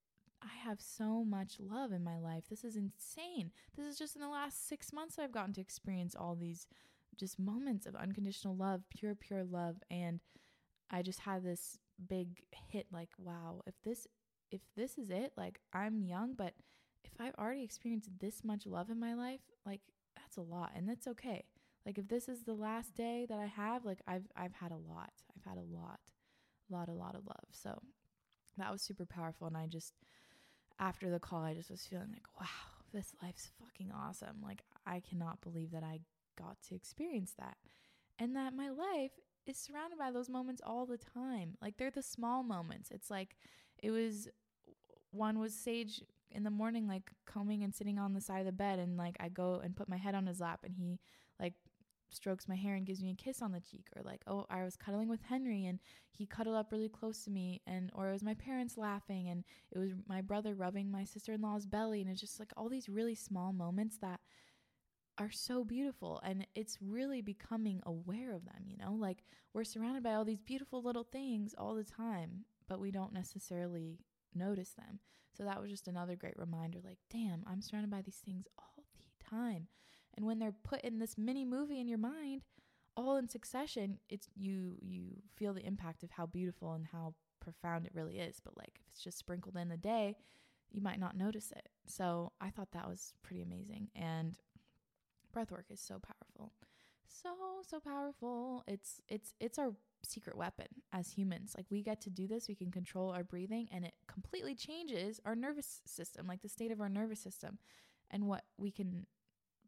I 0.44 0.68
have 0.68 0.80
so 0.80 1.24
much 1.24 1.56
love 1.58 1.92
in 1.92 2.04
my 2.04 2.18
life. 2.18 2.44
This 2.50 2.64
is 2.64 2.76
insane. 2.76 3.50
This 3.76 3.86
is 3.86 3.98
just 3.98 4.14
in 4.14 4.22
the 4.22 4.28
last 4.28 4.68
six 4.68 4.92
months 4.92 5.18
I've 5.18 5.32
gotten 5.32 5.54
to 5.54 5.60
experience 5.60 6.14
all 6.14 6.34
these 6.34 6.66
just 7.16 7.38
moments 7.38 7.86
of 7.86 7.94
unconditional 7.94 8.56
love, 8.56 8.82
pure, 8.90 9.14
pure 9.14 9.44
love. 9.44 9.76
And 9.90 10.20
I 10.90 11.02
just 11.02 11.20
had 11.20 11.44
this 11.44 11.78
big 12.08 12.42
hit 12.68 12.86
like, 12.92 13.10
wow, 13.18 13.62
if 13.66 13.74
this 13.84 14.06
if 14.50 14.60
this 14.76 14.98
is 14.98 15.10
it, 15.10 15.32
like 15.36 15.60
I'm 15.72 16.02
young, 16.02 16.34
but 16.34 16.54
if 17.04 17.12
I've 17.18 17.34
already 17.36 17.64
experienced 17.64 18.10
this 18.20 18.44
much 18.44 18.66
love 18.66 18.90
in 18.90 19.00
my 19.00 19.14
life, 19.14 19.40
like 19.64 19.80
that's 20.16 20.36
a 20.36 20.42
lot 20.42 20.72
and 20.76 20.88
that's 20.88 21.06
okay. 21.08 21.44
Like 21.86 21.98
if 21.98 22.08
this 22.08 22.28
is 22.28 22.44
the 22.44 22.54
last 22.54 22.94
day 22.94 23.26
that 23.28 23.38
I 23.38 23.46
have, 23.46 23.84
like 23.84 24.00
I've 24.06 24.26
I've 24.36 24.54
had 24.54 24.72
a 24.72 24.76
lot. 24.76 25.12
I've 25.36 25.44
had 25.44 25.58
a 25.58 25.76
lot. 25.76 26.00
A 26.70 26.72
lot, 26.72 26.88
a 26.88 26.92
lot 26.92 27.14
of 27.14 27.26
love. 27.26 27.46
So 27.50 27.80
that 28.56 28.70
was 28.70 28.82
super 28.82 29.04
powerful 29.06 29.46
and 29.46 29.56
I 29.56 29.66
just 29.66 29.94
after 30.78 31.10
the 31.10 31.18
call, 31.18 31.42
I 31.42 31.54
just 31.54 31.70
was 31.70 31.86
feeling 31.86 32.08
like, 32.12 32.26
wow, 32.40 32.46
this 32.92 33.12
life's 33.22 33.50
fucking 33.60 33.92
awesome. 33.92 34.36
Like, 34.42 34.62
I 34.86 35.00
cannot 35.00 35.40
believe 35.40 35.70
that 35.72 35.82
I 35.82 36.00
got 36.38 36.56
to 36.68 36.74
experience 36.74 37.34
that. 37.38 37.56
And 38.18 38.36
that 38.36 38.54
my 38.54 38.70
life 38.70 39.12
is 39.46 39.56
surrounded 39.56 39.98
by 39.98 40.10
those 40.10 40.28
moments 40.28 40.62
all 40.64 40.86
the 40.86 40.98
time. 40.98 41.56
Like, 41.60 41.76
they're 41.76 41.90
the 41.90 42.02
small 42.02 42.42
moments. 42.42 42.90
It's 42.90 43.10
like, 43.10 43.36
it 43.82 43.90
was, 43.90 44.28
one 45.10 45.38
was 45.38 45.54
Sage 45.54 46.02
in 46.30 46.42
the 46.42 46.50
morning, 46.50 46.86
like 46.88 47.12
combing 47.26 47.62
and 47.62 47.74
sitting 47.74 47.98
on 47.98 48.12
the 48.12 48.20
side 48.20 48.40
of 48.40 48.46
the 48.46 48.52
bed. 48.52 48.78
And 48.78 48.96
like, 48.96 49.16
I 49.20 49.28
go 49.28 49.60
and 49.62 49.76
put 49.76 49.88
my 49.88 49.96
head 49.96 50.14
on 50.14 50.26
his 50.26 50.40
lap 50.40 50.60
and 50.64 50.74
he 50.74 50.98
like 51.40 51.54
strokes 52.14 52.48
my 52.48 52.56
hair 52.56 52.74
and 52.74 52.86
gives 52.86 53.02
me 53.02 53.10
a 53.10 53.22
kiss 53.22 53.42
on 53.42 53.52
the 53.52 53.60
cheek 53.60 53.86
or 53.96 54.02
like 54.02 54.22
oh 54.26 54.46
I 54.50 54.64
was 54.64 54.76
cuddling 54.76 55.08
with 55.08 55.22
Henry 55.22 55.66
and 55.66 55.78
he 56.10 56.26
cuddled 56.26 56.56
up 56.56 56.70
really 56.70 56.88
close 56.88 57.24
to 57.24 57.30
me 57.30 57.60
and 57.66 57.90
or 57.94 58.08
it 58.08 58.12
was 58.12 58.22
my 58.22 58.34
parents 58.34 58.76
laughing 58.76 59.28
and 59.28 59.44
it 59.72 59.78
was 59.78 59.90
my 60.08 60.20
brother 60.20 60.54
rubbing 60.54 60.90
my 60.90 61.04
sister-in-law's 61.04 61.66
belly 61.66 62.00
and 62.00 62.10
it's 62.10 62.20
just 62.20 62.38
like 62.38 62.52
all 62.56 62.68
these 62.68 62.88
really 62.88 63.14
small 63.14 63.52
moments 63.52 63.98
that 63.98 64.20
are 65.18 65.30
so 65.30 65.64
beautiful 65.64 66.20
and 66.24 66.46
it's 66.54 66.78
really 66.80 67.22
becoming 67.22 67.80
aware 67.86 68.32
of 68.34 68.44
them 68.44 68.64
you 68.66 68.76
know? 68.76 68.92
Like 68.92 69.24
we're 69.52 69.64
surrounded 69.64 70.02
by 70.02 70.14
all 70.14 70.24
these 70.24 70.40
beautiful 70.40 70.82
little 70.82 71.04
things 71.04 71.54
all 71.56 71.74
the 71.74 71.84
time 71.84 72.44
but 72.68 72.80
we 72.80 72.90
don't 72.90 73.12
necessarily 73.12 73.98
notice 74.34 74.70
them. 74.70 74.98
So 75.36 75.44
that 75.44 75.60
was 75.60 75.70
just 75.70 75.88
another 75.88 76.16
great 76.16 76.38
reminder 76.38 76.78
like 76.84 76.98
damn 77.10 77.44
I'm 77.46 77.60
surrounded 77.60 77.90
by 77.90 78.02
these 78.02 78.22
things 78.24 78.46
all 78.58 78.84
the 78.96 79.24
time 79.30 79.68
and 80.16 80.26
when 80.26 80.38
they're 80.38 80.52
put 80.52 80.82
in 80.82 80.98
this 80.98 81.18
mini 81.18 81.44
movie 81.44 81.80
in 81.80 81.88
your 81.88 81.98
mind, 81.98 82.42
all 82.96 83.16
in 83.16 83.28
succession, 83.28 83.98
it's 84.08 84.28
you 84.34 84.76
you 84.80 85.22
feel 85.34 85.54
the 85.54 85.66
impact 85.66 86.02
of 86.02 86.12
how 86.12 86.26
beautiful 86.26 86.72
and 86.72 86.86
how 86.92 87.14
profound 87.40 87.86
it 87.86 87.92
really 87.94 88.18
is. 88.18 88.40
But 88.42 88.56
like 88.56 88.78
if 88.80 88.88
it's 88.88 89.02
just 89.02 89.18
sprinkled 89.18 89.56
in 89.56 89.68
the 89.68 89.76
day, 89.76 90.16
you 90.70 90.80
might 90.80 91.00
not 91.00 91.16
notice 91.16 91.52
it. 91.52 91.68
So 91.86 92.32
I 92.40 92.50
thought 92.50 92.72
that 92.72 92.88
was 92.88 93.14
pretty 93.22 93.42
amazing. 93.42 93.88
And 93.94 94.36
breath 95.32 95.50
work 95.50 95.66
is 95.70 95.80
so 95.80 96.00
powerful. 96.00 96.52
So, 97.06 97.30
so 97.66 97.80
powerful. 97.80 98.64
It's 98.66 99.00
it's 99.08 99.34
it's 99.40 99.58
our 99.58 99.72
secret 100.02 100.36
weapon 100.36 100.66
as 100.92 101.10
humans. 101.12 101.54
Like 101.56 101.66
we 101.70 101.82
get 101.82 102.00
to 102.02 102.10
do 102.10 102.26
this, 102.26 102.48
we 102.48 102.54
can 102.54 102.70
control 102.70 103.10
our 103.10 103.24
breathing 103.24 103.68
and 103.72 103.84
it 103.84 103.94
completely 104.06 104.54
changes 104.54 105.20
our 105.24 105.34
nervous 105.34 105.80
system, 105.86 106.26
like 106.26 106.42
the 106.42 106.48
state 106.48 106.70
of 106.70 106.80
our 106.80 106.88
nervous 106.88 107.20
system 107.20 107.58
and 108.10 108.26
what 108.26 108.44
we 108.58 108.70
can 108.70 109.06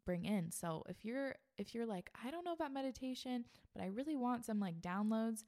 bring 0.07 0.23
in. 0.23 0.49
So 0.51 0.83
if 0.87 1.03
you're 1.03 1.35
if 1.57 1.75
you're 1.75 1.85
like, 1.85 2.09
I 2.25 2.31
don't 2.31 2.45
know 2.45 2.53
about 2.53 2.73
meditation, 2.73 3.43
but 3.75 3.83
I 3.83 3.87
really 3.87 4.15
want 4.15 4.45
some 4.45 4.59
like 4.59 4.81
downloads, 4.81 5.43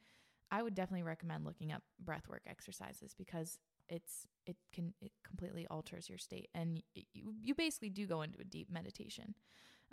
I 0.52 0.62
would 0.62 0.76
definitely 0.76 1.04
recommend 1.04 1.46
looking 1.46 1.72
up 1.72 1.82
breathwork 2.04 2.46
exercises 2.46 3.16
because 3.18 3.58
it's 3.88 4.28
it 4.46 4.58
can 4.74 4.94
it 5.02 5.14
completely 5.26 5.66
alters 5.68 6.10
your 6.10 6.18
state 6.18 6.50
and 6.54 6.84
you, 6.94 7.34
you 7.42 7.56
basically 7.56 7.90
do 7.90 8.06
go 8.06 8.22
into 8.22 8.40
a 8.40 8.44
deep 8.44 8.70
meditation 8.72 9.34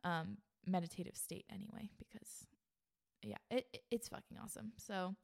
um 0.05 0.37
meditative 0.67 1.17
state 1.17 1.47
anyway 1.51 1.89
because 1.99 2.47
yeah 3.23 3.39
it, 3.51 3.67
it 3.73 3.83
it's 3.91 4.09
fucking 4.09 4.37
awesome 4.43 4.73
so 4.77 5.15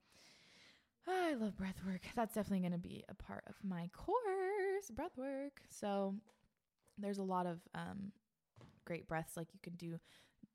I 1.06 1.34
love 1.34 1.56
breath 1.56 1.80
work. 1.84 2.02
That's 2.14 2.34
definitely 2.34 2.60
going 2.60 2.80
to 2.80 2.88
be 2.88 3.04
a 3.08 3.14
part 3.14 3.42
of 3.48 3.56
my 3.64 3.90
course, 3.92 4.88
breath 4.94 5.16
work. 5.16 5.60
So 5.68 6.14
there's 6.96 7.18
a 7.18 7.24
lot 7.24 7.46
of 7.46 7.58
um, 7.74 8.12
great 8.84 9.06
breaths. 9.08 9.36
Like 9.36 9.48
you 9.52 9.60
can 9.62 9.74
do 9.74 9.98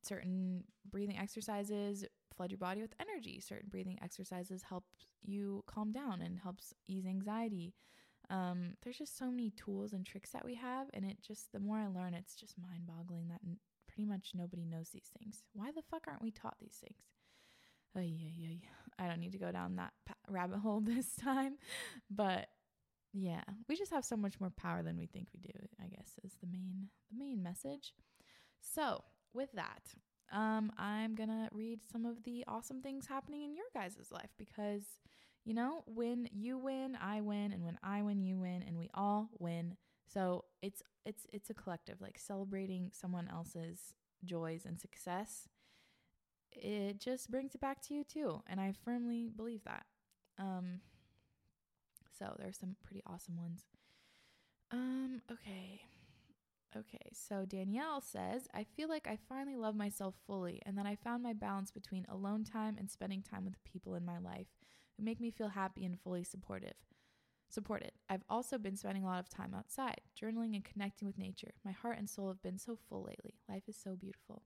certain 0.03 0.63
breathing 0.89 1.17
exercises, 1.17 2.05
flood 2.35 2.51
your 2.51 2.57
body 2.57 2.81
with 2.81 2.93
energy. 2.99 3.39
Certain 3.39 3.69
breathing 3.69 3.99
exercises 4.01 4.63
help 4.63 4.85
you 5.23 5.63
calm 5.67 5.91
down 5.91 6.21
and 6.21 6.39
helps 6.39 6.73
ease 6.87 7.05
anxiety. 7.05 7.73
Um, 8.29 8.73
there's 8.83 8.97
just 8.97 9.17
so 9.17 9.31
many 9.31 9.51
tools 9.51 9.93
and 9.93 10.05
tricks 10.05 10.31
that 10.31 10.43
we 10.43 10.55
have, 10.55 10.87
and 10.93 11.05
it 11.05 11.17
just 11.25 11.51
the 11.53 11.59
more 11.59 11.77
I 11.77 11.87
learn, 11.87 12.13
it's 12.13 12.35
just 12.35 12.55
mind 12.57 12.85
boggling 12.85 13.29
that 13.29 13.39
n- 13.45 13.57
pretty 13.87 14.05
much 14.05 14.31
nobody 14.35 14.65
knows 14.65 14.89
these 14.89 15.09
things. 15.17 15.43
Why 15.53 15.71
the 15.71 15.81
fuck 15.89 16.05
aren't 16.07 16.21
we 16.21 16.31
taught 16.31 16.57
these 16.59 16.75
things? 16.81 16.99
Ay, 17.95 18.13
ay, 18.21 18.59
ay. 18.99 19.03
I 19.05 19.07
don't 19.07 19.19
need 19.19 19.31
to 19.31 19.37
go 19.37 19.51
down 19.51 19.77
that 19.77 19.93
rabbit 20.29 20.59
hole 20.59 20.81
this 20.85 21.15
time, 21.15 21.57
but 22.09 22.47
yeah, 23.19 23.41
we 23.67 23.75
just 23.75 23.91
have 23.91 24.05
so 24.05 24.15
much 24.15 24.39
more 24.39 24.51
power 24.51 24.83
than 24.83 24.97
we 24.97 25.07
think 25.07 25.29
we 25.33 25.39
do. 25.39 25.57
I 25.83 25.87
guess 25.87 26.19
is 26.23 26.33
the 26.39 26.47
main 26.47 26.89
the 27.11 27.17
main 27.17 27.41
message. 27.41 27.93
So 28.61 29.03
with 29.33 29.51
that, 29.53 29.81
um, 30.31 30.71
I'm 30.77 31.15
gonna 31.15 31.49
read 31.51 31.79
some 31.91 32.05
of 32.05 32.23
the 32.23 32.43
awesome 32.47 32.81
things 32.81 33.07
happening 33.07 33.43
in 33.43 33.55
your 33.55 33.65
guys' 33.73 34.11
life 34.11 34.29
because 34.37 34.83
you 35.45 35.55
know 35.55 35.83
when 35.87 36.29
you 36.31 36.59
win, 36.59 36.95
I 37.01 37.21
win, 37.21 37.51
and 37.53 37.63
when 37.63 37.79
I 37.81 38.03
win, 38.03 38.21
you 38.21 38.37
win, 38.37 38.63
and 38.67 38.77
we 38.77 38.89
all 38.93 39.29
win. 39.39 39.77
So 40.05 40.45
it's 40.61 40.83
it's 41.03 41.25
it's 41.33 41.49
a 41.49 41.55
collective, 41.55 41.99
like 41.99 42.19
celebrating 42.19 42.91
someone 42.93 43.27
else's 43.29 43.93
joys 44.23 44.65
and 44.65 44.79
success. 44.79 45.47
It 46.51 46.99
just 46.99 47.31
brings 47.31 47.55
it 47.55 47.61
back 47.61 47.81
to 47.87 47.95
you 47.95 48.03
too, 48.03 48.41
and 48.47 48.59
I 48.59 48.73
firmly 48.85 49.29
believe 49.35 49.63
that. 49.65 49.85
Um, 50.37 50.81
so 52.17 52.35
there's 52.39 52.57
some 52.57 52.75
pretty 52.83 53.01
awesome 53.05 53.37
ones. 53.37 53.65
Um, 54.71 55.21
okay. 55.31 55.81
Okay, 56.75 57.09
so 57.13 57.45
Danielle 57.45 58.01
says, 58.01 58.47
I 58.53 58.63
feel 58.63 58.89
like 58.89 59.07
I 59.07 59.17
finally 59.29 59.55
love 59.55 59.75
myself 59.75 60.15
fully 60.27 60.61
and 60.65 60.77
that 60.77 60.85
I 60.85 60.95
found 60.95 61.23
my 61.23 61.33
balance 61.33 61.71
between 61.71 62.05
alone 62.09 62.43
time 62.43 62.75
and 62.77 62.91
spending 62.91 63.21
time 63.21 63.45
with 63.45 63.53
the 63.53 63.69
people 63.69 63.95
in 63.95 64.05
my 64.05 64.17
life 64.17 64.47
who 64.95 65.03
make 65.03 65.19
me 65.21 65.31
feel 65.31 65.49
happy 65.49 65.85
and 65.85 65.99
fully 65.99 66.23
supportive. 66.23 66.73
Supported. 67.49 67.93
I've 68.09 68.25
also 68.29 68.57
been 68.57 68.75
spending 68.75 69.03
a 69.03 69.07
lot 69.07 69.19
of 69.19 69.29
time 69.29 69.53
outside, 69.55 70.01
journaling 70.21 70.53
and 70.55 70.65
connecting 70.65 71.07
with 71.07 71.17
nature. 71.17 71.53
My 71.63 71.71
heart 71.71 71.97
and 71.97 72.09
soul 72.09 72.27
have 72.27 72.41
been 72.41 72.59
so 72.59 72.77
full 72.89 73.03
lately. 73.03 73.35
Life 73.47 73.63
is 73.69 73.77
so 73.77 73.95
beautiful. 73.95 74.43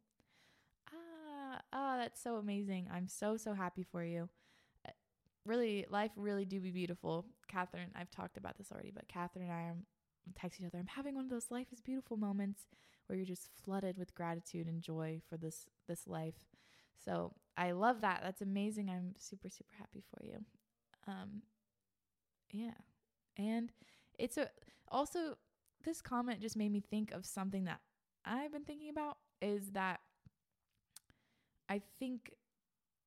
Ah, 0.93 1.61
ah, 1.73 1.97
that's 1.97 2.21
so 2.21 2.35
amazing. 2.35 2.87
I'm 2.93 3.07
so, 3.07 3.35
so 3.37 3.53
happy 3.53 3.83
for 3.83 4.03
you. 4.03 4.29
Really, 5.45 5.85
life 5.89 6.11
really 6.15 6.45
do 6.45 6.59
be 6.59 6.71
beautiful. 6.71 7.25
Catherine, 7.47 7.89
I've 7.95 8.11
talked 8.11 8.37
about 8.37 8.57
this 8.57 8.71
already, 8.71 8.91
but 8.93 9.07
Catherine 9.07 9.45
and 9.45 9.53
I 9.53 9.63
are 9.63 9.75
text 10.39 10.59
each 10.59 10.65
other. 10.65 10.77
I'm 10.77 10.87
having 10.87 11.15
one 11.15 11.25
of 11.25 11.31
those 11.31 11.49
life 11.49 11.67
is 11.71 11.81
beautiful 11.81 12.17
moments 12.17 12.67
where 13.07 13.17
you're 13.17 13.25
just 13.25 13.49
flooded 13.63 13.97
with 13.97 14.13
gratitude 14.15 14.67
and 14.67 14.81
joy 14.81 15.21
for 15.29 15.37
this 15.37 15.65
this 15.87 16.07
life. 16.07 16.35
So 17.03 17.33
I 17.57 17.71
love 17.71 18.01
that. 18.01 18.21
That's 18.23 18.41
amazing. 18.41 18.89
I'm 18.89 19.15
super 19.17 19.49
super 19.49 19.73
happy 19.77 20.03
for 20.09 20.23
you. 20.23 20.45
Um, 21.07 21.41
yeah, 22.51 22.77
and 23.37 23.71
it's 24.19 24.37
a 24.37 24.49
also 24.89 25.37
this 25.83 26.01
comment 26.01 26.41
just 26.41 26.57
made 26.57 26.71
me 26.71 26.81
think 26.81 27.11
of 27.11 27.25
something 27.25 27.63
that 27.65 27.79
I've 28.25 28.51
been 28.51 28.65
thinking 28.65 28.89
about 28.89 29.17
is 29.41 29.71
that 29.71 29.99
I 31.67 31.81
think 31.99 32.31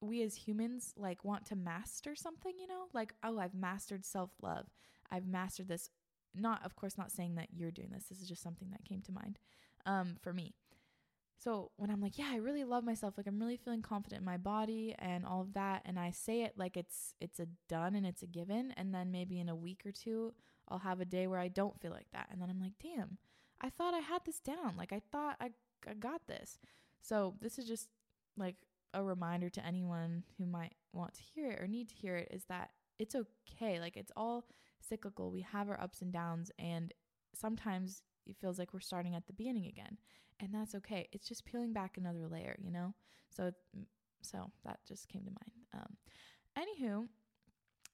we 0.05 0.23
as 0.23 0.35
humans 0.35 0.93
like 0.97 1.25
want 1.25 1.47
to 1.47 1.57
master 1.57 2.15
something, 2.15 2.53
you 2.59 2.67
know? 2.67 2.87
Like, 2.93 3.15
oh, 3.23 3.39
I've 3.39 3.55
mastered 3.55 4.05
self-love. 4.05 4.67
I've 5.11 5.27
mastered 5.27 5.69
this. 5.69 5.91
Not 6.35 6.65
of 6.65 6.77
course 6.77 6.99
not 6.99 7.13
saying 7.13 7.37
that 7.37 7.49
you're 7.55 7.71
doing 7.71 7.91
this. 7.93 8.05
This 8.05 8.21
is 8.21 8.29
just 8.29 8.43
something 8.43 8.71
that 8.71 8.85
came 8.85 9.03
to 9.03 9.13
mind 9.13 9.39
um, 9.87 10.17
for 10.21 10.33
me. 10.33 10.55
So 11.37 11.73
when 11.77 11.91
i'm 11.91 12.01
like 12.01 12.17
yeah 12.17 12.31
i 12.33 12.37
really 12.37 12.65
love 12.65 12.85
myself. 12.85 13.15
Like 13.17 13.27
i'm 13.27 13.39
really 13.39 13.57
feeling 13.57 13.83
confident 13.83 14.21
in 14.21 14.25
my 14.25 14.37
body 14.39 14.95
and 14.99 15.27
all 15.27 15.43
of 15.43 15.53
that 15.55 15.83
and 15.85 15.99
i 15.99 16.11
say 16.11 16.43
it 16.43 16.55
like 16.57 16.77
it's 16.77 17.15
it's 17.21 17.39
a 17.39 17.47
done 17.69 17.95
and 17.95 18.07
it's 18.07 18.23
a 18.23 18.27
given 18.27 18.73
and 18.77 18.95
then 18.95 19.11
maybe 19.11 19.39
in 19.39 19.49
a 19.49 19.55
week 19.55 19.83
or 19.85 19.93
two 19.93 20.33
i'll 20.69 20.79
have 20.79 21.01
a 21.01 21.05
day 21.05 21.27
where 21.27 21.41
i 21.41 21.49
don't 21.49 21.81
feel 21.81 21.91
like 21.91 22.07
that 22.13 22.29
and 22.31 22.41
then 22.41 22.49
i'm 22.49 22.61
like 22.61 22.73
damn 22.83 23.19
i 23.61 23.69
thought 23.69 23.95
i 23.95 23.99
had 23.99 24.23
this 24.25 24.41
down. 24.41 24.75
Like 24.79 24.93
i 24.93 25.01
thought 25.13 25.37
i, 25.41 25.51
I 25.89 25.95
got 25.95 26.27
this. 26.27 26.59
So 27.01 27.35
this 27.41 27.59
is 27.59 27.67
just 27.67 27.89
like 28.39 28.57
a 28.95 29.03
reminder 29.03 29.51
to 29.51 29.67
anyone 29.67 30.25
who 30.39 30.47
might 30.47 30.75
want 30.93 31.15
to 31.15 31.23
hear 31.23 31.51
it 31.51 31.61
or 31.61 31.67
need 31.67 31.89
to 31.89 31.95
hear 31.95 32.17
it 32.17 32.29
is 32.31 32.45
that 32.49 32.71
it's 32.99 33.15
okay 33.15 33.81
like 33.81 33.97
it's 33.97 34.13
all 34.17 34.47
cyclical. 34.81 35.31
We 35.31 35.43
have 35.43 35.69
our 35.69 35.81
ups 35.81 36.01
and 36.01 36.13
downs, 36.13 36.51
and 36.59 36.93
sometimes 37.35 38.03
it 38.27 38.37
feels 38.41 38.59
like 38.59 38.73
we're 38.73 38.81
starting 38.81 39.15
at 39.15 39.27
the 39.27 39.33
beginning 39.33 39.67
again, 39.67 39.99
and 40.41 40.55
that's 40.55 40.75
okay. 40.77 41.09
It's 41.13 41.29
just 41.29 41.45
peeling 41.45 41.73
back 41.73 41.97
another 41.97 42.27
layer, 42.29 42.57
you 42.59 42.71
know. 42.71 42.95
So, 43.31 43.53
so 44.23 44.51
that 44.65 44.81
just 44.87 45.09
came 45.09 45.25
to 45.25 45.31
mind. 45.31 45.53
Um, 45.75 45.97
anywho, 46.57 47.09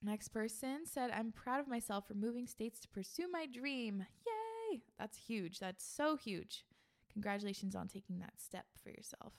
next 0.03 0.29
person 0.29 0.81
said, 0.85 1.11
"I'm 1.11 1.33
proud 1.33 1.61
of 1.61 1.69
myself 1.69 2.07
for 2.07 2.15
moving 2.15 2.47
states 2.47 2.79
to 2.81 2.89
pursue 2.89 3.29
my 3.31 3.47
dream. 3.47 4.05
Yay! 4.27 4.83
That's 4.99 5.17
huge. 5.17 5.59
That's 5.59 5.85
so 5.85 6.17
huge. 6.17 6.65
Congratulations 7.13 7.75
on 7.75 7.89
taking 7.89 8.19
that 8.19 8.35
step 8.41 8.67
for 8.83 8.91
yourself." 8.91 9.33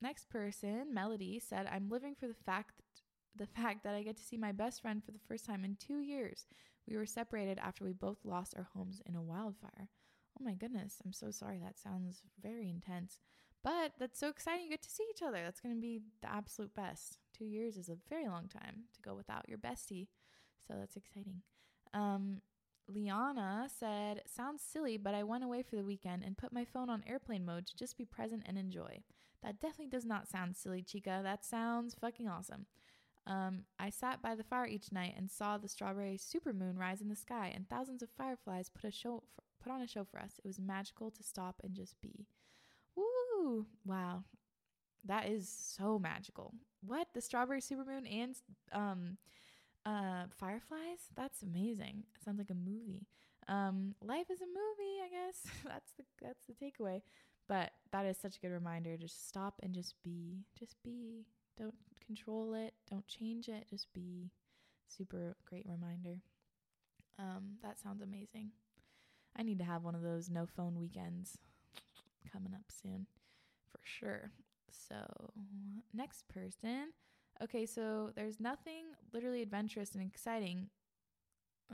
Next 0.00 0.28
person, 0.28 0.92
Melody, 0.92 1.38
said, 1.38 1.66
I'm 1.70 1.88
living 1.88 2.14
for 2.14 2.26
the 2.28 2.34
fact 2.34 2.72
the 3.36 3.46
fact 3.46 3.84
that 3.84 3.94
I 3.94 4.02
get 4.02 4.16
to 4.16 4.22
see 4.22 4.38
my 4.38 4.52
best 4.52 4.80
friend 4.80 5.04
for 5.04 5.12
the 5.12 5.18
first 5.28 5.44
time 5.44 5.62
in 5.62 5.76
two 5.76 6.00
years. 6.00 6.46
We 6.88 6.96
were 6.96 7.04
separated 7.04 7.58
after 7.58 7.84
we 7.84 7.92
both 7.92 8.24
lost 8.24 8.54
our 8.56 8.68
homes 8.74 9.02
in 9.04 9.14
a 9.14 9.22
wildfire. 9.22 9.90
Oh 10.40 10.44
my 10.44 10.54
goodness, 10.54 11.02
I'm 11.04 11.12
so 11.12 11.30
sorry. 11.30 11.58
That 11.58 11.78
sounds 11.78 12.22
very 12.42 12.70
intense. 12.70 13.20
But 13.62 13.92
that's 13.98 14.18
so 14.18 14.28
exciting. 14.28 14.64
You 14.64 14.70
get 14.70 14.82
to 14.82 14.90
see 14.90 15.04
each 15.10 15.22
other. 15.22 15.42
That's 15.42 15.60
going 15.60 15.74
to 15.74 15.80
be 15.80 16.00
the 16.22 16.32
absolute 16.32 16.74
best. 16.74 17.18
Two 17.36 17.46
years 17.46 17.76
is 17.76 17.88
a 17.88 17.98
very 18.08 18.28
long 18.28 18.48
time 18.48 18.84
to 18.94 19.02
go 19.02 19.14
without 19.14 19.48
your 19.48 19.58
bestie. 19.58 20.08
So 20.66 20.74
that's 20.78 20.96
exciting. 20.96 21.42
Um, 21.92 22.42
Liana 22.88 23.68
said, 23.68 24.22
Sounds 24.26 24.62
silly, 24.62 24.96
but 24.96 25.14
I 25.14 25.24
went 25.24 25.44
away 25.44 25.62
for 25.62 25.76
the 25.76 25.84
weekend 25.84 26.22
and 26.22 26.38
put 26.38 26.52
my 26.52 26.64
phone 26.64 26.88
on 26.88 27.02
airplane 27.06 27.44
mode 27.44 27.66
to 27.66 27.76
just 27.76 27.98
be 27.98 28.04
present 28.04 28.44
and 28.46 28.56
enjoy. 28.56 29.02
That 29.42 29.60
definitely 29.60 29.88
does 29.90 30.04
not 30.04 30.28
sound 30.28 30.56
silly, 30.56 30.82
Chica. 30.82 31.20
That 31.22 31.44
sounds 31.44 31.94
fucking 31.94 32.28
awesome. 32.28 32.66
Um, 33.26 33.64
I 33.78 33.90
sat 33.90 34.22
by 34.22 34.34
the 34.34 34.44
fire 34.44 34.66
each 34.66 34.92
night 34.92 35.14
and 35.16 35.30
saw 35.30 35.58
the 35.58 35.68
strawberry 35.68 36.18
supermoon 36.18 36.78
rise 36.78 37.00
in 37.00 37.08
the 37.08 37.16
sky, 37.16 37.52
and 37.54 37.68
thousands 37.68 38.02
of 38.02 38.08
fireflies 38.16 38.68
put 38.68 38.84
a 38.88 38.92
show 38.92 39.22
for, 39.34 39.42
put 39.62 39.72
on 39.72 39.82
a 39.82 39.88
show 39.88 40.04
for 40.04 40.20
us. 40.20 40.38
It 40.38 40.46
was 40.46 40.60
magical 40.60 41.10
to 41.10 41.22
stop 41.22 41.56
and 41.64 41.74
just 41.74 42.00
be. 42.00 42.26
Woo! 42.94 43.66
Wow, 43.84 44.22
that 45.04 45.28
is 45.28 45.48
so 45.48 45.98
magical. 45.98 46.54
What 46.86 47.08
the 47.14 47.20
strawberry 47.20 47.60
supermoon 47.60 48.06
and 48.10 48.36
um, 48.72 49.16
uh, 49.84 50.24
fireflies? 50.30 51.10
That's 51.16 51.42
amazing. 51.42 52.04
Sounds 52.24 52.38
like 52.38 52.50
a 52.50 52.54
movie. 52.54 53.06
Um, 53.48 53.94
life 54.00 54.30
is 54.30 54.40
a 54.40 54.46
movie, 54.46 55.00
I 55.04 55.08
guess. 55.10 55.42
that's 55.64 55.92
the 55.92 56.04
that's 56.22 56.46
the 56.46 56.54
takeaway. 56.54 57.02
But 57.48 57.70
that 57.92 58.06
is 58.06 58.16
such 58.16 58.36
a 58.36 58.40
good 58.40 58.52
reminder. 58.52 58.96
to 58.96 59.02
Just 59.02 59.28
stop 59.28 59.54
and 59.62 59.72
just 59.74 59.94
be. 60.02 60.44
Just 60.58 60.76
be. 60.82 61.26
Don't 61.58 61.74
control 62.04 62.54
it. 62.54 62.74
Don't 62.90 63.06
change 63.06 63.48
it. 63.48 63.66
Just 63.70 63.92
be. 63.92 64.30
Super 64.88 65.36
great 65.48 65.66
reminder. 65.68 66.20
Um, 67.18 67.56
that 67.62 67.78
sounds 67.78 68.02
amazing. 68.02 68.50
I 69.36 69.42
need 69.42 69.58
to 69.58 69.64
have 69.64 69.84
one 69.84 69.94
of 69.94 70.02
those 70.02 70.30
no 70.30 70.46
phone 70.46 70.78
weekends 70.78 71.38
coming 72.32 72.54
up 72.54 72.64
soon 72.68 73.06
for 73.70 73.80
sure. 73.82 74.30
So 74.70 74.96
next 75.94 76.28
person. 76.28 76.92
Okay, 77.42 77.66
so 77.66 78.12
there's 78.14 78.40
nothing 78.40 78.84
literally 79.12 79.42
adventurous 79.42 79.92
and 79.94 80.02
exciting 80.02 80.68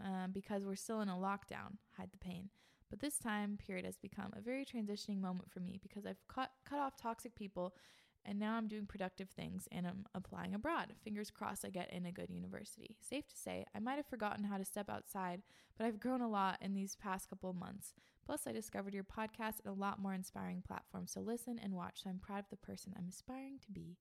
um, 0.02 0.30
because 0.32 0.64
we're 0.64 0.74
still 0.74 1.00
in 1.00 1.08
a 1.08 1.14
lockdown. 1.14 1.76
Hide 1.96 2.10
the 2.10 2.18
pain. 2.18 2.48
But 2.92 3.00
this 3.00 3.16
time 3.16 3.56
period 3.56 3.86
has 3.86 3.96
become 3.96 4.34
a 4.36 4.42
very 4.42 4.66
transitioning 4.66 5.18
moment 5.18 5.50
for 5.50 5.60
me 5.60 5.80
because 5.82 6.04
I've 6.04 6.20
cut 6.28 6.50
cut 6.68 6.78
off 6.78 6.94
toxic 6.94 7.34
people 7.34 7.74
and 8.22 8.38
now 8.38 8.54
I'm 8.54 8.68
doing 8.68 8.84
productive 8.84 9.30
things 9.30 9.66
and 9.72 9.86
I'm 9.86 10.04
applying 10.14 10.54
abroad. 10.54 10.92
Fingers 11.02 11.30
crossed 11.30 11.64
I 11.64 11.70
get 11.70 11.90
in 11.90 12.04
a 12.04 12.12
good 12.12 12.28
university. 12.28 12.98
Safe 13.00 13.26
to 13.28 13.34
say, 13.34 13.64
I 13.74 13.78
might 13.78 13.96
have 13.96 14.04
forgotten 14.04 14.44
how 14.44 14.58
to 14.58 14.64
step 14.66 14.90
outside, 14.90 15.40
but 15.78 15.86
I've 15.86 16.00
grown 16.00 16.20
a 16.20 16.28
lot 16.28 16.58
in 16.60 16.74
these 16.74 16.94
past 16.94 17.30
couple 17.30 17.54
months. 17.54 17.94
Plus, 18.26 18.46
I 18.46 18.52
discovered 18.52 18.92
your 18.92 19.04
podcast 19.04 19.60
and 19.64 19.74
a 19.74 19.80
lot 19.80 19.98
more 19.98 20.12
inspiring 20.12 20.62
platforms 20.62 21.14
to 21.14 21.20
listen 21.20 21.58
and 21.58 21.72
watch, 21.72 22.02
so 22.02 22.10
I'm 22.10 22.18
proud 22.18 22.40
of 22.40 22.50
the 22.50 22.56
person 22.56 22.92
I'm 22.94 23.08
aspiring 23.08 23.58
to 23.64 23.72
be. 23.72 23.96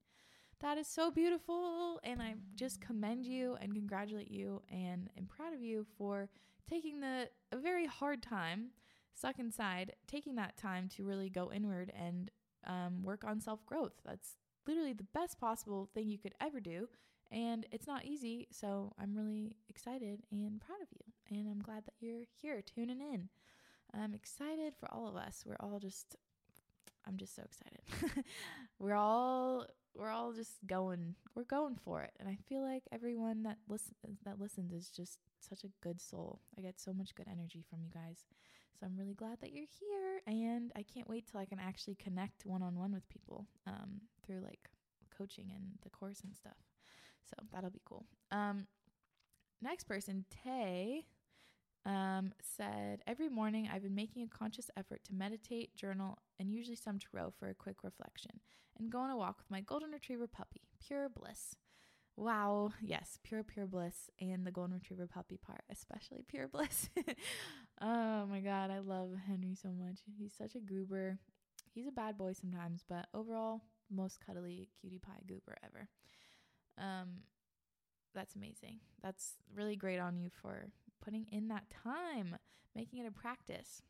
That 0.60 0.78
is 0.78 0.88
so 0.88 1.10
beautiful, 1.10 2.02
and 2.04 2.22
I 2.22 2.36
just 2.56 2.82
commend 2.82 3.26
you 3.26 3.58
and 3.62 3.74
congratulate 3.74 4.30
you 4.30 4.62
and 4.70 5.10
am 5.18 5.28
proud 5.28 5.54
of 5.54 5.64
you 5.64 5.88
for 5.98 6.30
taking 6.70 7.00
the 7.00 7.30
a 7.52 7.58
very 7.58 7.88
hard 7.88 8.22
time 8.22 8.68
stuck 9.16 9.40
inside, 9.40 9.94
taking 10.08 10.36
that 10.36 10.58
time 10.58 10.90
to 10.96 11.04
really 11.04 11.30
go 11.30 11.52
inward 11.52 11.92
and 11.98 12.32
um, 12.66 13.04
work 13.04 13.24
on 13.24 13.40
self 13.40 13.66
growth. 13.66 13.94
That's 14.06 14.36
literally 14.68 14.94
the 14.94 15.08
best 15.14 15.40
possible 15.40 15.90
thing 15.94 16.08
you 16.08 16.18
could 16.20 16.36
ever 16.42 16.60
do. 16.60 16.88
And 17.32 17.66
it's 17.72 17.88
not 17.88 18.06
easy. 18.06 18.48
So 18.52 18.94
I'm 19.00 19.16
really 19.16 19.56
excited 19.70 20.22
and 20.32 20.60
proud 20.60 20.82
of 20.82 20.88
you. 20.92 21.38
And 21.38 21.48
I'm 21.48 21.62
glad 21.62 21.86
that 21.86 21.94
you're 22.00 22.26
here 22.42 22.62
tuning 22.62 23.00
in. 23.00 23.30
I'm 23.94 24.14
excited 24.14 24.74
for 24.80 24.92
all 24.94 25.08
of 25.08 25.16
us. 25.16 25.44
We're 25.46 25.58
all 25.60 25.80
just, 25.80 26.16
I'm 27.08 27.18
just 27.18 27.36
so 27.36 27.44
excited. 27.44 28.26
we're 28.80 28.96
all, 28.96 29.66
we're 29.96 30.10
all 30.10 30.34
just 30.34 30.66
going, 30.66 31.16
we're 31.36 31.44
going 31.44 31.76
for 31.76 32.02
it. 32.02 32.12
And 32.20 32.28
I 32.28 32.38
feel 32.48 32.62
like 32.62 32.84
everyone 32.92 33.44
that 33.44 33.58
listens, 33.68 34.20
that 34.26 34.40
listens 34.40 34.74
is 34.74 34.90
just 34.90 35.18
such 35.40 35.64
a 35.64 35.72
good 35.82 36.02
soul. 36.02 36.42
I 36.58 36.62
get 36.62 36.80
so 36.80 36.94
much 36.94 37.16
good 37.16 37.28
energy 37.30 37.64
from 37.70 37.80
you 37.82 37.90
guys. 37.94 38.26
So 38.80 38.86
I'm 38.86 38.98
really 38.98 39.14
glad 39.14 39.40
that 39.42 39.52
you're 39.54 39.66
here, 39.80 40.22
and 40.26 40.72
I 40.76 40.84
can't 40.84 41.10
wait 41.10 41.28
till 41.30 41.40
I 41.40 41.46
can 41.46 41.60
actually 41.60 41.96
connect 41.96 42.46
one 42.46 42.64
on 42.64 42.76
one 42.76 42.92
with 42.94 43.08
people 43.10 43.48
um, 43.68 44.02
through 44.26 44.42
like 44.42 44.70
coaching 45.16 45.52
and 45.56 45.78
the 45.84 45.90
course 45.90 46.22
and 46.24 46.36
stuff. 46.36 46.58
So 47.30 47.36
that'll 47.52 47.70
be 47.70 47.82
cool. 47.86 48.06
Um, 48.32 48.68
next 49.62 49.84
person, 49.86 50.26
Tay, 50.44 51.06
um, 51.86 52.34
said 52.42 53.02
every 53.08 53.30
morning 53.30 53.70
I've 53.72 53.84
been 53.84 53.96
making 53.96 54.24
a 54.24 54.38
conscious 54.38 54.70
effort 54.78 55.04
to 55.06 55.14
meditate, 55.14 55.76
journal, 55.76 56.18
and 56.40 56.52
usually 56.52 56.76
some 56.76 57.00
tarot 57.00 57.34
for 57.38 57.50
a 57.50 57.54
quick 57.56 57.84
reflection, 57.84 58.40
and 58.80 58.92
go 58.92 59.00
on 59.00 59.12
a 59.12 59.18
walk 59.18 59.38
with 59.38 59.50
my 59.52 59.62
golden 59.62 59.92
retriever 59.92 60.28
puppy. 60.28 60.62
Pure 60.86 61.10
bliss. 61.10 61.56
Wow, 62.18 62.74
yes, 62.82 63.18
pure, 63.24 63.44
pure 63.44 63.66
bliss, 63.66 64.10
and 64.20 64.46
the 64.46 64.52
golden 64.52 64.76
retriever 64.76 65.08
puppy 65.08 65.38
part, 65.38 65.62
especially 65.72 66.24
pure 66.28 66.48
bliss. 66.48 66.90
oh 67.82 68.26
my 68.28 68.40
god, 68.40 68.70
I 68.72 68.80
love 68.80 69.10
Henry 69.28 69.56
so 69.56 69.70
much. 69.70 70.00
He's 70.18 70.34
such 70.34 70.56
a 70.56 70.60
goober. 70.60 71.20
He's 71.74 71.88
a 71.88 71.92
bad 71.92 72.18
boy 72.18 72.34
sometimes, 72.34 72.84
but 72.88 73.08
overall, 73.14 73.62
most 73.90 74.20
cuddly 74.26 74.70
cutie 74.80 75.00
pie 75.00 75.22
goober 75.28 75.56
ever. 75.64 75.88
Um, 76.78 77.24
that's 78.14 78.36
amazing. 78.36 78.80
That's 79.02 79.34
really 79.56 79.76
great 79.76 80.00
on 80.00 80.18
you 80.18 80.30
for 80.30 80.68
putting 81.04 81.26
in 81.32 81.48
that 81.48 81.70
time, 81.70 82.38
making 82.76 83.00
it 83.00 83.08
a 83.08 83.12
practice. 83.12 83.82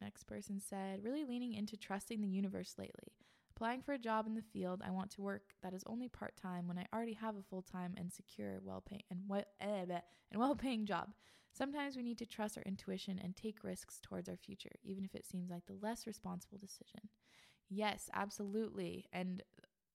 Next 0.00 0.24
person 0.24 0.60
said, 0.60 1.04
really 1.04 1.24
leaning 1.24 1.52
into 1.54 1.76
trusting 1.76 2.20
the 2.20 2.28
universe 2.28 2.74
lately. 2.78 3.12
Applying 3.54 3.82
for 3.82 3.92
a 3.92 3.98
job 3.98 4.26
in 4.26 4.34
the 4.34 4.42
field 4.42 4.82
I 4.84 4.90
want 4.90 5.10
to 5.12 5.22
work 5.22 5.42
that 5.62 5.74
is 5.74 5.84
only 5.86 6.08
part 6.08 6.36
time 6.36 6.66
when 6.66 6.78
I 6.78 6.86
already 6.92 7.12
have 7.12 7.36
a 7.36 7.42
full 7.42 7.62
time 7.62 7.94
and 7.96 8.12
secure, 8.12 8.60
well 8.64 8.80
paying 8.80 9.02
and 9.10 9.20
well 9.28 9.44
eh, 9.60 9.84
and 10.30 10.40
well 10.40 10.56
paying 10.56 10.86
job. 10.86 11.10
Sometimes 11.52 11.96
we 11.96 12.02
need 12.02 12.18
to 12.18 12.26
trust 12.26 12.56
our 12.56 12.62
intuition 12.64 13.20
and 13.22 13.36
take 13.36 13.62
risks 13.62 14.00
towards 14.02 14.28
our 14.28 14.36
future, 14.36 14.72
even 14.82 15.04
if 15.04 15.14
it 15.14 15.26
seems 15.26 15.50
like 15.50 15.66
the 15.66 15.76
less 15.80 16.06
responsible 16.06 16.58
decision. 16.58 17.08
Yes, 17.68 18.08
absolutely, 18.14 19.06
and 19.12 19.42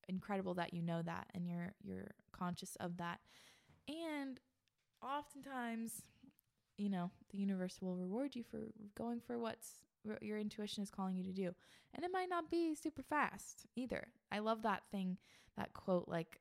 incredible 0.08 0.54
that 0.54 0.74
you 0.74 0.82
know 0.82 1.02
that 1.02 1.28
and 1.34 1.48
you're 1.48 1.74
you're 1.84 2.12
conscious 2.32 2.76
of 2.80 2.98
that. 2.98 3.20
And 3.88 4.40
oftentimes, 5.02 6.04
you 6.78 6.90
know, 6.90 7.12
the 7.32 7.38
universe 7.38 7.80
will 7.82 7.96
reward 7.96 8.36
you 8.36 8.44
for 8.44 8.60
going 8.96 9.20
for 9.20 9.40
what's 9.40 9.80
your 10.22 10.38
intuition 10.38 10.84
is 10.84 10.90
calling 10.90 11.18
you 11.18 11.24
to 11.24 11.34
do. 11.34 11.54
And 11.94 12.06
it 12.06 12.12
might 12.14 12.30
not 12.30 12.50
be 12.50 12.76
super 12.76 13.04
fast 13.04 13.66
either. 13.76 14.08
I 14.32 14.40
love 14.40 14.62
that 14.64 14.84
thing, 14.92 15.18
that 15.58 15.74
quote, 15.74 16.08
like, 16.08 16.40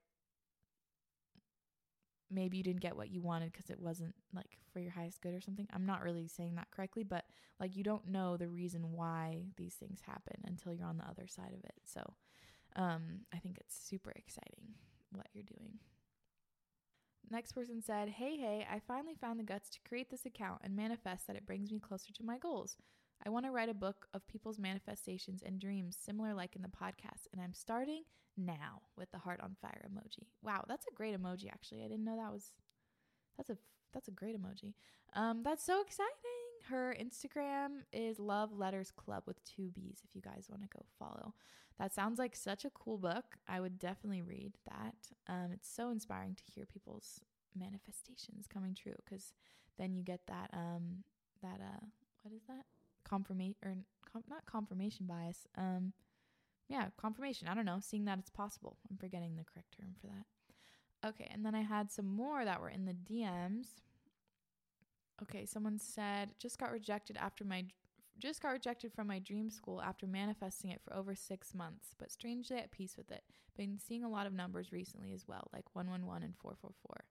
maybe 2.31 2.57
you 2.57 2.63
didn't 2.63 2.81
get 2.81 2.97
what 2.97 3.11
you 3.11 3.21
wanted 3.21 3.53
because 3.53 3.71
it 3.71 3.81
wasn't 3.81 4.15
like 4.35 4.59
for 4.73 4.81
your 4.81 4.91
highest 4.91 5.21
good 5.21 5.35
or 5.35 5.41
something. 5.41 5.69
I'm 5.73 5.87
not 5.87 6.03
really 6.03 6.29
saying 6.29 6.57
that 6.57 6.71
correctly, 6.71 7.05
but 7.05 7.25
like, 7.61 7.77
you 7.77 7.85
don't 7.85 8.09
know 8.09 8.37
the 8.37 8.49
reason 8.49 8.93
why 8.93 9.45
these 9.57 9.75
things 9.75 10.01
happen 10.07 10.41
until 10.45 10.75
you're 10.75 10.89
on 10.89 10.99
the 10.99 11.09
other 11.09 11.27
side 11.27 11.55
of 11.57 11.65
it. 11.65 11.75
So, 11.85 12.15
um, 12.75 13.21
I 13.33 13.39
think 13.39 13.59
it's 13.59 13.77
super 13.77 14.11
exciting 14.11 14.75
what 15.11 15.29
you're 15.33 15.45
doing. 15.45 15.79
Next 17.31 17.53
person 17.53 17.83
said, 17.83 18.09
Hey, 18.09 18.37
hey, 18.37 18.67
I 18.71 18.81
finally 18.87 19.15
found 19.21 19.41
the 19.41 19.45
guts 19.45 19.69
to 19.71 19.79
create 19.89 20.11
this 20.11 20.27
account 20.27 20.61
and 20.63 20.77
manifest 20.77 21.27
that 21.27 21.37
it 21.37 21.47
brings 21.47 21.73
me 21.73 21.81
closer 21.81 22.13
to 22.13 22.25
my 22.25 22.39
goals. 22.39 22.77
I 23.25 23.31
want 23.31 23.47
to 23.47 23.51
write 23.51 23.69
a 23.69 23.75
book 23.75 24.07
of 24.15 24.27
people's 24.27 24.59
manifestations 24.59 25.43
and 25.45 25.61
dreams, 25.61 25.97
similar 26.01 26.35
like 26.35 26.57
in 26.57 26.63
the 26.63 26.69
podcast, 26.69 27.27
and 27.33 27.41
I'm 27.41 27.55
starting 27.55 28.03
now 28.37 28.83
with 28.97 29.11
the 29.13 29.19
heart 29.19 29.41
on 29.43 29.57
fire 29.61 29.89
emoji. 29.91 30.27
Wow, 30.43 30.65
that's 30.69 30.87
a 30.87 30.95
great 30.95 31.19
emoji. 31.19 31.49
Actually, 31.49 31.81
I 31.85 31.89
didn't 31.89 32.05
know 32.05 32.17
that 32.17 32.33
was. 32.33 32.53
That's 33.37 33.51
a 33.51 33.59
that's 33.93 34.09
a 34.09 34.13
great 34.13 34.41
emoji. 34.41 34.75
Um, 35.15 35.43
that's 35.43 35.65
so 35.65 35.81
exciting. 35.81 36.13
Her 36.69 36.97
Instagram 37.01 37.83
is 37.93 38.19
Love 38.19 38.53
Letters 38.53 38.91
Club 38.91 39.23
with 39.27 39.43
two 39.45 39.71
B's. 39.71 40.03
If 40.05 40.15
you 40.15 40.21
guys 40.21 40.49
want 40.51 40.63
to 40.63 40.69
go 40.69 40.85
follow, 40.99 41.35
that 41.79 41.95
sounds 41.95 42.19
like 42.19 42.35
such 42.35 42.65
a 42.65 42.71
cool 42.71 42.99
book. 42.99 43.25
I 43.49 43.61
would 43.61 43.79
definitely 43.79 44.23
read 44.23 44.53
that. 44.67 44.95
Um, 45.29 45.51
it's 45.53 45.69
so 45.69 45.91
inspiring 45.91 46.35
to 46.35 46.43
hear 46.53 46.67
people's 46.67 47.21
manifestations 47.59 48.47
coming 48.47 48.75
true 48.75 48.95
because 49.05 49.33
then 49.79 49.95
you 49.95 50.03
get 50.03 50.21
that 50.27 50.51
um 50.53 51.03
that 51.43 51.61
uh 51.61 51.87
what 52.23 52.35
is 52.35 52.43
that 52.49 52.65
confirmation 53.09 53.57
or 53.65 53.75
com- 54.13 54.25
not 54.29 54.47
confirmation 54.47 55.07
bias. 55.07 55.47
Um, 55.57 55.93
yeah, 56.69 56.87
confirmation. 56.97 57.49
I 57.49 57.55
don't 57.55 57.65
know, 57.65 57.79
seeing 57.81 58.05
that 58.07 58.19
it's 58.19 58.31
possible. 58.31 58.77
I'm 58.91 58.97
forgetting 58.97 59.37
the 59.37 59.45
correct 59.45 59.77
term 59.79 59.95
for 60.01 60.09
that. 60.09 61.09
Okay, 61.09 61.31
and 61.33 61.45
then 61.45 61.55
I 61.55 61.63
had 61.63 61.93
some 61.93 62.07
more 62.07 62.45
that 62.45 62.61
were 62.61 62.69
in 62.69 62.85
the 62.85 62.93
DMs. 62.93 63.67
Okay, 65.23 65.47
someone 65.47 65.79
said 65.79 66.31
just 66.39 66.59
got 66.59 66.73
rejected 66.73 67.17
after 67.17 67.45
my 67.45 67.65
just 68.19 68.43
got 68.43 68.53
rejected 68.53 68.93
from 68.95 69.07
my 69.07 69.19
dream 69.19 69.51
school 69.51 69.83
after 69.83 70.07
manifesting 70.07 70.71
it 70.71 70.81
for 70.83 70.95
over 70.97 71.15
6 71.15 71.55
months, 71.55 71.95
but 71.99 72.11
strangely 72.11 72.57
at 72.57 72.71
peace 72.71 72.97
with 72.97 73.11
it. 73.11 73.23
Been 73.57 73.79
seeing 73.79 74.05
a 74.05 74.09
lot 74.09 74.27
of 74.27 74.33
numbers 74.33 74.73
recently 74.73 75.13
as 75.13 75.29
well, 75.29 75.49
like 75.53 75.65
111 75.75 76.23
and 76.23 76.35
444. 76.39 77.05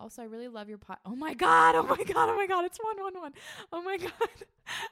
Also, 0.00 0.22
I 0.22 0.24
really 0.24 0.48
love 0.48 0.68
your 0.68 0.78
pot. 0.78 0.98
Oh 1.04 1.14
my 1.14 1.34
god! 1.34 1.74
Oh 1.76 1.82
my 1.82 2.02
god! 2.02 2.28
Oh 2.30 2.36
my 2.36 2.46
god! 2.46 2.64
It's 2.64 2.78
one 2.82 3.00
one 3.00 3.20
one. 3.20 3.32
Oh 3.70 3.82
my 3.82 3.96
god! 3.98 4.12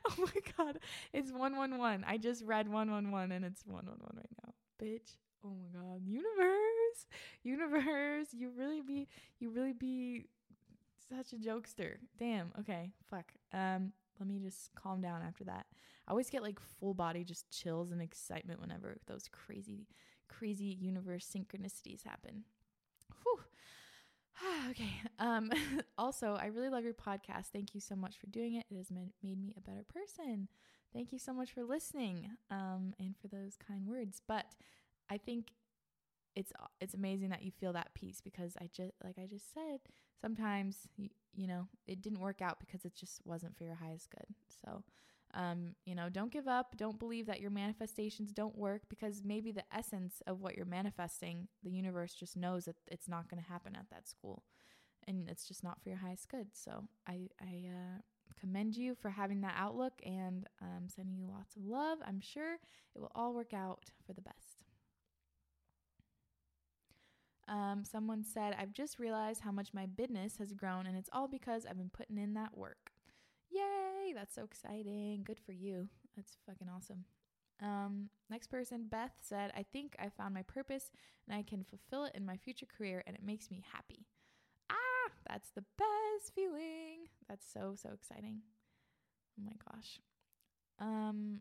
Oh 0.07 0.15
my 0.19 0.41
god! 0.57 0.79
It's 1.13 1.33
one 1.33 1.57
one 1.57 1.79
one. 1.79 2.05
I 2.07 2.19
just 2.19 2.45
read 2.45 2.69
one 2.69 2.91
one 2.91 3.11
one, 3.11 3.33
and 3.33 3.45
it's 3.45 3.65
one 3.67 3.87
one 3.87 3.99
one 4.01 4.17
right 4.17 4.31
now, 4.45 4.53
bitch. 4.81 5.17
Oh 5.45 5.51
my 5.51 5.81
god! 5.81 6.03
Universe, 6.07 7.07
universe. 7.43 8.29
You 8.33 8.51
really 8.57 8.83
be, 8.83 9.09
you 9.41 9.51
really 9.51 9.73
be 9.73 10.27
such 11.09 11.33
a 11.33 11.37
jokester. 11.37 11.97
Damn. 12.19 12.53
Okay. 12.61 12.91
Fuck. 13.11 13.33
Um. 13.53 13.93
Let 14.21 14.29
me 14.29 14.41
just 14.41 14.75
calm 14.75 15.01
down 15.01 15.23
after 15.23 15.45
that. 15.45 15.67
I 16.07 16.11
always 16.11 16.29
get 16.29 16.43
like 16.43 16.59
full 16.59 16.93
body 16.93 17.23
just 17.23 17.49
chills 17.51 17.93
and 17.93 18.03
excitement 18.03 18.61
whenever 18.61 18.99
those 19.07 19.29
crazy, 19.31 19.87
crazy 20.29 20.77
universe 20.81 21.25
synchronicities 21.33 22.03
happen. 22.05 22.43
Okay. 24.70 25.01
Um, 25.18 25.51
also, 25.99 26.36
I 26.41 26.47
really 26.47 26.68
love 26.68 26.84
your 26.84 26.95
podcast. 26.95 27.47
Thank 27.53 27.74
you 27.74 27.80
so 27.80 27.97
much 27.97 28.18
for 28.18 28.26
doing 28.26 28.55
it. 28.55 28.66
It 28.70 28.76
has 28.76 28.91
made, 28.91 29.12
made 29.22 29.39
me 29.41 29.55
a 29.57 29.61
better 29.61 29.84
person. 29.84 30.49
Thank 30.93 31.12
you 31.12 31.18
so 31.18 31.32
much 31.32 31.53
for 31.53 31.64
listening 31.64 32.30
um, 32.51 32.95
and 32.99 33.14
for 33.20 33.28
those 33.28 33.57
kind 33.57 33.86
words. 33.86 34.20
But 34.26 34.47
I 35.11 35.18
think 35.18 35.49
it's 36.36 36.53
it's 36.80 36.95
amazing 36.95 37.30
that 37.30 37.43
you 37.43 37.51
feel 37.51 37.72
that 37.72 37.95
peace 37.95 38.20
because 38.22 38.57
I 38.61 38.68
just 38.72 38.93
like 39.05 39.16
I 39.18 39.26
just 39.26 39.53
said 39.55 39.80
sometimes 40.20 40.89
you, 40.97 41.09
you 41.34 41.47
know 41.49 41.68
it 41.89 42.03
didn't 42.03 42.20
work 42.20 42.43
out 42.43 42.61
because 42.61 42.84
it 42.84 42.95
just 42.95 43.20
wasn't 43.24 43.57
for 43.57 43.64
your 43.64 43.76
highest 43.76 44.11
good. 44.11 44.26
So 44.64 44.84
um, 45.35 45.74
you 45.85 45.95
know, 45.95 46.09
don't 46.09 46.33
give 46.33 46.49
up. 46.49 46.76
Don't 46.76 46.99
believe 46.99 47.26
that 47.26 47.41
your 47.41 47.51
manifestations 47.51 48.33
don't 48.33 48.57
work 48.57 48.83
because 48.89 49.22
maybe 49.24 49.53
the 49.53 49.64
essence 49.72 50.22
of 50.26 50.41
what 50.41 50.57
you're 50.57 50.66
manifesting, 50.66 51.49
the 51.62 51.70
universe 51.70 52.14
just 52.14 52.37
knows 52.37 52.64
that 52.64 52.76
it's 52.87 53.09
not 53.09 53.29
going 53.29 53.43
to 53.43 53.49
happen 53.49 53.76
at 53.76 53.91
that 53.91 54.09
school, 54.09 54.43
and 55.07 55.29
it's 55.29 55.47
just 55.47 55.62
not 55.62 55.83
for 55.83 55.91
your 55.91 55.99
highest 55.99 56.29
good. 56.29 56.49
So 56.55 56.85
I 57.07 57.29
I 57.41 57.68
uh, 57.68 58.01
commend 58.41 58.76
you 58.76 58.95
for 58.95 59.11
having 59.11 59.41
that 59.43 59.55
outlook 59.57 59.95
and 60.05 60.47
um, 60.62 60.89
sending 60.89 61.18
you 61.18 61.26
lots 61.29 61.57
of 61.57 61.64
love. 61.64 61.99
I'm 62.07 62.20
sure 62.20 62.55
it 62.55 62.99
will 62.99 63.12
all 63.14 63.35
work 63.35 63.53
out 63.53 63.85
for 64.07 64.12
the 64.12 64.22
best. 64.22 64.64
Um, 67.49 67.83
someone 67.85 68.24
said, 68.24 68.55
I've 68.59 68.74
just 68.74 68.99
realized 68.99 69.41
how 69.41 69.51
much 69.51 69.72
my 69.72 69.87
business 69.87 70.37
has 70.37 70.53
grown, 70.53 70.87
and 70.87 70.97
it's 70.97 71.09
all 71.12 71.29
because 71.29 71.64
I've 71.64 71.79
been 71.79 71.91
putting 71.91 72.18
in 72.18 72.35
that 72.35 72.57
work. 72.57 72.88
Yay! 73.51 74.13
That's 74.15 74.35
so 74.35 74.45
exciting. 74.45 75.23
Good 75.25 75.41
for 75.45 75.53
you. 75.53 75.89
That's 76.17 76.37
fucking 76.47 76.69
awesome. 76.75 77.05
Um, 77.61 78.11
next 78.31 78.49
person, 78.49 78.87
Beth 78.89 79.15
said, 79.21 79.53
I 79.57 79.65
think 79.65 79.97
I 79.99 80.09
found 80.09 80.35
my 80.35 80.43
purpose 80.43 80.91
and 81.27 81.37
I 81.37 81.43
can 81.43 81.65
fulfill 81.65 82.05
it 82.05 82.15
in 82.15 82.25
my 82.25 82.37
future 82.37 82.67
career, 82.67 83.03
and 83.07 83.17
it 83.17 83.23
makes 83.25 83.51
me 83.51 83.65
happy. 83.73 84.07
Ah, 84.71 85.11
that's 85.29 85.51
the 85.51 85.65
best 85.77 86.35
feeling. 86.35 87.09
That's 87.29 87.47
so, 87.51 87.75
so 87.77 87.91
exciting. 87.93 88.43
Oh 89.39 89.45
my 89.45 89.53
gosh. 89.71 90.01
Um, 90.81 91.41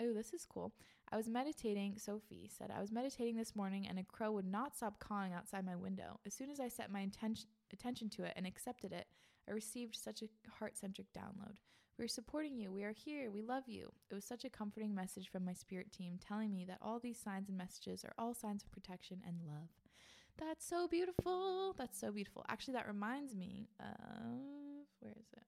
oh, 0.00 0.12
this 0.14 0.32
is 0.32 0.46
cool. 0.46 0.72
I 1.10 1.16
was 1.16 1.28
meditating, 1.28 1.96
Sophie 1.96 2.50
said, 2.52 2.70
I 2.74 2.80
was 2.80 2.92
meditating 2.92 3.36
this 3.36 3.56
morning 3.56 3.86
and 3.88 3.98
a 3.98 4.04
crow 4.04 4.32
would 4.32 4.46
not 4.46 4.76
stop 4.76 4.98
cawing 4.98 5.32
outside 5.32 5.64
my 5.64 5.76
window. 5.76 6.20
As 6.26 6.34
soon 6.34 6.50
as 6.50 6.60
I 6.60 6.68
set 6.68 6.90
my 6.90 7.00
intention, 7.00 7.48
attention 7.72 8.10
to 8.10 8.24
it 8.24 8.34
and 8.36 8.46
accepted 8.46 8.92
it, 8.92 9.06
I 9.48 9.52
received 9.52 9.96
such 9.96 10.22
a 10.22 10.50
heart 10.58 10.76
centric 10.76 11.06
download. 11.12 11.56
We 11.98 12.04
are 12.04 12.08
supporting 12.08 12.56
you. 12.56 12.70
We 12.70 12.84
are 12.84 12.92
here. 12.92 13.30
We 13.30 13.42
love 13.42 13.64
you. 13.66 13.90
It 14.10 14.14
was 14.14 14.24
such 14.24 14.44
a 14.44 14.50
comforting 14.50 14.94
message 14.94 15.30
from 15.30 15.44
my 15.44 15.52
spirit 15.52 15.92
team 15.92 16.18
telling 16.20 16.54
me 16.54 16.64
that 16.66 16.78
all 16.80 17.00
these 17.00 17.18
signs 17.18 17.48
and 17.48 17.58
messages 17.58 18.04
are 18.04 18.12
all 18.18 18.34
signs 18.34 18.62
of 18.62 18.70
protection 18.70 19.20
and 19.26 19.36
love. 19.46 19.70
That's 20.38 20.64
so 20.64 20.86
beautiful. 20.86 21.74
That's 21.76 21.98
so 21.98 22.12
beautiful. 22.12 22.44
Actually, 22.48 22.74
that 22.74 22.86
reminds 22.86 23.34
me 23.34 23.68
of 23.80 24.38
where 25.00 25.14
is 25.18 25.26
it? 25.36 25.42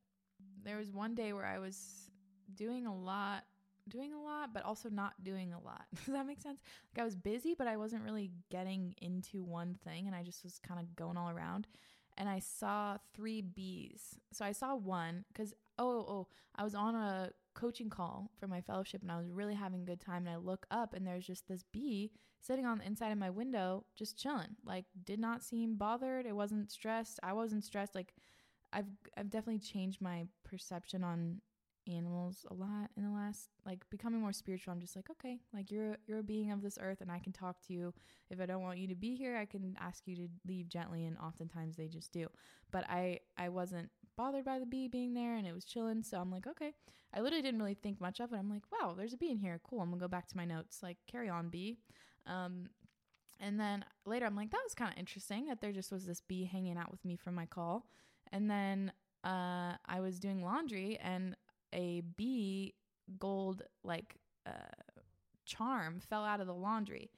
There 0.64 0.78
was 0.78 0.90
one 0.90 1.14
day 1.14 1.32
where 1.32 1.46
I 1.46 1.58
was 1.58 2.10
doing 2.56 2.86
a 2.86 2.96
lot 2.96 3.44
doing 3.88 4.12
a 4.12 4.22
lot, 4.22 4.54
but 4.54 4.64
also 4.64 4.88
not 4.88 5.12
doing 5.22 5.52
a 5.52 5.60
lot. 5.60 5.84
Does 5.94 6.14
that 6.14 6.26
make 6.26 6.40
sense? 6.40 6.60
Like 6.94 7.02
I 7.02 7.04
was 7.04 7.16
busy, 7.16 7.54
but 7.56 7.66
I 7.66 7.76
wasn't 7.76 8.04
really 8.04 8.30
getting 8.50 8.94
into 9.02 9.42
one 9.42 9.76
thing 9.84 10.06
and 10.06 10.14
I 10.14 10.22
just 10.22 10.44
was 10.44 10.58
kind 10.58 10.80
of 10.80 10.96
going 10.96 11.16
all 11.16 11.28
around. 11.30 11.66
And 12.16 12.28
I 12.28 12.38
saw 12.38 12.98
three 13.14 13.40
bees. 13.40 14.18
So 14.32 14.44
I 14.44 14.52
saw 14.52 14.74
one 14.74 15.24
because, 15.32 15.54
oh, 15.78 15.90
oh, 15.90 16.06
oh, 16.08 16.26
I 16.56 16.64
was 16.64 16.74
on 16.74 16.94
a 16.94 17.30
coaching 17.54 17.90
call 17.90 18.30
for 18.38 18.46
my 18.46 18.60
fellowship 18.60 19.02
and 19.02 19.10
I 19.10 19.18
was 19.18 19.30
really 19.30 19.54
having 19.54 19.82
a 19.82 19.86
good 19.86 20.00
time. 20.00 20.26
And 20.26 20.34
I 20.34 20.36
look 20.36 20.66
up 20.70 20.94
and 20.94 21.06
there's 21.06 21.26
just 21.26 21.48
this 21.48 21.64
bee 21.72 22.12
sitting 22.40 22.66
on 22.66 22.78
the 22.78 22.86
inside 22.86 23.12
of 23.12 23.18
my 23.18 23.30
window, 23.30 23.84
just 23.96 24.18
chilling. 24.18 24.56
Like, 24.64 24.86
did 25.04 25.20
not 25.20 25.42
seem 25.42 25.76
bothered. 25.76 26.26
It 26.26 26.36
wasn't 26.36 26.70
stressed. 26.70 27.20
I 27.22 27.32
wasn't 27.32 27.64
stressed. 27.64 27.94
Like, 27.94 28.14
I've 28.72 28.86
I've 29.16 29.30
definitely 29.30 29.60
changed 29.60 30.00
my 30.00 30.26
perception 30.44 31.02
on 31.02 31.40
animals 31.90 32.46
a 32.50 32.54
lot 32.54 32.90
in 32.96 33.02
the 33.02 33.10
last 33.10 33.50
like 33.66 33.84
becoming 33.90 34.20
more 34.20 34.32
spiritual. 34.32 34.72
I'm 34.72 34.80
just 34.80 34.96
like 34.96 35.10
okay 35.10 35.40
like 35.54 35.70
you're 35.70 35.96
you're 36.06 36.20
a 36.20 36.22
being 36.22 36.50
of 36.50 36.62
this 36.62 36.78
earth 36.80 37.00
and 37.00 37.10
i 37.10 37.18
can 37.18 37.32
talk 37.32 37.60
to 37.66 37.72
you. 37.72 37.94
If 38.30 38.40
i 38.40 38.46
don't 38.46 38.62
want 38.62 38.78
you 38.78 38.88
to 38.88 38.94
be 38.94 39.14
here 39.14 39.36
i 39.36 39.44
can 39.44 39.76
ask 39.80 40.06
you 40.06 40.16
to 40.16 40.28
leave 40.46 40.68
gently. 40.68 41.06
And 41.06 41.16
oftentimes 41.18 41.76
they 41.76 41.88
just 41.88 42.12
do. 42.12 42.28
But 42.70 42.84
i 42.88 43.20
i 43.36 43.48
wasn't 43.48 43.90
bothered 44.16 44.44
by 44.44 44.58
the 44.58 44.66
bee 44.66 44.88
being 44.88 45.14
there 45.14 45.36
and 45.36 45.46
it 45.46 45.54
was 45.54 45.64
chilling. 45.64 46.02
So 46.02 46.18
i'm 46.18 46.30
like 46.30 46.46
okay. 46.46 46.74
I 47.12 47.20
literally 47.20 47.42
didn't 47.42 47.60
really 47.60 47.74
think 47.74 48.00
much 48.00 48.20
of 48.20 48.32
it. 48.32 48.36
I'm 48.36 48.50
like 48.50 48.64
wow 48.72 48.94
there's 48.96 49.12
a 49.12 49.18
bee 49.18 49.30
in 49.30 49.38
here. 49.38 49.60
Cool. 49.62 49.80
I'm 49.80 49.90
gonna 49.90 50.00
go 50.00 50.08
back 50.08 50.28
to 50.28 50.36
my 50.36 50.44
notes. 50.44 50.82
Like 50.82 50.98
carry 51.10 51.28
on 51.28 51.48
bee. 51.48 51.78
Um 52.26 52.68
and 53.42 53.58
then 53.58 53.86
later 54.04 54.26
i'm 54.26 54.36
like 54.36 54.50
that 54.50 54.60
was 54.62 54.74
kind 54.74 54.92
of 54.92 54.98
interesting 54.98 55.46
that 55.46 55.62
there 55.62 55.72
just 55.72 55.90
was 55.90 56.04
this 56.04 56.20
bee 56.20 56.44
hanging 56.44 56.76
out 56.76 56.90
with 56.90 57.04
me 57.04 57.16
from 57.16 57.34
my 57.34 57.46
call. 57.46 57.86
And 58.32 58.48
then 58.50 58.92
uh, 59.24 59.72
I 59.86 60.00
was 60.00 60.18
doing 60.18 60.42
laundry 60.42 60.98
and 61.02 61.36
a 61.72 62.02
bee 62.16 62.74
gold 63.18 63.62
like 63.82 64.16
uh, 64.46 64.50
charm 65.44 66.00
fell 66.00 66.24
out 66.24 66.40
of 66.40 66.46
the 66.46 66.54
laundry 66.54 67.10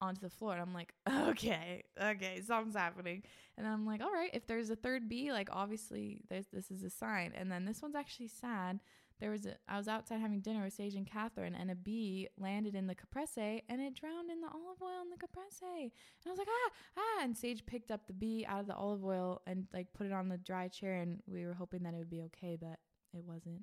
onto 0.00 0.20
the 0.20 0.30
floor. 0.30 0.52
And 0.52 0.60
I'm 0.60 0.74
like, 0.74 0.92
okay, 1.28 1.84
okay, 2.00 2.40
something's 2.44 2.76
happening. 2.76 3.22
And 3.56 3.66
I'm 3.66 3.86
like, 3.86 4.02
all 4.02 4.12
right, 4.12 4.30
if 4.34 4.46
there's 4.46 4.70
a 4.70 4.76
third 4.76 5.08
bee, 5.08 5.32
like 5.32 5.48
obviously 5.52 6.20
there's 6.28 6.46
this 6.52 6.70
is 6.70 6.82
a 6.82 6.90
sign. 6.90 7.32
And 7.34 7.50
then 7.50 7.64
this 7.64 7.80
one's 7.80 7.94
actually 7.94 8.28
sad. 8.28 8.80
There 9.20 9.30
was 9.30 9.46
a 9.46 9.54
I 9.68 9.76
was 9.76 9.86
outside 9.86 10.20
having 10.20 10.40
dinner 10.40 10.64
with 10.64 10.72
Sage 10.72 10.96
and 10.96 11.06
Catherine, 11.06 11.54
and 11.54 11.70
a 11.70 11.76
bee 11.76 12.26
landed 12.36 12.74
in 12.74 12.88
the 12.88 12.94
caprese 12.96 13.62
and 13.68 13.80
it 13.80 13.94
drowned 13.94 14.32
in 14.32 14.40
the 14.40 14.48
olive 14.48 14.82
oil 14.82 15.00
in 15.00 15.10
the 15.10 15.16
caprese. 15.16 15.62
And 15.62 16.26
I 16.26 16.30
was 16.30 16.38
like, 16.38 16.48
ah, 16.50 16.70
ah. 16.98 17.22
And 17.22 17.36
Sage 17.36 17.64
picked 17.64 17.92
up 17.92 18.08
the 18.08 18.12
bee 18.12 18.44
out 18.48 18.60
of 18.60 18.66
the 18.66 18.74
olive 18.74 19.04
oil 19.04 19.40
and 19.46 19.68
like 19.72 19.92
put 19.92 20.06
it 20.06 20.12
on 20.12 20.28
the 20.28 20.38
dry 20.38 20.66
chair, 20.66 20.94
and 20.94 21.20
we 21.26 21.46
were 21.46 21.54
hoping 21.54 21.84
that 21.84 21.94
it 21.94 21.98
would 21.98 22.10
be 22.10 22.22
okay, 22.22 22.56
but 22.60 22.80
it 23.14 23.22
wasn't. 23.24 23.60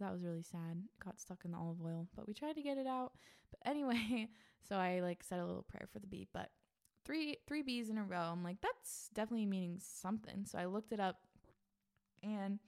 That 0.00 0.12
was 0.12 0.24
really 0.24 0.42
sad. 0.42 0.82
got 1.04 1.20
stuck 1.20 1.44
in 1.44 1.52
the 1.52 1.58
olive 1.58 1.82
oil, 1.84 2.08
but 2.16 2.26
we 2.26 2.34
tried 2.34 2.54
to 2.54 2.62
get 2.62 2.78
it 2.78 2.86
out. 2.86 3.12
But 3.50 3.70
anyway, 3.70 4.28
so 4.68 4.76
I 4.76 5.00
like 5.00 5.22
said 5.22 5.40
a 5.40 5.46
little 5.46 5.62
prayer 5.62 5.88
for 5.92 5.98
the 5.98 6.06
bee, 6.06 6.26
but 6.32 6.50
three 7.04 7.36
three 7.46 7.62
bees 7.62 7.90
in 7.90 7.98
a 7.98 8.04
row. 8.04 8.30
I'm 8.32 8.42
like 8.42 8.60
that's 8.60 9.10
definitely 9.14 9.46
meaning 9.46 9.78
something. 9.80 10.46
So 10.46 10.58
I 10.58 10.66
looked 10.66 10.92
it 10.92 11.00
up 11.00 11.16
and 12.22 12.58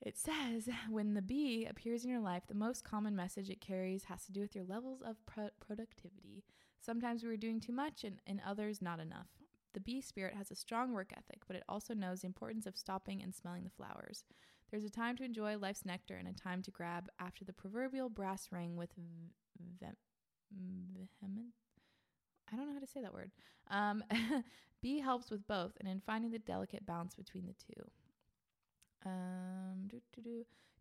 it 0.00 0.16
says 0.16 0.68
when 0.88 1.14
the 1.14 1.22
bee 1.22 1.66
appears 1.66 2.04
in 2.04 2.10
your 2.10 2.20
life, 2.20 2.44
the 2.48 2.54
most 2.54 2.84
common 2.84 3.14
message 3.14 3.50
it 3.50 3.60
carries 3.60 4.04
has 4.04 4.24
to 4.24 4.32
do 4.32 4.40
with 4.40 4.54
your 4.54 4.64
levels 4.64 5.02
of 5.02 5.16
pro- 5.26 5.50
productivity. 5.60 6.44
Sometimes 6.80 7.22
we 7.22 7.28
are 7.28 7.36
doing 7.36 7.60
too 7.60 7.72
much 7.72 8.04
and 8.04 8.20
in 8.26 8.40
others 8.46 8.80
not 8.80 8.98
enough. 8.98 9.28
The 9.74 9.80
bee 9.80 10.00
spirit 10.00 10.34
has 10.34 10.50
a 10.50 10.56
strong 10.56 10.92
work 10.92 11.12
ethic, 11.12 11.42
but 11.46 11.54
it 11.54 11.62
also 11.68 11.94
knows 11.94 12.22
the 12.22 12.26
importance 12.26 12.66
of 12.66 12.78
stopping 12.78 13.22
and 13.22 13.34
smelling 13.34 13.64
the 13.64 13.70
flowers. 13.70 14.24
There's 14.70 14.84
a 14.84 14.90
time 14.90 15.16
to 15.16 15.24
enjoy 15.24 15.58
life's 15.58 15.84
nectar 15.84 16.14
and 16.16 16.28
a 16.28 16.32
time 16.32 16.62
to 16.62 16.70
grab 16.70 17.08
after 17.18 17.44
the 17.44 17.52
proverbial 17.52 18.08
brass 18.08 18.48
ring 18.52 18.76
with 18.76 18.90
vehement. 18.94 20.06
I 22.52 22.56
don't 22.56 22.66
know 22.66 22.74
how 22.74 22.80
to 22.80 22.86
say 22.86 23.00
that 23.02 23.12
word. 23.12 23.30
Um, 23.70 24.04
B 24.82 25.00
helps 25.00 25.30
with 25.30 25.46
both 25.46 25.72
and 25.80 25.88
in 25.88 26.00
finding 26.00 26.30
the 26.30 26.38
delicate 26.38 26.86
balance 26.86 27.14
between 27.14 27.46
the 27.46 27.54
two. 27.54 27.82
Um, 29.04 29.88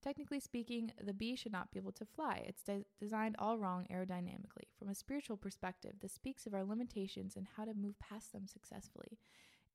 Technically 0.01 0.39
speaking, 0.39 0.93
the 1.03 1.13
bee 1.13 1.35
should 1.35 1.51
not 1.51 1.71
be 1.71 1.79
able 1.79 1.91
to 1.93 2.05
fly. 2.05 2.43
It's 2.47 2.63
de- 2.63 2.85
designed 2.99 3.35
all 3.37 3.57
wrong 3.57 3.85
aerodynamically. 3.91 4.67
From 4.77 4.87
a 4.87 4.95
spiritual 4.95 5.35
perspective, 5.35 5.95
this 6.01 6.13
speaks 6.13 6.45
of 6.45 6.53
our 6.53 6.63
limitations 6.63 7.35
and 7.35 7.47
how 7.57 7.65
to 7.65 7.73
move 7.73 7.99
past 7.99 8.31
them 8.31 8.47
successfully. 8.47 9.17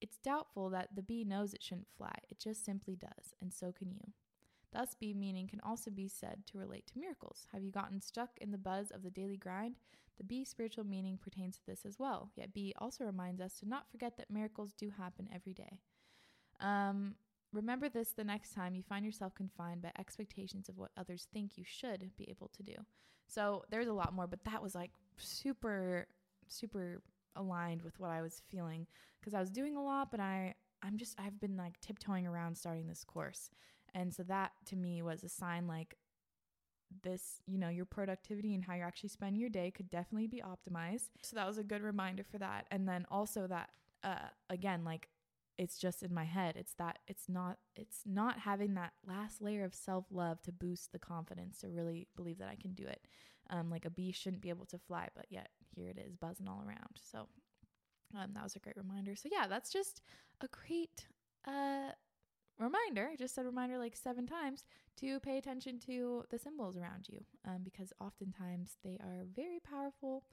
It's 0.01 0.19
doubtful 0.19 0.71
that 0.71 0.91
the 0.95 1.03
bee 1.03 1.25
knows 1.25 1.55
it 1.55 1.63
shouldn't 1.63 1.89
fly, 1.97 2.15
it 2.29 2.39
just 2.39 2.65
simply 2.65 2.97
does, 2.97 3.35
and 3.41 3.53
so 3.53 3.73
can 3.73 3.91
you. 3.91 4.13
Thus, 4.75 4.95
bee 4.99 5.15
meaning 5.15 5.47
can 5.47 5.61
also 5.61 5.91
be 5.91 6.09
said 6.09 6.43
to 6.47 6.59
relate 6.59 6.87
to 6.89 6.99
miracles. 6.99 7.47
Have 7.53 7.63
you 7.63 7.71
gotten 7.71 8.01
stuck 8.01 8.31
in 8.41 8.51
the 8.51 8.59
buzz 8.59 8.91
of 8.91 9.05
the 9.05 9.11
daily 9.11 9.37
grind? 9.37 9.77
The 10.19 10.25
bee 10.25 10.45
spiritual 10.45 10.85
meaning 10.85 11.17
pertains 11.17 11.57
to 11.59 11.67
this 11.67 11.85
as 11.85 11.99
well. 11.99 12.31
Yet, 12.35 12.53
bee 12.53 12.75
also 12.79 13.05
reminds 13.05 13.41
us 13.41 13.59
to 13.61 13.69
not 13.69 13.89
forget 13.89 14.17
that 14.17 14.31
miracles 14.31 14.73
do 14.73 14.91
happen 14.91 15.29
every 15.33 15.55
day. 15.55 15.79
Um, 16.61 17.15
remember 17.53 17.89
this 17.89 18.11
the 18.11 18.25
next 18.25 18.53
time 18.53 18.75
you 18.75 18.83
find 18.83 19.05
yourself 19.05 19.35
confined 19.35 19.83
by 19.83 19.93
expectations 19.99 20.69
of 20.69 20.77
what 20.77 20.91
others 20.97 21.29
think 21.33 21.57
you 21.57 21.65
should 21.65 22.11
be 22.17 22.29
able 22.29 22.49
to 22.49 22.63
do. 22.65 22.75
So, 23.29 23.65
there's 23.71 23.89
a 23.89 23.93
lot 23.93 24.13
more, 24.13 24.27
but 24.27 24.45
that 24.45 24.63
was 24.63 24.75
like 24.75 24.91
super, 25.17 26.09
super 26.49 27.01
aligned 27.37 27.83
with 27.83 27.99
what 27.99 28.11
I 28.11 28.23
was 28.23 28.43
feeling 28.51 28.87
because 29.21 29.35
I 29.35 29.41
was 29.41 29.51
doing 29.51 29.77
a 29.77 29.83
lot, 29.83 30.11
but 30.11 30.21
I 30.21 30.55
I'm 30.83 30.99
just 30.99 31.19
I've 31.19 31.41
been 31.41 31.57
like 31.57 31.81
tiptoeing 31.81 32.27
around 32.27 32.57
starting 32.57 32.87
this 32.87 33.05
course. 33.05 33.51
And 33.95 34.13
so 34.13 34.23
that 34.25 34.53
to 34.67 34.77
me 34.77 35.03
was 35.03 35.25
a 35.25 35.29
sign 35.29 35.67
like 35.67 35.97
this, 37.03 37.41
you 37.47 37.59
know, 37.59 37.69
your 37.69 37.85
productivity 37.85 38.55
and 38.55 38.65
how 38.65 38.75
you're 38.75 38.87
actually 38.87 39.09
spending 39.09 39.41
your 39.41 39.51
day 39.51 39.71
could 39.71 39.91
definitely 39.91 40.27
be 40.27 40.43
optimized. 40.43 41.11
So 41.23 41.37
that 41.37 41.47
was 41.47 41.59
a 41.59 41.65
good 41.65 41.83
reminder 41.83 42.25
for 42.25 42.39
that. 42.39 42.67
And 42.71 42.89
then 42.89 43.07
also 43.11 43.47
that 43.47 43.71
uh 44.03 44.29
again 44.51 44.85
like 44.85 45.09
it's 45.57 45.79
just 45.79 46.03
in 46.03 46.13
my 46.13 46.25
head. 46.25 46.57
It's 46.57 46.75
that 46.75 46.99
it's 47.07 47.29
not 47.29 47.59
it's 47.77 48.03
not 48.05 48.41
having 48.41 48.75
that 48.75 48.93
last 49.07 49.41
layer 49.41 49.65
of 49.65 49.75
self-love 49.75 50.43
to 50.43 50.53
boost 50.53 50.93
the 50.93 50.99
confidence 50.99 51.61
to 51.61 51.69
really 51.69 52.09
believe 52.17 52.39
that 52.39 52.49
I 52.49 52.57
can 52.61 52.73
do 52.73 52.85
it. 52.87 53.07
Um 53.51 53.71
like 53.71 53.85
a 53.85 53.91
bee 53.91 54.13
shouldn't 54.13 54.43
be 54.43 54.49
able 54.51 54.67
to 54.67 54.79
fly, 54.79 55.09
but 55.15 55.27
yet 55.31 55.49
here 55.75 55.89
it 55.89 55.99
is 55.99 56.17
buzzing 56.17 56.49
all 56.49 56.63
around. 56.67 56.99
So 57.01 57.29
um, 58.17 58.31
that 58.35 58.43
was 58.43 58.57
a 58.57 58.61
great 58.61 58.77
reminder. 58.77 59.17
So 59.17 59.29
yeah, 59.31 59.47
that's 59.49 59.73
just 59.73 60.01
a 60.41 60.49
great 60.49 61.07
uh, 61.47 61.91
reminder. 62.59 63.09
I 63.13 63.17
just 63.17 63.35
said 63.35 63.45
reminder 63.45 63.79
like 63.79 63.97
seven 63.97 64.27
times 64.27 64.65
to 65.01 65.21
pay 65.21 65.39
attention 65.39 65.79
to 65.81 66.25
the 66.31 66.39
symbols 66.39 66.77
around 66.77 67.09
you 67.09 67.21
um, 67.47 67.59
because 67.65 67.93
oftentimes 68.01 68.77
they 68.85 68.99
are 69.03 69.25
very 69.35 69.61
powerful. 69.61 70.25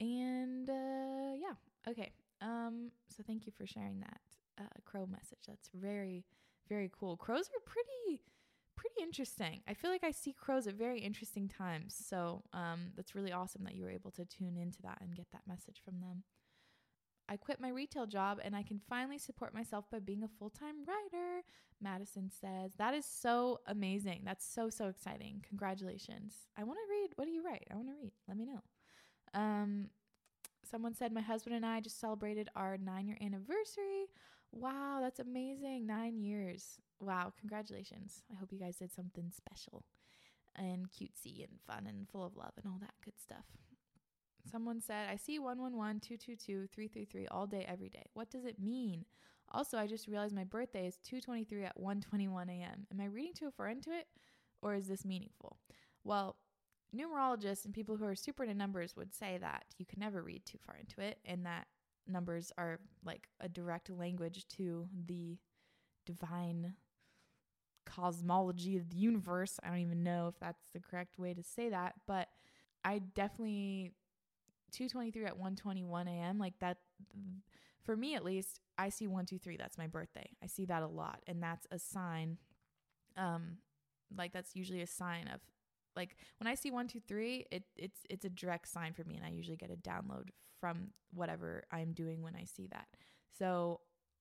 And 0.00 0.68
uh, 0.68 1.34
yeah, 1.36 1.54
okay. 1.88 2.10
Um, 2.40 2.90
so 3.08 3.22
thank 3.26 3.46
you 3.46 3.52
for 3.56 3.66
sharing 3.66 4.00
that 4.00 4.20
uh, 4.58 4.80
crow 4.84 5.06
message. 5.06 5.40
That's 5.46 5.68
very, 5.74 6.24
very 6.68 6.90
cool. 6.98 7.16
Crows 7.16 7.48
are 7.48 7.64
pretty 7.64 8.22
pretty 8.80 9.02
interesting. 9.02 9.60
I 9.68 9.74
feel 9.74 9.90
like 9.90 10.04
I 10.04 10.10
see 10.10 10.32
crows 10.32 10.66
at 10.66 10.74
very 10.74 11.00
interesting 11.00 11.48
times. 11.48 11.94
So 12.08 12.42
um, 12.54 12.92
that's 12.96 13.14
really 13.14 13.32
awesome 13.32 13.62
that 13.64 13.74
you 13.74 13.84
were 13.84 13.90
able 13.90 14.10
to 14.12 14.24
tune 14.24 14.56
into 14.56 14.80
that 14.82 14.98
and 15.02 15.14
get 15.14 15.26
that 15.32 15.46
message 15.46 15.82
from 15.84 16.00
them. 16.00 16.22
I 17.28 17.36
quit 17.36 17.60
my 17.60 17.68
retail 17.68 18.06
job 18.06 18.40
and 18.42 18.56
I 18.56 18.62
can 18.62 18.80
finally 18.88 19.18
support 19.18 19.54
myself 19.54 19.84
by 19.90 19.98
being 20.00 20.24
a 20.24 20.28
full 20.38 20.50
time 20.50 20.76
writer. 20.86 21.42
Madison 21.80 22.30
says, 22.30 22.72
That 22.78 22.94
is 22.94 23.04
so 23.04 23.60
amazing. 23.66 24.22
That's 24.24 24.46
so, 24.46 24.70
so 24.70 24.88
exciting. 24.88 25.44
Congratulations. 25.46 26.34
I 26.56 26.64
want 26.64 26.78
to 26.78 26.90
read. 26.90 27.10
What 27.16 27.26
do 27.26 27.30
you 27.30 27.44
write? 27.44 27.68
I 27.70 27.76
want 27.76 27.88
to 27.88 27.94
read. 27.94 28.12
Let 28.26 28.36
me 28.36 28.46
know. 28.46 28.60
Um, 29.34 29.90
Someone 30.68 30.94
said, 30.94 31.12
My 31.12 31.20
husband 31.20 31.56
and 31.56 31.66
I 31.66 31.80
just 31.80 32.00
celebrated 32.00 32.48
our 32.54 32.76
nine 32.78 33.06
year 33.06 33.18
anniversary. 33.20 34.06
Wow, 34.52 34.98
that's 35.00 35.20
amazing. 35.20 35.86
Nine 35.86 36.18
years. 36.18 36.80
Wow, 37.00 37.32
congratulations. 37.38 38.22
I 38.30 38.38
hope 38.38 38.52
you 38.52 38.58
guys 38.58 38.76
did 38.76 38.92
something 38.92 39.30
special 39.34 39.84
and 40.56 40.90
cutesy 40.90 41.42
and 41.42 41.58
fun 41.66 41.86
and 41.86 42.08
full 42.08 42.24
of 42.24 42.36
love 42.36 42.52
and 42.56 42.66
all 42.66 42.78
that 42.80 42.94
good 43.02 43.18
stuff. 43.18 43.46
Someone 44.50 44.80
said, 44.80 45.08
I 45.10 45.16
see 45.16 45.38
111 45.38 46.00
222 46.00 46.68
333 46.72 47.26
all 47.28 47.46
day, 47.46 47.64
every 47.68 47.88
day. 47.88 48.04
What 48.14 48.30
does 48.30 48.44
it 48.44 48.58
mean? 48.58 49.04
Also, 49.52 49.78
I 49.78 49.86
just 49.86 50.08
realized 50.08 50.34
my 50.34 50.44
birthday 50.44 50.86
is 50.86 50.98
223 51.04 51.64
at 51.64 51.80
121 51.80 52.48
a.m. 52.48 52.86
Am 52.92 53.00
I 53.00 53.06
reading 53.06 53.34
too 53.34 53.50
far 53.50 53.68
into 53.68 53.90
it 53.90 54.06
or 54.62 54.74
is 54.74 54.86
this 54.86 55.04
meaningful? 55.04 55.58
Well, 56.04 56.36
numerologists 56.94 57.64
and 57.64 57.74
people 57.74 57.96
who 57.96 58.04
are 58.04 58.14
super 58.14 58.44
into 58.44 58.54
numbers 58.54 58.96
would 58.96 59.14
say 59.14 59.38
that 59.40 59.64
you 59.78 59.86
can 59.86 60.00
never 60.00 60.22
read 60.22 60.44
too 60.44 60.58
far 60.64 60.76
into 60.76 61.00
it 61.00 61.18
and 61.24 61.46
that 61.46 61.66
numbers 62.06 62.52
are 62.58 62.80
like 63.04 63.28
a 63.40 63.48
direct 63.48 63.90
language 63.90 64.46
to 64.56 64.86
the 65.06 65.38
divine 66.06 66.74
cosmology 67.90 68.76
of 68.76 68.88
the 68.90 68.96
universe. 68.96 69.58
I 69.62 69.68
don't 69.68 69.78
even 69.78 70.02
know 70.02 70.28
if 70.28 70.38
that's 70.38 70.62
the 70.72 70.80
correct 70.80 71.18
way 71.18 71.34
to 71.34 71.42
say 71.42 71.68
that, 71.70 71.94
but 72.06 72.28
I 72.84 72.98
definitely 72.98 73.92
223 74.72 75.24
at 75.26 75.36
121 75.36 76.08
a.m. 76.08 76.38
like 76.38 76.58
that 76.60 76.78
for 77.82 77.96
me 77.96 78.14
at 78.14 78.24
least 78.24 78.60
I 78.78 78.88
see 78.88 79.06
123 79.06 79.56
that's 79.56 79.76
my 79.76 79.86
birthday. 79.86 80.30
I 80.42 80.46
see 80.46 80.64
that 80.66 80.82
a 80.82 80.86
lot 80.86 81.20
and 81.26 81.42
that's 81.42 81.66
a 81.70 81.78
sign 81.78 82.38
um 83.16 83.58
like 84.16 84.32
that's 84.32 84.54
usually 84.54 84.82
a 84.82 84.86
sign 84.86 85.28
of 85.28 85.40
like 85.96 86.16
when 86.38 86.46
I 86.46 86.54
see 86.54 86.70
123 86.70 87.46
it 87.50 87.64
it's 87.76 88.00
it's 88.08 88.24
a 88.24 88.30
direct 88.30 88.68
sign 88.68 88.92
for 88.92 89.04
me 89.04 89.16
and 89.16 89.26
I 89.26 89.30
usually 89.30 89.56
get 89.56 89.70
a 89.70 89.76
download 89.76 90.28
from 90.60 90.90
whatever 91.12 91.64
I'm 91.72 91.92
doing 91.92 92.22
when 92.22 92.36
I 92.36 92.44
see 92.44 92.68
that. 92.68 92.86
So 93.36 93.80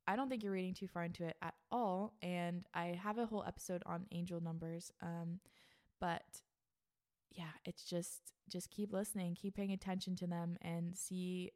I 0.10 0.16
don't 0.16 0.28
think 0.28 0.44
you're 0.44 0.54
reading 0.54 0.74
too 0.74 0.88
far 0.88 1.04
into 1.04 1.24
it 1.24 1.38
at 1.44 1.54
all. 1.72 2.16
And 2.24 2.66
I 2.74 3.00
have 3.02 3.20
a 3.20 3.28
whole 3.28 3.44
episode 3.48 3.84
on 3.86 4.08
angel 4.12 4.42
numbers. 4.42 4.92
Um, 5.04 5.40
but 6.02 6.42
yeah, 7.32 7.52
it's 7.64 7.84
just 7.84 8.34
just 8.50 8.72
keep 8.72 8.92
listening, 8.92 9.36
keep 9.36 9.56
paying 9.56 9.72
attention 9.72 10.16
to 10.16 10.28
them, 10.28 10.58
and 10.64 10.98
see 10.98 11.52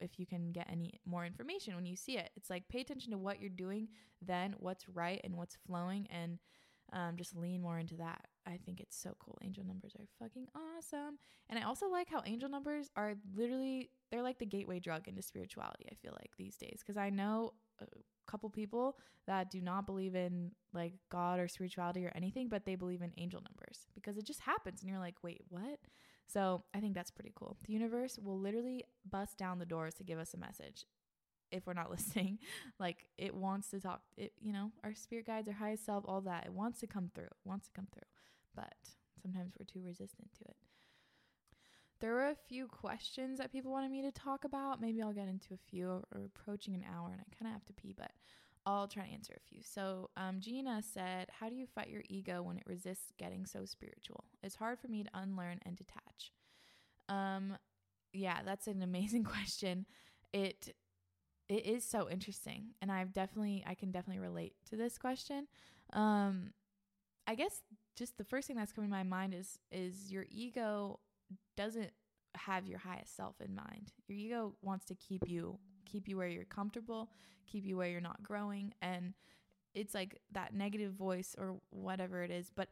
if 0.00 0.20
you 0.20 0.26
can 0.26 0.52
get 0.52 0.68
any 0.70 1.00
more 1.04 1.26
information 1.26 1.74
when 1.74 1.86
you 1.86 1.96
see 1.96 2.16
it. 2.16 2.30
It's 2.36 2.48
like 2.48 2.68
pay 2.68 2.80
attention 2.82 3.10
to 3.10 3.18
what 3.18 3.40
you're 3.40 3.50
doing, 3.50 3.88
then 4.24 4.54
what's 4.58 4.88
right 4.88 5.20
and 5.24 5.36
what's 5.36 5.56
flowing, 5.66 6.06
and 6.08 6.38
um, 6.92 7.16
just 7.16 7.36
lean 7.36 7.60
more 7.60 7.80
into 7.80 7.96
that. 7.96 8.26
I 8.46 8.58
think 8.64 8.78
it's 8.80 8.96
so 8.96 9.16
cool. 9.18 9.36
Angel 9.42 9.64
numbers 9.64 9.94
are 9.98 10.06
fucking 10.20 10.46
awesome. 10.54 11.18
And 11.50 11.58
I 11.58 11.62
also 11.62 11.88
like 11.88 12.08
how 12.08 12.22
angel 12.24 12.48
numbers 12.48 12.88
are 12.96 13.14
literally, 13.36 13.90
they're 14.10 14.22
like 14.22 14.38
the 14.38 14.46
gateway 14.46 14.78
drug 14.78 15.08
into 15.08 15.20
spirituality, 15.20 15.86
I 15.90 15.96
feel 15.96 16.12
like 16.12 16.30
these 16.38 16.56
days. 16.56 16.78
Because 16.78 16.96
I 16.96 17.10
know 17.10 17.52
a 17.80 17.86
couple 18.30 18.50
people 18.50 18.96
that 19.26 19.50
do 19.50 19.60
not 19.60 19.86
believe 19.86 20.14
in 20.14 20.52
like 20.72 20.94
God 21.10 21.38
or 21.38 21.48
spirituality 21.48 22.04
or 22.04 22.12
anything, 22.14 22.48
but 22.48 22.64
they 22.64 22.74
believe 22.74 23.02
in 23.02 23.12
angel 23.16 23.40
numbers 23.40 23.86
because 23.94 24.16
it 24.16 24.24
just 24.24 24.40
happens. 24.40 24.80
And 24.80 24.90
you're 24.90 24.98
like, 25.00 25.16
wait, 25.22 25.42
what? 25.48 25.78
So 26.26 26.64
I 26.74 26.80
think 26.80 26.94
that's 26.94 27.10
pretty 27.10 27.32
cool. 27.34 27.56
The 27.66 27.72
universe 27.72 28.18
will 28.22 28.38
literally 28.38 28.84
bust 29.08 29.38
down 29.38 29.58
the 29.58 29.66
doors 29.66 29.94
to 29.94 30.04
give 30.04 30.18
us 30.18 30.34
a 30.34 30.38
message 30.38 30.84
if 31.50 31.66
we're 31.66 31.72
not 31.72 31.90
listening. 31.96 32.38
like 32.78 33.06
it 33.16 33.34
wants 33.34 33.70
to 33.70 33.80
talk, 33.80 34.02
it, 34.16 34.32
you 34.40 34.52
know, 34.52 34.72
our 34.84 34.94
spirit 34.94 35.26
guides, 35.26 35.48
our 35.48 35.54
highest 35.54 35.86
self, 35.86 36.04
all 36.06 36.20
that. 36.22 36.46
It 36.46 36.52
wants 36.52 36.80
to 36.80 36.86
come 36.86 37.10
through, 37.14 37.28
wants 37.44 37.66
to 37.66 37.72
come 37.72 37.86
through 37.92 38.08
but 38.58 38.74
sometimes 39.22 39.54
we're 39.58 39.64
too 39.64 39.86
resistant 39.86 40.30
to 40.38 40.44
it. 40.44 40.56
There 42.00 42.12
were 42.12 42.28
a 42.28 42.36
few 42.48 42.66
questions 42.68 43.38
that 43.38 43.52
people 43.52 43.72
wanted 43.72 43.90
me 43.90 44.02
to 44.02 44.12
talk 44.12 44.44
about. 44.44 44.80
Maybe 44.80 45.02
I'll 45.02 45.12
get 45.12 45.28
into 45.28 45.54
a 45.54 45.70
few. 45.70 46.02
We're 46.14 46.26
approaching 46.26 46.74
an 46.74 46.84
hour 46.88 47.10
and 47.10 47.20
I 47.20 47.36
kind 47.36 47.48
of 47.48 47.52
have 47.52 47.64
to 47.66 47.72
pee, 47.72 47.94
but 47.96 48.12
I'll 48.66 48.86
try 48.86 49.06
to 49.06 49.12
answer 49.12 49.34
a 49.36 49.48
few. 49.48 49.62
So, 49.62 50.10
um, 50.16 50.40
Gina 50.40 50.82
said, 50.82 51.28
How 51.40 51.48
do 51.48 51.56
you 51.56 51.66
fight 51.66 51.88
your 51.88 52.02
ego 52.08 52.42
when 52.42 52.58
it 52.58 52.64
resists 52.66 53.12
getting 53.18 53.46
so 53.46 53.64
spiritual? 53.64 54.24
It's 54.42 54.56
hard 54.56 54.78
for 54.78 54.88
me 54.88 55.04
to 55.04 55.10
unlearn 55.14 55.58
and 55.64 55.76
detach. 55.76 56.32
Um, 57.08 57.56
yeah, 58.12 58.40
that's 58.44 58.66
an 58.66 58.82
amazing 58.82 59.24
question. 59.24 59.86
It 60.32 60.74
it 61.48 61.64
is 61.64 61.82
so 61.82 62.10
interesting 62.10 62.74
and 62.82 62.92
I've 62.92 63.14
definitely 63.14 63.64
I 63.66 63.74
can 63.74 63.90
definitely 63.90 64.20
relate 64.20 64.54
to 64.68 64.76
this 64.76 64.98
question. 64.98 65.46
Um 65.94 66.50
I 67.26 67.34
guess 67.34 67.62
just 67.96 68.18
the 68.18 68.24
first 68.24 68.46
thing 68.46 68.56
that's 68.56 68.72
coming 68.72 68.90
to 68.90 68.96
my 68.96 69.02
mind 69.02 69.34
is 69.34 69.58
is 69.72 70.12
your 70.12 70.26
ego 70.30 71.00
doesn't 71.56 71.90
have 72.34 72.66
your 72.66 72.78
highest 72.78 73.16
self 73.16 73.36
in 73.40 73.54
mind. 73.54 73.92
Your 74.06 74.18
ego 74.18 74.54
wants 74.62 74.84
to 74.86 74.94
keep 74.94 75.28
you 75.28 75.58
keep 75.90 76.06
you 76.06 76.16
where 76.16 76.28
you're 76.28 76.44
comfortable, 76.44 77.10
keep 77.46 77.64
you 77.64 77.76
where 77.76 77.88
you're 77.88 78.00
not 78.00 78.22
growing 78.22 78.74
and 78.82 79.14
it's 79.74 79.94
like 79.94 80.20
that 80.32 80.54
negative 80.54 80.92
voice 80.92 81.34
or 81.38 81.56
whatever 81.70 82.22
it 82.22 82.30
is, 82.30 82.50
but 82.54 82.68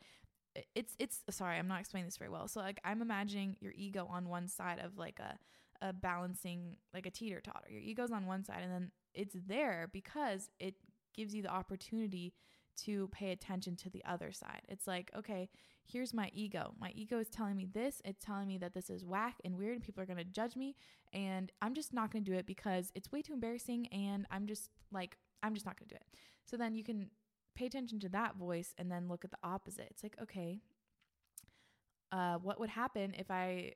it's 0.75 0.95
it's 0.99 1.23
sorry, 1.31 1.59
I'm 1.59 1.69
not 1.69 1.81
explaining 1.81 2.07
this 2.07 2.17
very 2.17 2.31
well. 2.31 2.49
So 2.49 2.61
like 2.61 2.81
I'm 2.85 3.03
imagining 3.03 3.57
your 3.61 3.73
ego 3.77 4.07
on 4.11 4.29
one 4.29 4.49
side 4.49 4.81
of 4.83 4.99
like 4.99 5.19
a 5.21 5.39
a 5.83 5.93
balancing 5.93 6.77
like 6.95 7.07
a 7.07 7.11
teeter 7.11 7.41
totter. 7.41 7.69
Your 7.71 7.83
ego's 7.83 8.11
on 8.13 8.27
one 8.27 8.45
side 8.45 8.61
and 8.63 8.73
then 8.73 8.91
it's 9.15 9.37
there 9.47 9.89
because 9.93 10.49
it 10.59 10.75
gives 11.15 11.35
you 11.35 11.43
the 11.43 11.53
opportunity 11.53 12.35
to 12.85 13.09
pay 13.13 13.33
attention 13.33 13.77
to 13.77 13.91
the 13.91 14.05
other 14.05 14.33
side. 14.33 14.63
It's 14.69 14.87
like, 14.87 15.11
okay, 15.17 15.49
here's 15.85 16.13
my 16.13 16.31
ego. 16.35 16.75
My 16.79 16.93
ego 16.95 17.19
is 17.19 17.29
telling 17.29 17.57
me 17.57 17.67
this. 17.73 18.01
It's 18.05 18.25
telling 18.25 18.49
me 18.49 18.59
that 18.59 18.75
this 18.75 18.91
is 18.91 19.05
whack 19.05 19.37
and 19.45 19.57
weird 19.57 19.75
and 19.75 19.83
people 19.83 20.03
are 20.03 20.07
going 20.07 20.19
to 20.19 20.25
judge 20.25 20.57
me. 20.57 20.77
And 21.13 21.53
I'm 21.63 21.75
just 21.75 21.93
not 21.93 22.11
going 22.13 22.25
to 22.25 22.31
do 22.31 22.37
it 22.37 22.47
because 22.47 22.91
it's 22.95 23.11
way 23.13 23.23
too 23.23 23.33
embarrassing. 23.33 23.87
And 23.89 24.27
I'm 24.31 24.47
just 24.47 24.71
like, 24.93 25.17
I'm 25.43 25.55
just 25.55 25.67
not 25.67 25.79
going 25.79 25.89
to 25.89 25.95
do 25.95 26.01
it. 26.01 26.07
So 26.45 26.57
then 26.57 26.75
you 26.75 26.85
can 26.85 27.11
pay 27.55 27.67
attention 27.67 28.01
to 28.01 28.09
that 28.11 28.37
voice 28.37 28.75
and 28.79 28.91
then 28.91 29.09
look 29.09 29.25
at 29.25 29.31
the 29.31 29.39
opposite. 29.43 29.89
It's 29.91 30.03
like, 30.03 30.17
okay, 30.23 30.61
uh, 32.13 32.37
what 32.37 32.61
would 32.61 32.71
happen 32.71 33.15
if 33.19 33.31
I 33.31 33.73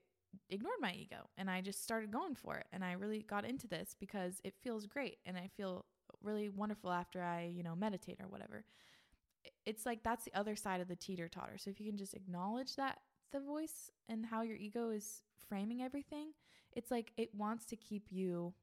ignored 0.49 0.77
my 0.81 0.93
ego 0.93 1.29
and 1.37 1.51
I 1.51 1.61
just 1.61 1.83
started 1.83 2.13
going 2.13 2.35
for 2.35 2.57
it 2.57 2.67
and 2.73 2.85
I 2.85 2.93
really 2.93 3.23
got 3.23 3.45
into 3.45 3.67
this 3.67 3.97
because 3.99 4.41
it 4.45 4.55
feels 4.63 4.87
great 4.87 5.19
and 5.27 5.37
I 5.37 5.49
feel 5.57 5.85
really 6.23 6.49
wonderful 6.49 6.93
after 6.93 7.23
I, 7.23 7.51
you 7.53 7.63
know, 7.63 7.75
meditate 7.75 8.19
or 8.21 8.29
whatever 8.29 8.65
it's 9.67 9.87
like 9.87 10.03
that's 10.03 10.25
the 10.25 10.35
other 10.35 10.57
side 10.57 10.81
of 10.81 10.89
the 10.89 10.97
teeter 10.97 11.29
totter. 11.29 11.59
So 11.59 11.71
if 11.71 11.81
you 11.81 11.87
can 11.87 11.99
just 11.99 12.15
acknowledge 12.15 12.77
that 12.77 12.99
the 13.33 13.41
voice 13.41 13.91
and 14.09 14.27
how 14.27 14.43
your 14.43 14.57
ego 14.57 14.91
is 14.91 15.23
framing 15.49 15.83
everything, 15.83 16.33
it's 16.73 16.91
like 16.91 17.13
it 17.17 17.35
wants 17.35 17.65
to 17.67 17.77
keep 17.77 18.07
you 18.11 18.55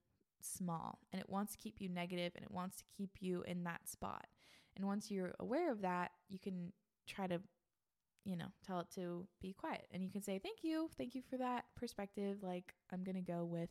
small 0.41 0.99
and 1.11 1.19
it 1.19 1.29
wants 1.29 1.53
to 1.53 1.57
keep 1.57 1.81
you 1.81 1.89
negative 1.89 2.33
and 2.35 2.43
it 2.43 2.51
wants 2.51 2.77
to 2.77 2.83
keep 2.95 3.11
you 3.19 3.43
in 3.47 3.63
that 3.63 3.87
spot. 3.87 4.27
And 4.75 4.85
once 4.85 5.09
you're 5.09 5.33
aware 5.39 5.71
of 5.71 5.81
that, 5.81 6.11
you 6.29 6.39
can 6.39 6.71
try 7.07 7.27
to 7.27 7.39
you 8.27 8.35
know, 8.35 8.47
tell 8.65 8.81
it 8.81 8.87
to 8.93 9.25
be 9.41 9.53
quiet. 9.53 9.87
And 9.91 10.03
you 10.03 10.09
can 10.09 10.21
say, 10.21 10.37
"Thank 10.37 10.61
you. 10.61 10.89
Thank 10.97 11.15
you 11.15 11.21
for 11.21 11.37
that 11.37 11.63
perspective. 11.75 12.43
Like 12.43 12.75
I'm 12.91 13.05
to 13.05 13.21
go 13.21 13.45
with 13.45 13.69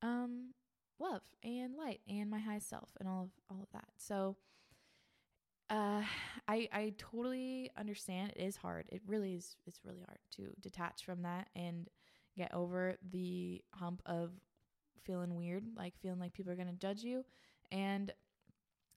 um 0.00 0.54
love 0.98 1.22
and 1.44 1.76
light 1.76 2.00
and 2.08 2.30
my 2.30 2.38
high 2.38 2.60
self 2.60 2.90
and 2.98 3.06
all 3.06 3.24
of 3.24 3.30
all 3.50 3.62
of 3.62 3.70
that." 3.72 3.90
So, 3.98 4.36
uh, 5.70 6.02
I 6.46 6.68
I 6.72 6.94
totally 6.98 7.70
understand. 7.76 8.32
It 8.36 8.42
is 8.42 8.56
hard. 8.56 8.88
It 8.90 9.02
really 9.06 9.34
is. 9.34 9.56
It's 9.66 9.80
really 9.84 10.00
hard 10.00 10.18
to 10.36 10.52
detach 10.60 11.04
from 11.04 11.22
that 11.22 11.48
and 11.54 11.88
get 12.36 12.54
over 12.54 12.96
the 13.10 13.62
hump 13.74 14.02
of 14.06 14.30
feeling 15.04 15.36
weird, 15.36 15.64
like 15.76 15.94
feeling 16.00 16.20
like 16.20 16.32
people 16.32 16.52
are 16.52 16.56
gonna 16.56 16.72
judge 16.72 17.02
you. 17.02 17.24
And 17.70 18.12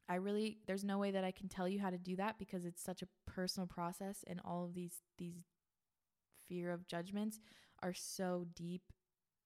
I 0.10 0.16
really, 0.16 0.60
there's 0.68 0.84
no 0.84 0.98
way 1.00 1.12
that 1.12 1.24
I 1.24 1.32
can 1.32 1.50
tell 1.50 1.68
you 1.68 1.80
how 1.80 1.90
to 1.90 1.98
do 1.98 2.16
that 2.18 2.38
because 2.40 2.66
it's 2.66 2.84
such 2.84 3.02
a 3.02 3.08
personal 3.26 3.68
process, 3.68 4.24
and 4.28 4.42
all 4.46 4.66
of 4.66 4.74
these 4.74 5.02
these 5.18 5.46
fear 6.48 6.72
of 6.72 6.88
judgments 6.88 7.40
are 7.82 7.94
so 7.94 8.46
deep 8.56 8.84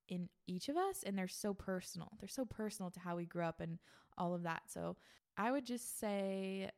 in 0.07 0.29
each 0.47 0.69
of 0.69 0.77
us 0.77 1.03
and 1.05 1.17
they're 1.17 1.27
so 1.27 1.53
personal. 1.53 2.09
They're 2.19 2.29
so 2.29 2.45
personal 2.45 2.91
to 2.91 2.99
how 2.99 3.15
we 3.15 3.25
grew 3.25 3.43
up 3.43 3.59
and 3.59 3.79
all 4.17 4.33
of 4.33 4.43
that. 4.43 4.63
So 4.67 4.97
I 5.37 5.51
would 5.51 5.65
just 5.65 5.99
say 5.99 6.69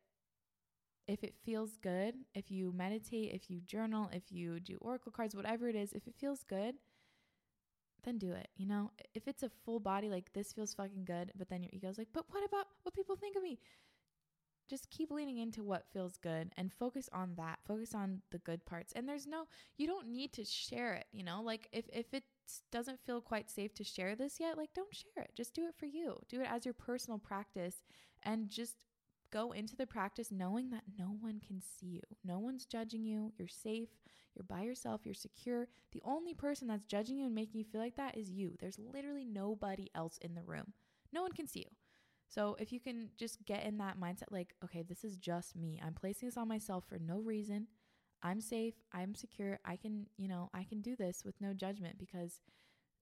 if 1.08 1.24
it 1.24 1.36
feels 1.45 1.78
good, 1.78 2.16
if 2.36 2.51
you 2.51 2.74
meditate, 2.76 3.34
if 3.34 3.49
you 3.49 3.62
journal, 3.62 4.10
if 4.12 4.24
you 4.30 4.60
do 4.60 4.78
oracle 4.82 5.12
cards, 5.12 5.36
whatever 5.36 5.70
it 5.70 5.76
is, 5.76 5.93
if 5.93 6.05
it 6.08 6.16
feels 6.20 6.43
good, 6.43 6.76
then 8.03 8.18
do 8.18 8.34
it. 8.34 8.49
You 8.58 8.68
know, 8.68 8.91
if 9.14 9.28
it's 9.28 9.43
a 9.43 9.49
full 9.66 9.80
body, 9.80 10.10
like 10.10 10.32
this 10.34 10.53
feels 10.53 10.74
fucking 10.74 11.05
good, 11.05 11.32
but 11.38 11.49
then 11.49 11.64
your 11.64 11.72
ego's 11.74 11.97
like, 11.97 12.10
but 12.14 12.26
what 12.30 12.43
about 12.45 12.68
what 12.84 12.93
people 12.93 13.16
think 13.16 13.36
of 13.36 13.43
me? 13.43 13.60
Just 14.70 14.89
keep 14.89 15.12
leaning 15.12 15.38
into 15.38 15.64
what 15.64 15.86
feels 15.93 16.18
good 16.18 16.51
and 16.58 16.74
focus 16.74 17.10
on 17.14 17.36
that. 17.38 17.60
Focus 17.66 17.95
on 17.95 18.22
the 18.32 18.39
good 18.39 18.66
parts. 18.66 18.91
And 18.93 19.08
there's 19.08 19.26
no, 19.26 19.45
you 19.78 19.88
don't 19.88 20.10
need 20.10 20.34
to 20.34 20.43
share 20.43 20.93
it. 20.93 21.05
You 21.14 21.24
know, 21.24 21.41
like 21.41 21.70
if 21.72 21.86
if 21.93 22.14
it 22.14 22.24
doesn't 22.70 22.99
feel 23.05 23.22
quite 23.22 23.49
safe 23.49 23.74
to 23.76 23.86
share 23.86 24.16
this 24.16 24.41
yet, 24.41 24.58
like 24.58 24.74
don't 24.74 24.93
share 24.93 25.24
it. 25.24 25.32
Just 25.36 25.53
do 25.53 25.68
it 25.68 25.76
for 25.78 25.86
you. 25.86 26.18
Do 26.28 26.41
it 26.41 26.47
as 26.51 26.66
your 26.66 26.74
personal 26.74 27.18
practice 27.18 27.76
and 28.24 28.49
just 28.49 28.76
go 29.32 29.51
into 29.51 29.75
the 29.75 29.88
practice 29.88 30.32
knowing 30.32 30.69
that 30.71 30.84
no 30.97 31.15
one 31.19 31.39
can 31.45 31.61
see 31.61 31.88
you. 31.88 32.01
No 32.23 32.39
one's 32.39 32.65
judging 32.65 33.03
you. 33.03 33.32
You're 33.38 33.47
safe. 33.47 33.89
You're 34.36 34.43
by 34.43 34.63
yourself. 34.63 35.01
You're 35.03 35.13
secure. 35.13 35.67
The 35.91 36.01
only 36.05 36.34
person 36.34 36.67
that's 36.67 36.86
judging 36.86 37.17
you 37.17 37.25
and 37.25 37.36
making 37.36 37.59
you 37.59 37.65
feel 37.65 37.82
like 37.82 37.95
that 37.95 38.17
is 38.17 38.30
you. 38.30 38.53
There's 38.59 38.80
literally 38.80 39.25
nobody 39.25 39.88
else 39.95 40.17
in 40.21 40.36
the 40.36 40.43
room. 40.43 40.73
No 41.11 41.21
one 41.21 41.34
can 41.34 41.47
see 41.47 41.59
you. 41.59 41.75
So 42.30 42.55
if 42.59 42.71
you 42.71 42.80
can 42.80 43.09
just 43.17 43.43
get 43.45 43.65
in 43.65 43.78
that 43.78 43.99
mindset, 43.99 44.32
like, 44.32 44.53
okay, 44.63 44.84
this 44.84 45.03
is 45.03 45.15
just 45.15 45.55
me. 45.55 45.82
I'm 45.84 45.93
placing 45.93 46.28
this 46.28 46.38
on 46.38 46.47
myself 46.47 46.84
for 46.88 46.99
no 46.99 47.19
reason. 47.19 47.67
I'm 48.21 48.41
safe. 48.41 48.73
I'm 48.93 49.15
secure. 49.15 49.59
I 49.63 49.75
can, 49.78 50.07
you 50.17 50.28
know, 50.28 50.49
I 50.53 50.63
can 50.63 50.82
do 50.82 50.95
this 50.95 51.23
with 51.25 51.39
no 51.39 51.53
judgment 51.53 51.97
because 51.97 52.41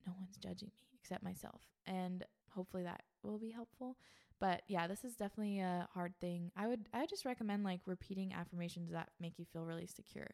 no 0.06 0.14
one's 0.20 0.38
judging 0.38 0.70
me 0.76 0.88
except 1.00 1.24
myself. 1.24 1.62
And 1.88 2.24
hopefully 2.52 2.84
that 2.84 3.04
will 3.24 3.40
be 3.40 3.52
helpful. 3.52 3.98
But 4.40 4.64
yeah, 4.68 4.88
this 4.88 5.04
is 5.06 5.16
definitely 5.16 5.60
a 5.60 5.88
hard 5.94 6.14
thing. 6.20 6.52
I 6.58 6.68
would 6.68 6.90
I 6.94 7.00
would 7.02 7.10
just 7.10 7.26
recommend 7.26 7.64
like 7.64 7.82
repeating 7.86 8.34
affirmations 8.34 8.92
that 8.92 9.10
make 9.20 9.40
you 9.40 9.46
feel 9.46 9.66
really 9.66 9.88
secure. 9.88 10.28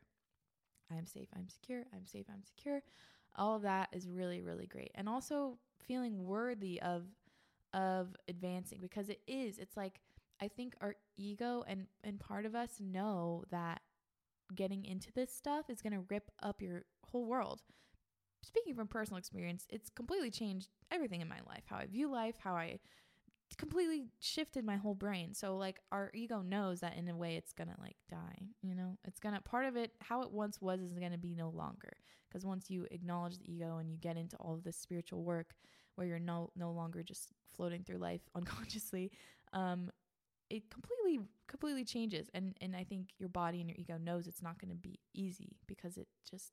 I'm 0.91 1.05
safe, 1.05 1.29
I'm 1.35 1.47
secure, 1.47 1.85
I'm 1.93 2.05
safe, 2.05 2.25
I'm 2.29 2.43
secure. 2.43 2.81
All 3.35 3.55
of 3.55 3.61
that 3.61 3.89
is 3.91 4.09
really 4.09 4.41
really 4.41 4.65
great. 4.67 4.91
And 4.95 5.07
also 5.07 5.57
feeling 5.79 6.25
worthy 6.25 6.81
of 6.81 7.03
of 7.73 8.15
advancing 8.27 8.79
because 8.81 9.09
it 9.09 9.21
is. 9.27 9.57
It's 9.57 9.77
like 9.77 10.01
I 10.41 10.47
think 10.47 10.75
our 10.81 10.95
ego 11.17 11.63
and 11.67 11.85
and 12.03 12.19
part 12.19 12.45
of 12.45 12.55
us 12.55 12.71
know 12.79 13.43
that 13.51 13.81
getting 14.55 14.85
into 14.85 15.11
this 15.13 15.33
stuff 15.33 15.69
is 15.69 15.81
going 15.81 15.93
to 15.93 16.05
rip 16.09 16.31
up 16.43 16.61
your 16.61 16.83
whole 17.03 17.25
world. 17.25 17.61
Speaking 18.43 18.73
from 18.73 18.87
personal 18.87 19.17
experience, 19.19 19.65
it's 19.69 19.89
completely 19.89 20.31
changed 20.31 20.69
everything 20.91 21.21
in 21.21 21.27
my 21.27 21.39
life, 21.47 21.63
how 21.67 21.77
I 21.77 21.85
view 21.85 22.11
life, 22.11 22.35
how 22.43 22.55
I 22.55 22.79
completely 23.55 24.05
shifted 24.19 24.65
my 24.65 24.77
whole 24.77 24.95
brain. 24.95 25.33
So 25.33 25.57
like 25.57 25.79
our 25.91 26.11
ego 26.13 26.41
knows 26.41 26.79
that 26.81 26.95
in 26.97 27.07
a 27.07 27.15
way 27.15 27.35
it's 27.35 27.53
going 27.53 27.69
to 27.69 27.75
like 27.79 27.97
die, 28.09 28.47
you 28.61 28.75
know? 28.75 28.97
It's 29.05 29.19
going 29.19 29.35
to 29.35 29.41
part 29.41 29.65
of 29.65 29.75
it 29.75 29.91
how 30.01 30.21
it 30.21 30.31
once 30.31 30.61
was 30.61 30.79
is 30.81 30.99
going 30.99 31.11
to 31.11 31.17
be 31.17 31.35
no 31.35 31.49
longer 31.49 31.93
because 32.29 32.45
once 32.45 32.69
you 32.69 32.87
acknowledge 32.91 33.37
the 33.37 33.51
ego 33.51 33.77
and 33.77 33.89
you 33.89 33.97
get 33.97 34.17
into 34.17 34.35
all 34.37 34.53
of 34.53 34.63
this 34.63 34.77
spiritual 34.77 35.23
work 35.23 35.53
where 35.95 36.07
you're 36.07 36.19
no 36.19 36.49
no 36.55 36.71
longer 36.71 37.03
just 37.03 37.33
floating 37.55 37.83
through 37.83 37.97
life 37.97 38.21
unconsciously, 38.35 39.11
um 39.53 39.89
it 40.49 40.69
completely 40.69 41.25
completely 41.47 41.85
changes 41.85 42.29
and 42.33 42.55
and 42.61 42.75
I 42.75 42.83
think 42.83 43.09
your 43.17 43.29
body 43.29 43.61
and 43.61 43.69
your 43.69 43.77
ego 43.79 43.97
knows 43.97 44.27
it's 44.27 44.41
not 44.41 44.59
going 44.59 44.71
to 44.71 44.77
be 44.77 44.99
easy 45.13 45.55
because 45.67 45.97
it 45.97 46.07
just 46.29 46.51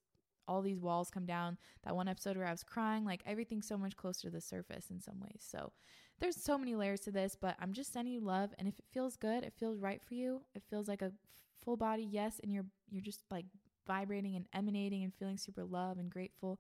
all 0.49 0.63
these 0.63 0.81
walls 0.81 1.11
come 1.11 1.27
down. 1.27 1.59
That 1.85 1.95
one 1.95 2.09
episode 2.09 2.37
where 2.37 2.47
I 2.47 2.51
was 2.51 2.65
crying, 2.65 3.05
like 3.05 3.23
everything's 3.27 3.69
so 3.69 3.79
much 3.79 3.97
closer 3.97 4.29
to 4.29 4.35
the 4.35 4.41
surface 4.41 4.91
in 4.91 5.01
some 5.01 5.21
ways. 5.21 5.47
So 5.49 5.73
there's 6.19 6.37
so 6.37 6.59
many 6.59 6.75
layers 6.75 7.01
to 7.01 7.13
this, 7.13 7.37
but 7.41 7.57
I'm 7.61 7.73
just 7.73 7.93
sending 7.93 8.15
you 8.15 8.21
love. 8.21 8.51
And 8.59 8.67
if 8.67 8.79
it 8.79 8.85
feels 8.91 9.17
good, 9.17 9.45
it 9.45 9.53
feels 9.57 9.79
right 9.79 10.03
for 10.03 10.15
you. 10.15 10.43
It 10.55 10.63
feels 10.69 10.89
like 10.89 11.03
a 11.03 11.13
full 11.63 11.77
body 11.77 12.07
yes, 12.11 12.41
and 12.43 12.53
you're 12.53 12.67
you're 12.91 13.03
just 13.03 13.23
like 13.31 13.45
vibrating 13.87 14.35
and 14.35 14.47
emanating 14.53 15.05
and 15.05 15.15
feeling 15.15 15.37
super 15.37 15.65
love 15.65 15.99
and 15.99 16.11
grateful, 16.11 16.59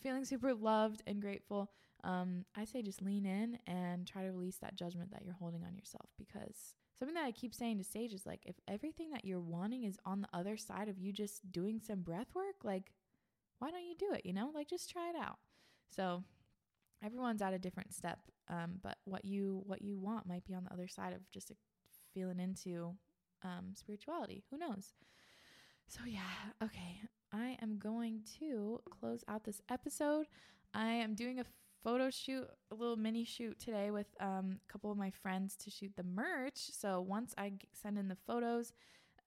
feeling 0.00 0.24
super 0.24 0.54
loved 0.54 1.02
and 1.06 1.20
grateful. 1.20 1.70
Um, 2.02 2.44
I 2.56 2.64
say 2.64 2.80
just 2.80 3.02
lean 3.02 3.26
in 3.26 3.58
and 3.66 4.06
try 4.06 4.22
to 4.22 4.30
release 4.30 4.56
that 4.58 4.74
judgment 4.76 5.10
that 5.12 5.22
you're 5.24 5.34
holding 5.34 5.62
on 5.64 5.74
yourself 5.74 6.08
because 6.18 6.74
something 6.98 7.14
that 7.14 7.24
I 7.24 7.32
keep 7.32 7.54
saying 7.54 7.78
to 7.78 7.84
Sage 7.84 8.12
is 8.14 8.26
like 8.26 8.40
if 8.46 8.56
everything 8.68 9.10
that 9.10 9.24
you're 9.24 9.40
wanting 9.40 9.84
is 9.84 9.98
on 10.04 10.20
the 10.20 10.28
other 10.32 10.56
side 10.56 10.88
of 10.88 10.98
you 10.98 11.12
just 11.12 11.50
doing 11.52 11.80
some 11.84 12.00
breath 12.00 12.34
work, 12.34 12.56
like 12.62 12.92
why 13.60 13.70
don't 13.70 13.84
you 13.84 13.94
do 13.96 14.12
it? 14.12 14.22
You 14.24 14.32
know, 14.32 14.50
like 14.52 14.68
just 14.68 14.90
try 14.90 15.08
it 15.10 15.16
out. 15.16 15.38
So 15.94 16.24
everyone's 17.04 17.42
at 17.42 17.54
a 17.54 17.58
different 17.58 17.94
step, 17.94 18.18
um, 18.48 18.80
but 18.82 18.96
what 19.04 19.24
you 19.24 19.62
what 19.66 19.82
you 19.82 19.98
want 19.98 20.26
might 20.26 20.44
be 20.44 20.54
on 20.54 20.64
the 20.64 20.72
other 20.72 20.88
side 20.88 21.12
of 21.12 21.30
just 21.30 21.52
feeling 22.12 22.40
into 22.40 22.94
um, 23.44 23.74
spirituality. 23.74 24.42
Who 24.50 24.58
knows? 24.58 24.94
So 25.86 26.00
yeah, 26.06 26.20
okay. 26.62 27.00
I 27.32 27.56
am 27.62 27.78
going 27.78 28.22
to 28.40 28.80
close 28.90 29.22
out 29.28 29.44
this 29.44 29.60
episode. 29.70 30.26
I 30.74 30.86
am 30.86 31.14
doing 31.14 31.38
a 31.38 31.44
photo 31.84 32.10
shoot, 32.10 32.46
a 32.70 32.74
little 32.74 32.96
mini 32.96 33.24
shoot 33.24 33.58
today 33.58 33.90
with 33.90 34.06
um, 34.20 34.58
a 34.68 34.72
couple 34.72 34.90
of 34.90 34.98
my 34.98 35.10
friends 35.10 35.56
to 35.56 35.70
shoot 35.70 35.92
the 35.96 36.02
merch. 36.02 36.58
So 36.72 37.00
once 37.00 37.34
I 37.38 37.52
send 37.72 37.98
in 37.98 38.08
the 38.08 38.16
photos, 38.26 38.72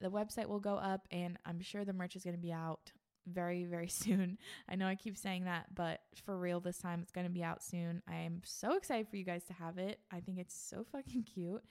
the 0.00 0.10
website 0.10 0.46
will 0.46 0.60
go 0.60 0.74
up, 0.74 1.06
and 1.10 1.38
I'm 1.46 1.60
sure 1.60 1.84
the 1.84 1.92
merch 1.92 2.16
is 2.16 2.24
going 2.24 2.36
to 2.36 2.42
be 2.42 2.52
out 2.52 2.92
very, 3.26 3.64
very 3.64 3.88
soon. 3.88 4.38
I 4.68 4.76
know 4.76 4.86
I 4.86 4.94
keep 4.94 5.16
saying 5.16 5.44
that, 5.44 5.74
but 5.74 6.00
for 6.24 6.36
real 6.38 6.60
this 6.60 6.78
time, 6.78 7.00
it's 7.02 7.12
going 7.12 7.26
to 7.26 7.32
be 7.32 7.42
out 7.42 7.62
soon. 7.62 8.02
I 8.08 8.16
am 8.16 8.42
so 8.44 8.76
excited 8.76 9.08
for 9.08 9.16
you 9.16 9.24
guys 9.24 9.44
to 9.44 9.52
have 9.54 9.78
it. 9.78 10.00
I 10.10 10.20
think 10.20 10.38
it's 10.38 10.56
so 10.56 10.84
fucking 10.90 11.22
cute. 11.34 11.62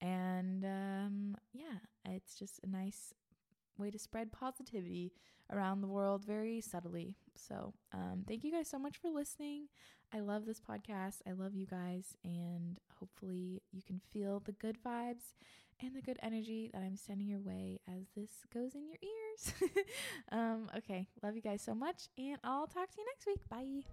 And 0.00 0.64
um, 0.64 1.36
yeah, 1.52 1.78
it's 2.06 2.38
just 2.38 2.60
a 2.64 2.68
nice 2.68 3.12
way 3.76 3.90
to 3.90 3.98
spread 3.98 4.32
positivity 4.32 5.12
around 5.52 5.80
the 5.80 5.88
world 5.88 6.24
very 6.24 6.60
subtly. 6.60 7.16
So, 7.34 7.74
um, 7.92 8.24
thank 8.26 8.44
you 8.44 8.52
guys 8.52 8.68
so 8.68 8.78
much 8.78 8.98
for 8.98 9.10
listening. 9.10 9.68
I 10.12 10.20
love 10.20 10.46
this 10.46 10.60
podcast. 10.60 11.20
I 11.26 11.32
love 11.32 11.54
you 11.54 11.66
guys. 11.66 12.16
And 12.24 12.78
hopefully, 12.98 13.62
you 13.72 13.82
can 13.82 14.00
feel 14.12 14.40
the 14.40 14.52
good 14.52 14.78
vibes 14.84 15.34
and 15.82 15.94
the 15.94 16.02
good 16.02 16.18
energy 16.22 16.70
that 16.72 16.82
I'm 16.82 16.96
sending 16.96 17.28
your 17.28 17.40
way 17.40 17.80
as 17.88 18.06
this 18.16 18.30
goes 18.52 18.74
in 18.74 18.86
your 18.86 18.96
ears. 19.02 19.52
um, 20.32 20.70
okay, 20.76 21.06
love 21.22 21.34
you 21.34 21.42
guys 21.42 21.62
so 21.62 21.74
much, 21.74 22.08
and 22.18 22.38
I'll 22.44 22.66
talk 22.66 22.90
to 22.90 22.96
you 22.98 23.06
next 23.06 23.26
week. 23.26 23.40
Bye. 23.48 23.84